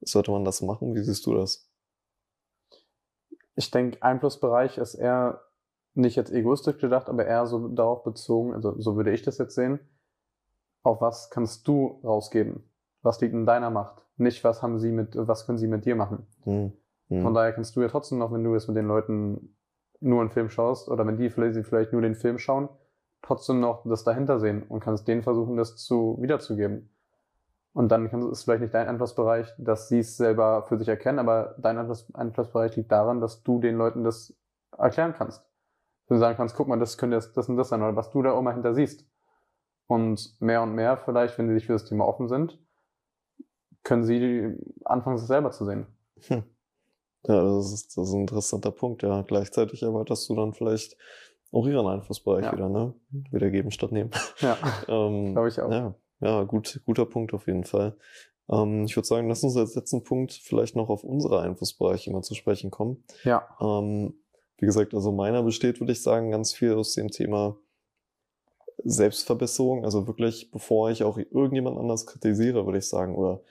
Sollte 0.00 0.30
man 0.30 0.44
das 0.44 0.62
machen? 0.62 0.94
Wie 0.94 1.02
siehst 1.02 1.26
du 1.26 1.34
das? 1.34 1.68
Ich 3.54 3.70
denke, 3.70 4.02
Einflussbereich 4.02 4.78
ist 4.78 4.94
eher 4.94 5.42
nicht 5.94 6.16
jetzt 6.16 6.32
egoistisch 6.32 6.78
gedacht, 6.78 7.08
aber 7.08 7.26
eher 7.26 7.46
so 7.46 7.68
darauf 7.68 8.02
bezogen, 8.04 8.54
also 8.54 8.78
so 8.80 8.96
würde 8.96 9.12
ich 9.12 9.22
das 9.22 9.38
jetzt 9.38 9.54
sehen, 9.54 9.80
auf 10.82 11.00
was 11.00 11.30
kannst 11.30 11.66
du 11.68 12.00
rausgeben? 12.04 12.64
Was 13.02 13.20
liegt 13.20 13.34
in 13.34 13.46
deiner 13.46 13.70
Macht? 13.70 14.04
Nicht, 14.16 14.44
was 14.44 14.62
haben 14.62 14.78
sie 14.78 14.92
mit, 14.92 15.16
was 15.16 15.46
können 15.46 15.58
sie 15.58 15.66
mit 15.66 15.84
dir 15.84 15.96
machen? 15.96 16.26
Hm. 16.44 16.72
Hm. 17.08 17.22
Von 17.22 17.34
daher 17.34 17.52
kannst 17.52 17.74
du 17.76 17.82
ja 17.82 17.88
trotzdem 17.88 18.18
noch, 18.18 18.32
wenn 18.32 18.44
du 18.44 18.54
jetzt 18.54 18.68
mit 18.68 18.76
den 18.76 18.86
Leuten 18.86 19.56
nur 20.00 20.20
einen 20.20 20.30
Film 20.30 20.48
schaust, 20.48 20.88
oder 20.88 21.06
wenn 21.06 21.16
die 21.16 21.30
vielleicht, 21.30 21.92
nur 21.92 22.02
den 22.02 22.14
Film 22.14 22.38
schauen, 22.38 22.68
trotzdem 23.22 23.60
noch 23.60 23.84
das 23.86 24.04
dahinter 24.04 24.40
sehen 24.40 24.62
und 24.62 24.80
kannst 24.80 25.06
denen 25.08 25.22
versuchen, 25.22 25.56
das 25.56 25.76
zu 25.76 26.16
wiederzugeben. 26.20 26.90
Und 27.72 27.90
dann 27.92 28.10
kann, 28.10 28.28
ist 28.30 28.44
vielleicht 28.44 28.62
nicht 28.62 28.74
dein 28.74 28.88
Einflussbereich, 28.88 29.52
dass 29.58 29.88
sie 29.88 30.00
es 30.00 30.16
selber 30.16 30.64
für 30.68 30.78
sich 30.78 30.88
erkennen, 30.88 31.18
aber 31.18 31.54
dein 31.58 31.78
Einfluss, 31.78 32.12
Einflussbereich 32.14 32.76
liegt 32.76 32.90
daran, 32.90 33.20
dass 33.20 33.42
du 33.42 33.60
den 33.60 33.76
Leuten 33.76 34.02
das 34.02 34.34
erklären 34.76 35.14
kannst. 35.16 35.42
Dass 36.06 36.16
du 36.16 36.18
sagen 36.18 36.36
kannst, 36.36 36.56
guck 36.56 36.66
mal, 36.66 36.78
das 36.78 36.98
könnte 36.98 37.16
das, 37.16 37.32
das 37.32 37.48
und 37.48 37.56
das 37.56 37.68
sein, 37.68 37.82
oder 37.82 37.94
was 37.94 38.10
du 38.10 38.22
da 38.22 38.32
auch 38.32 38.42
mal 38.42 38.54
hinter 38.54 38.74
siehst. 38.74 39.06
Und 39.90 40.40
mehr 40.40 40.62
und 40.62 40.74
mehr 40.76 40.96
vielleicht, 40.96 41.36
wenn 41.36 41.48
die 41.48 41.54
sich 41.54 41.66
für 41.66 41.72
das 41.72 41.84
Thema 41.84 42.06
offen 42.06 42.28
sind, 42.28 42.56
können 43.82 44.04
sie 44.04 44.56
anfangen, 44.84 45.16
es 45.16 45.26
selber 45.26 45.50
zu 45.50 45.64
sehen. 45.64 45.86
Hm. 46.28 46.44
Ja, 47.26 47.42
das 47.42 47.72
ist, 47.72 47.96
das 47.96 48.08
ist 48.08 48.14
ein 48.14 48.20
interessanter 48.20 48.70
Punkt. 48.70 49.02
Ja, 49.02 49.22
gleichzeitig 49.22 49.82
erweiterst 49.82 50.28
du 50.28 50.36
dann 50.36 50.54
vielleicht 50.54 50.96
auch 51.50 51.66
ihren 51.66 51.86
Einflussbereich 51.86 52.44
Ja. 52.46 52.52
wieder, 52.52 52.68
ne? 52.68 52.94
Wieder 53.32 53.50
geben 53.50 53.72
statt 53.72 53.90
nehmen. 53.90 54.10
Ja, 54.38 54.56
ähm, 54.88 55.32
glaube 55.32 55.48
ich 55.48 55.60
auch. 55.60 55.70
Ja, 55.72 55.94
ja 56.20 56.44
gut, 56.44 56.80
guter 56.86 57.04
Punkt 57.06 57.34
auf 57.34 57.48
jeden 57.48 57.64
Fall. 57.64 57.96
Ähm, 58.48 58.84
ich 58.84 58.94
würde 58.96 59.08
sagen, 59.08 59.28
lass 59.28 59.42
uns 59.42 59.56
als 59.56 59.74
letzten 59.74 60.04
Punkt 60.04 60.32
vielleicht 60.32 60.76
noch 60.76 60.88
auf 60.88 61.02
unsere 61.02 61.40
Einflussbereiche 61.40 62.12
mal 62.12 62.22
zu 62.22 62.34
sprechen 62.36 62.70
kommen. 62.70 63.02
Ja, 63.24 63.44
Ähm, 63.60 64.14
wie 64.58 64.66
gesagt, 64.66 64.94
also 64.94 65.10
meiner 65.10 65.42
besteht, 65.42 65.80
würde 65.80 65.92
ich 65.92 66.02
sagen, 66.02 66.30
ganz 66.30 66.52
viel 66.52 66.74
aus 66.74 66.94
dem 66.94 67.08
Thema 67.08 67.56
Selbstverbesserung. 68.84 69.84
Also 69.84 70.06
wirklich, 70.06 70.50
bevor 70.50 70.90
ich 70.90 71.02
auch 71.02 71.18
irgendjemand 71.18 71.78
anders 71.78 72.06
kritisiere, 72.06 72.66
würde 72.66 72.78
ich 72.78 72.88
sagen, 72.88 73.14
oder 73.16 73.42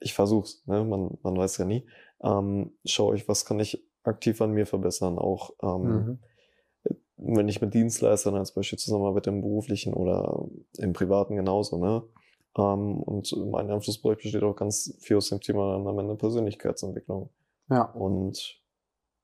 ich 0.00 0.14
versuch's, 0.14 0.62
ne? 0.66 0.84
man, 0.84 1.18
man 1.22 1.36
weiß 1.36 1.58
ja 1.58 1.64
nie, 1.64 1.86
ähm, 2.22 2.72
schaue 2.84 3.16
ich, 3.16 3.28
was 3.28 3.44
kann 3.44 3.60
ich 3.60 3.84
aktiv 4.04 4.40
an 4.40 4.52
mir 4.52 4.66
verbessern, 4.66 5.18
auch 5.18 5.50
ähm, 5.62 5.82
mhm. 5.82 6.18
wenn 7.16 7.48
ich 7.48 7.60
mit 7.60 7.74
Dienstleistern 7.74 8.36
als 8.36 8.52
Beispiel 8.52 8.78
zusammenarbeite 8.78 9.30
im 9.30 9.40
beruflichen 9.40 9.92
oder 9.92 10.46
im 10.78 10.92
privaten 10.92 11.36
genauso, 11.36 11.78
ne? 11.78 12.02
Ähm, 12.56 13.02
und 13.02 13.30
mein 13.50 13.70
Einflussbereich 13.70 14.18
besteht 14.18 14.42
auch 14.42 14.56
ganz 14.56 14.96
viel 15.00 15.16
aus 15.16 15.28
dem 15.28 15.40
Thema 15.40 15.74
am 15.74 15.98
Ende 15.98 16.16
Persönlichkeitsentwicklung. 16.16 17.30
ja, 17.70 17.82
Und 17.92 18.60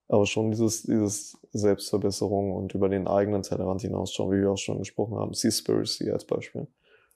aber 0.08 0.26
schon 0.26 0.50
dieses, 0.50 0.82
dieses 0.82 1.38
Selbstverbesserung 1.52 2.52
und 2.52 2.74
über 2.74 2.88
den 2.88 3.06
eigenen 3.08 3.42
Tellerrand 3.42 3.80
hinausschauen, 3.82 4.30
wie 4.32 4.40
wir 4.40 4.50
auch 4.50 4.58
schon 4.58 4.78
gesprochen 4.78 5.16
haben. 5.18 5.32
Seaspiracy 5.34 6.10
als 6.10 6.24
Beispiel. 6.26 6.66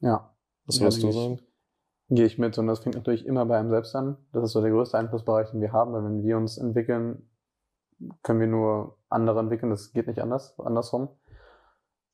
ja. 0.00 0.34
Was 0.66 0.76
Ja, 0.78 0.82
würdest 0.84 1.02
du 1.02 1.08
ich- 1.08 1.14
sagen? 1.14 1.40
Gehe 2.10 2.24
ich 2.26 2.38
mit 2.38 2.56
und 2.58 2.66
das 2.66 2.78
fängt 2.80 2.94
natürlich 2.96 3.26
immer 3.26 3.44
bei 3.46 3.58
einem 3.58 3.68
selbst 3.70 3.94
an. 3.94 4.16
Das 4.32 4.42
ist 4.44 4.52
so 4.52 4.62
der 4.62 4.70
größte 4.70 4.96
Einflussbereich, 4.98 5.50
den 5.50 5.60
wir 5.60 5.72
haben, 5.72 5.92
weil 5.92 6.04
wenn 6.04 6.22
wir 6.22 6.36
uns 6.38 6.56
entwickeln, 6.58 7.28
können 8.22 8.40
wir 8.40 8.46
nur 8.46 8.96
andere 9.10 9.40
entwickeln. 9.40 9.68
Das 9.70 9.92
geht 9.92 10.06
nicht 10.06 10.20
anders, 10.20 10.58
andersrum. 10.58 11.08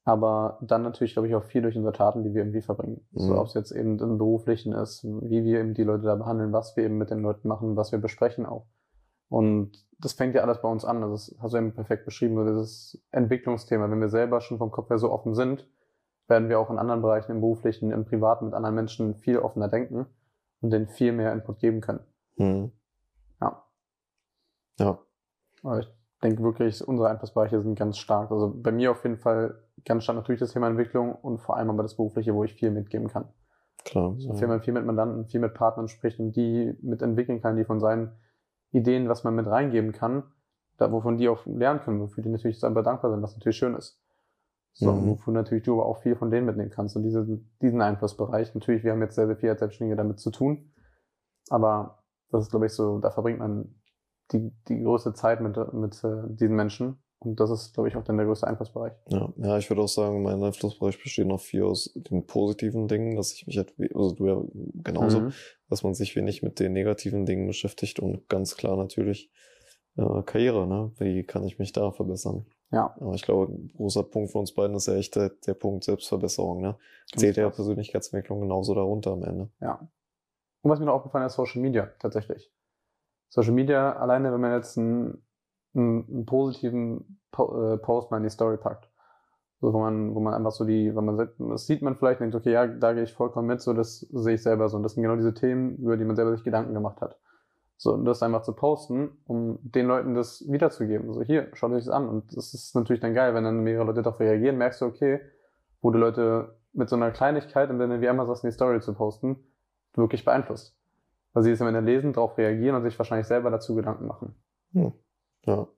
Aber 0.04 0.58
dann 0.60 0.82
natürlich, 0.82 1.14
glaube 1.14 1.28
ich, 1.28 1.34
auch 1.34 1.44
viel 1.44 1.62
durch 1.62 1.76
unsere 1.76 1.94
Taten, 1.94 2.22
die 2.24 2.34
wir 2.34 2.42
irgendwie 2.42 2.60
verbringen. 2.60 3.06
Mhm. 3.12 3.20
So, 3.20 3.38
ob 3.38 3.46
es 3.46 3.54
jetzt 3.54 3.70
eben 3.72 3.98
im 3.98 4.18
Beruflichen 4.18 4.72
ist, 4.72 5.04
wie 5.04 5.44
wir 5.44 5.60
eben 5.60 5.74
die 5.74 5.84
Leute 5.84 6.04
da 6.04 6.14
behandeln, 6.16 6.52
was 6.52 6.76
wir 6.76 6.84
eben 6.84 6.98
mit 6.98 7.10
den 7.10 7.20
Leuten 7.20 7.48
machen, 7.48 7.76
was 7.76 7.90
wir 7.92 7.98
besprechen 7.98 8.44
auch. 8.46 8.66
Und 9.34 9.72
das 9.98 10.12
fängt 10.12 10.36
ja 10.36 10.42
alles 10.42 10.62
bei 10.62 10.68
uns 10.68 10.84
an. 10.84 11.02
Also 11.02 11.14
das 11.14 11.42
hast 11.42 11.54
du 11.54 11.58
eben 11.58 11.74
perfekt 11.74 12.04
beschrieben, 12.04 12.36
so 12.36 12.44
dieses 12.44 13.04
Entwicklungsthema. 13.10 13.90
Wenn 13.90 14.00
wir 14.00 14.08
selber 14.08 14.40
schon 14.40 14.58
vom 14.58 14.70
Kopf 14.70 14.90
her 14.90 14.98
so 14.98 15.10
offen 15.10 15.34
sind, 15.34 15.68
werden 16.28 16.48
wir 16.48 16.60
auch 16.60 16.70
in 16.70 16.78
anderen 16.78 17.02
Bereichen, 17.02 17.32
im 17.32 17.40
beruflichen, 17.40 17.90
im 17.90 18.04
privaten, 18.04 18.44
mit 18.44 18.54
anderen 18.54 18.76
Menschen 18.76 19.16
viel 19.16 19.38
offener 19.38 19.66
denken 19.66 20.06
und 20.60 20.70
denen 20.70 20.86
viel 20.86 21.10
mehr 21.10 21.32
Input 21.32 21.58
geben 21.58 21.80
können. 21.80 21.98
Hm. 22.36 22.70
Ja. 23.40 23.64
Ja. 24.78 24.98
Aber 25.64 25.80
ich 25.80 25.88
denke 26.22 26.44
wirklich, 26.44 26.86
unsere 26.86 27.08
Einflussbereiche 27.08 27.60
sind 27.60 27.76
ganz 27.76 27.98
stark. 27.98 28.30
Also 28.30 28.54
bei 28.54 28.70
mir 28.70 28.92
auf 28.92 29.02
jeden 29.02 29.18
Fall 29.18 29.64
ganz 29.84 30.04
stark 30.04 30.16
natürlich 30.16 30.38
das 30.38 30.52
Thema 30.52 30.68
Entwicklung 30.68 31.12
und 31.12 31.38
vor 31.38 31.56
allem 31.56 31.70
aber 31.70 31.82
das 31.82 31.96
Berufliche, 31.96 32.36
wo 32.36 32.44
ich 32.44 32.54
viel 32.54 32.70
mitgeben 32.70 33.08
kann. 33.08 33.28
Klar. 33.84 34.12
Also 34.12 34.32
viel, 34.34 34.46
man 34.46 34.62
viel 34.62 34.74
mit 34.74 34.86
Mandanten, 34.86 35.26
viel 35.26 35.40
mit 35.40 35.54
Partnern 35.54 35.88
spricht 35.88 36.20
und 36.20 36.36
die 36.36 36.78
mit 36.82 37.02
entwickeln 37.02 37.42
kann, 37.42 37.56
die 37.56 37.64
von 37.64 37.80
seinen 37.80 38.12
Ideen, 38.74 39.08
was 39.08 39.24
man 39.24 39.34
mit 39.34 39.46
reingeben 39.46 39.92
kann, 39.92 40.24
da, 40.76 40.90
wovon 40.90 41.16
die 41.16 41.28
auch 41.28 41.46
lernen 41.46 41.80
können, 41.80 42.00
wofür 42.00 42.22
die 42.22 42.30
natürlich 42.30 42.62
einfach 42.64 42.82
dankbar 42.82 43.12
sind, 43.12 43.22
was 43.22 43.34
natürlich 43.34 43.56
schön 43.56 43.74
ist. 43.74 44.00
So, 44.72 44.92
Mhm. 44.92 45.10
wofür 45.10 45.32
natürlich 45.32 45.64
du 45.64 45.74
aber 45.74 45.86
auch 45.86 45.98
viel 46.02 46.16
von 46.16 46.30
denen 46.32 46.46
mitnehmen 46.46 46.70
kannst 46.70 46.96
und 46.96 47.04
diesen, 47.04 47.56
diesen 47.62 47.80
Einflussbereich. 47.80 48.54
Natürlich, 48.54 48.82
wir 48.82 48.90
haben 48.90 49.02
jetzt 49.02 49.14
sehr, 49.14 49.28
sehr 49.28 49.36
viel 49.36 49.50
als 49.50 49.60
Selbstständige 49.60 49.96
damit 49.96 50.18
zu 50.18 50.32
tun, 50.32 50.72
aber 51.48 52.02
das 52.30 52.44
ist, 52.44 52.50
glaube 52.50 52.66
ich, 52.66 52.72
so, 52.72 52.98
da 52.98 53.12
verbringt 53.12 53.38
man 53.38 53.80
die, 54.32 54.50
die 54.66 54.82
größte 54.82 55.14
Zeit 55.14 55.40
mit, 55.40 55.56
mit 55.72 56.02
äh, 56.02 56.22
diesen 56.26 56.56
Menschen 56.56 57.03
und 57.24 57.40
das 57.40 57.50
ist, 57.50 57.74
glaube 57.74 57.88
ich, 57.88 57.96
auch 57.96 58.04
dann 58.04 58.16
der 58.16 58.26
größte 58.26 58.46
Einflussbereich. 58.46 58.92
Ja, 59.08 59.32
ja, 59.36 59.58
ich 59.58 59.68
würde 59.70 59.82
auch 59.82 59.88
sagen, 59.88 60.22
mein 60.22 60.42
Einflussbereich 60.42 61.00
besteht 61.02 61.26
noch 61.26 61.40
viel 61.40 61.64
aus 61.64 61.92
den 61.94 62.26
positiven 62.26 62.88
Dingen, 62.88 63.16
dass 63.16 63.32
ich 63.32 63.46
mich 63.46 63.56
halt, 63.56 63.74
also 63.94 64.14
du 64.14 64.26
ja 64.26 64.42
genauso, 64.82 65.20
Mhm. 65.20 65.32
dass 65.68 65.82
man 65.82 65.94
sich 65.94 66.14
wenig 66.16 66.42
mit 66.42 66.60
den 66.60 66.72
negativen 66.72 67.26
Dingen 67.26 67.46
beschäftigt 67.46 68.00
und 68.00 68.28
ganz 68.28 68.56
klar 68.56 68.76
natürlich 68.76 69.30
äh, 69.96 70.22
Karriere, 70.24 70.66
ne? 70.66 70.92
Wie 70.98 71.22
kann 71.22 71.44
ich 71.44 71.58
mich 71.58 71.72
da 71.72 71.92
verbessern? 71.92 72.46
Ja, 72.72 72.96
Aber 73.00 73.14
ich 73.14 73.22
glaube, 73.22 73.52
ein 73.52 73.68
großer 73.76 74.02
Punkt 74.02 74.32
für 74.32 74.38
uns 74.38 74.52
beiden 74.52 74.74
ist 74.74 74.88
ja 74.88 74.94
echt 74.96 75.14
der, 75.14 75.30
der 75.46 75.54
Punkt 75.54 75.84
Selbstverbesserung, 75.84 76.60
ne? 76.60 76.76
Zählt 77.14 77.36
ja. 77.36 77.48
Persönlichkeitsentwicklung 77.48 78.40
genauso 78.40 78.74
darunter 78.74 79.12
am 79.12 79.22
Ende. 79.22 79.50
Ja. 79.60 79.88
Und 80.62 80.70
was 80.70 80.80
mir 80.80 80.86
noch 80.86 80.94
aufgefallen 80.94 81.26
ist, 81.26 81.34
Social 81.34 81.62
Media, 81.62 81.90
tatsächlich. 82.00 82.52
Social 83.28 83.52
Media, 83.52 83.92
alleine 83.94 84.32
wenn 84.32 84.40
man 84.40 84.52
jetzt 84.52 84.76
einen, 84.78 85.24
einen, 85.74 86.06
einen 86.08 86.26
positiven 86.26 87.18
po 87.30 87.74
äh, 87.74 87.78
Post 87.78 88.10
mal 88.10 88.18
in 88.18 88.22
die 88.24 88.30
Story 88.30 88.56
packt. 88.56 88.88
So, 89.60 89.72
wo 89.72 89.80
man, 89.80 90.14
wo 90.14 90.20
man 90.20 90.34
einfach 90.34 90.52
so 90.52 90.64
die, 90.64 90.94
wenn 90.94 91.04
man 91.04 91.28
das 91.38 91.66
sieht 91.66 91.80
man 91.80 91.96
vielleicht 91.96 92.20
denkt, 92.20 92.34
okay, 92.34 92.52
ja, 92.52 92.66
da 92.66 92.92
gehe 92.92 93.04
ich 93.04 93.14
vollkommen 93.14 93.46
mit, 93.48 93.60
so 93.60 93.72
das 93.72 94.00
sehe 94.00 94.34
ich 94.34 94.42
selber 94.42 94.68
so. 94.68 94.76
Und 94.76 94.82
das 94.82 94.94
sind 94.94 95.02
genau 95.02 95.16
diese 95.16 95.34
Themen, 95.34 95.76
über 95.76 95.96
die 95.96 96.04
man 96.04 96.16
selber 96.16 96.32
sich 96.32 96.44
Gedanken 96.44 96.74
gemacht 96.74 97.00
hat. 97.00 97.18
So, 97.76 97.92
und 97.92 98.04
das 98.04 98.22
einfach 98.22 98.42
zu 98.42 98.52
posten, 98.52 99.10
um 99.26 99.58
den 99.62 99.86
Leuten 99.86 100.14
das 100.14 100.44
wiederzugeben. 100.48 101.12
So, 101.12 101.22
hier, 101.22 101.48
schaut 101.54 101.72
euch 101.72 101.84
das 101.84 101.88
an. 101.88 102.08
Und 102.08 102.36
das 102.36 102.54
ist 102.54 102.74
natürlich 102.74 103.00
dann 103.00 103.14
geil, 103.14 103.34
wenn 103.34 103.44
dann 103.44 103.60
mehrere 103.60 103.86
Leute 103.86 104.02
darauf 104.02 104.20
reagieren, 104.20 104.58
merkst 104.58 104.80
du, 104.80 104.86
okay, 104.86 105.20
wo 105.80 105.90
du 105.90 105.98
Leute 105.98 106.56
mit 106.72 106.88
so 106.88 106.96
einer 106.96 107.10
Kleinigkeit, 107.10 107.68
wenn 107.68 107.78
du 107.78 108.00
wie 108.00 108.06
in 108.06 108.36
die 108.42 108.50
Story 108.52 108.80
zu 108.80 108.94
posten, 108.94 109.36
wirklich 109.94 110.24
beeinflusst. 110.24 110.76
Weil 111.32 111.42
sie 111.42 111.50
es 111.50 111.60
am 111.60 111.68
Ende 111.68 111.80
lesen, 111.80 112.12
darauf 112.12 112.38
reagieren 112.38 112.76
und 112.76 112.82
sich 112.82 112.98
wahrscheinlich 112.98 113.26
selber 113.26 113.50
dazu 113.50 113.74
Gedanken 113.74 114.06
machen. 114.06 114.34
Ja. 115.46 115.68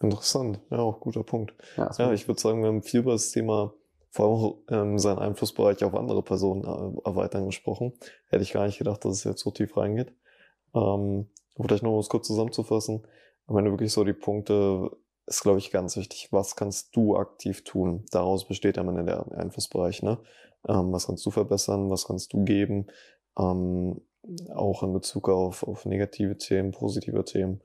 Interessant. 0.00 0.60
Ja, 0.70 0.78
auch 0.78 1.00
guter 1.00 1.22
Punkt. 1.22 1.54
Ja, 1.76 1.90
Ja, 1.98 2.12
ich 2.12 2.28
würde 2.28 2.40
sagen, 2.40 2.60
wir 2.60 2.68
haben 2.68 2.82
viel 2.82 3.00
über 3.00 3.12
das 3.12 3.30
Thema, 3.30 3.72
vor 4.10 4.26
allem 4.26 4.34
auch 4.34 4.58
ähm, 4.68 4.98
seinen 4.98 5.18
Einflussbereich 5.18 5.82
auf 5.84 5.94
andere 5.94 6.22
Personen 6.22 6.64
erweitern 7.04 7.46
gesprochen. 7.46 7.94
Hätte 8.28 8.42
ich 8.42 8.52
gar 8.52 8.66
nicht 8.66 8.78
gedacht, 8.78 9.04
dass 9.04 9.12
es 9.12 9.24
jetzt 9.24 9.42
so 9.42 9.50
tief 9.50 9.76
reingeht. 9.76 10.12
Ähm, 10.74 11.30
vielleicht 11.58 11.82
noch 11.82 11.98
es 11.98 12.08
kurz 12.08 12.26
zusammenzufassen. 12.26 13.06
Am 13.46 13.56
Ende 13.56 13.70
wirklich 13.70 13.92
so 13.92 14.04
die 14.04 14.12
Punkte 14.12 14.90
ist, 15.26 15.42
glaube 15.42 15.58
ich, 15.58 15.70
ganz 15.70 15.96
wichtig. 15.96 16.28
Was 16.30 16.56
kannst 16.56 16.94
du 16.94 17.16
aktiv 17.16 17.64
tun? 17.64 18.04
Daraus 18.10 18.46
besteht 18.46 18.78
am 18.78 18.88
Ende 18.88 19.04
der 19.04 19.32
Einflussbereich. 19.32 20.02
Ne? 20.02 20.18
Ähm, 20.68 20.92
was 20.92 21.06
kannst 21.06 21.24
du 21.24 21.30
verbessern? 21.30 21.90
Was 21.90 22.06
kannst 22.06 22.32
du 22.32 22.44
geben? 22.44 22.88
Ähm, 23.38 24.02
auch 24.54 24.82
in 24.82 24.92
Bezug 24.92 25.28
auf, 25.28 25.62
auf 25.62 25.84
negative 25.86 26.36
Themen, 26.36 26.72
positive 26.72 27.24
Themen. 27.24 27.62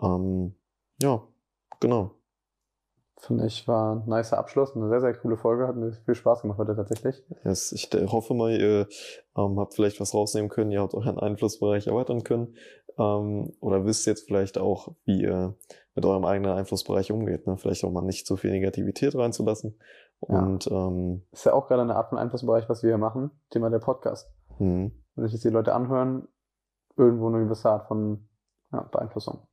Ähm, 0.00 0.54
ja, 1.02 1.22
genau. 1.80 2.12
finde 3.18 3.46
ich, 3.46 3.66
war 3.66 3.96
ein 3.96 4.04
nicer 4.06 4.38
Abschluss. 4.38 4.74
Eine 4.76 4.88
sehr, 4.88 5.00
sehr 5.00 5.14
coole 5.14 5.36
Folge. 5.36 5.66
Hat 5.66 5.76
mir 5.76 5.92
viel 5.92 6.14
Spaß 6.14 6.42
gemacht 6.42 6.58
heute 6.58 6.76
tatsächlich. 6.76 7.22
Yes, 7.44 7.72
ich 7.72 7.90
hoffe 8.12 8.34
mal, 8.34 8.52
ihr 8.52 8.88
ähm, 9.36 9.58
habt 9.58 9.74
vielleicht 9.74 10.00
was 10.00 10.14
rausnehmen 10.14 10.50
können, 10.50 10.70
ihr 10.70 10.80
habt 10.80 10.94
euren 10.94 11.18
Einflussbereich 11.18 11.86
erweitern 11.86 12.22
können 12.22 12.56
ähm, 12.98 13.52
oder 13.60 13.84
wisst 13.84 14.06
jetzt 14.06 14.26
vielleicht 14.26 14.58
auch, 14.58 14.94
wie 15.04 15.22
ihr 15.22 15.56
mit 15.94 16.04
eurem 16.04 16.24
eigenen 16.24 16.52
Einflussbereich 16.52 17.12
umgeht. 17.12 17.46
Ne? 17.46 17.56
Vielleicht 17.56 17.84
auch 17.84 17.90
mal 17.90 18.02
nicht 18.02 18.26
so 18.26 18.36
viel 18.36 18.50
Negativität 18.50 19.14
reinzulassen. 19.14 19.78
Ja. 20.28 20.38
Und 20.38 20.66
ähm, 20.70 21.22
Ist 21.32 21.46
ja 21.46 21.52
auch 21.52 21.68
gerade 21.68 21.82
eine 21.82 21.96
Art 21.96 22.08
von 22.08 22.18
Einflussbereich, 22.18 22.68
was 22.68 22.82
wir 22.82 22.90
hier 22.90 22.98
machen. 22.98 23.30
Thema 23.50 23.70
der 23.70 23.78
Podcast. 23.78 24.32
hm, 24.58 24.92
Wenn 25.14 25.24
sich 25.24 25.34
jetzt 25.34 25.44
die 25.44 25.50
Leute 25.50 25.74
anhören, 25.74 26.28
irgendwo 26.96 27.28
eine 27.28 27.44
gewisse 27.44 27.70
Art 27.70 27.86
von 27.86 28.28
ja, 28.72 28.82
Beeinflussung. 28.82 29.46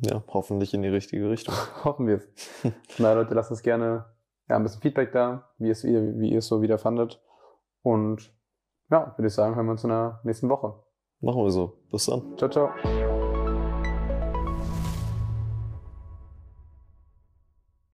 Ja, 0.00 0.22
hoffentlich 0.28 0.74
in 0.74 0.82
die 0.82 0.88
richtige 0.88 1.28
Richtung. 1.30 1.54
Hoffen 1.84 2.06
wir 2.06 2.16
es. 2.16 2.28
Na 2.98 3.12
Leute, 3.12 3.34
lasst 3.34 3.50
uns 3.50 3.62
gerne 3.62 4.06
ja, 4.48 4.56
ein 4.56 4.62
bisschen 4.62 4.82
Feedback 4.82 5.12
da, 5.12 5.48
wie, 5.58 5.70
es, 5.70 5.84
ihr, 5.84 6.18
wie 6.18 6.30
ihr 6.30 6.38
es 6.38 6.46
so 6.46 6.62
wieder 6.62 6.78
fandet. 6.78 7.20
Und 7.82 8.32
ja, 8.90 9.14
würde 9.16 9.28
ich 9.28 9.34
sagen, 9.34 9.56
hören 9.56 9.66
wir 9.66 9.72
uns 9.72 9.84
in 9.84 9.90
der 9.90 10.20
nächsten 10.24 10.48
Woche. 10.48 10.74
Machen 11.20 11.42
wir 11.42 11.50
so. 11.50 11.78
Bis 11.90 12.06
dann. 12.06 12.36
Ciao, 12.36 12.50
ciao. 12.50 13.11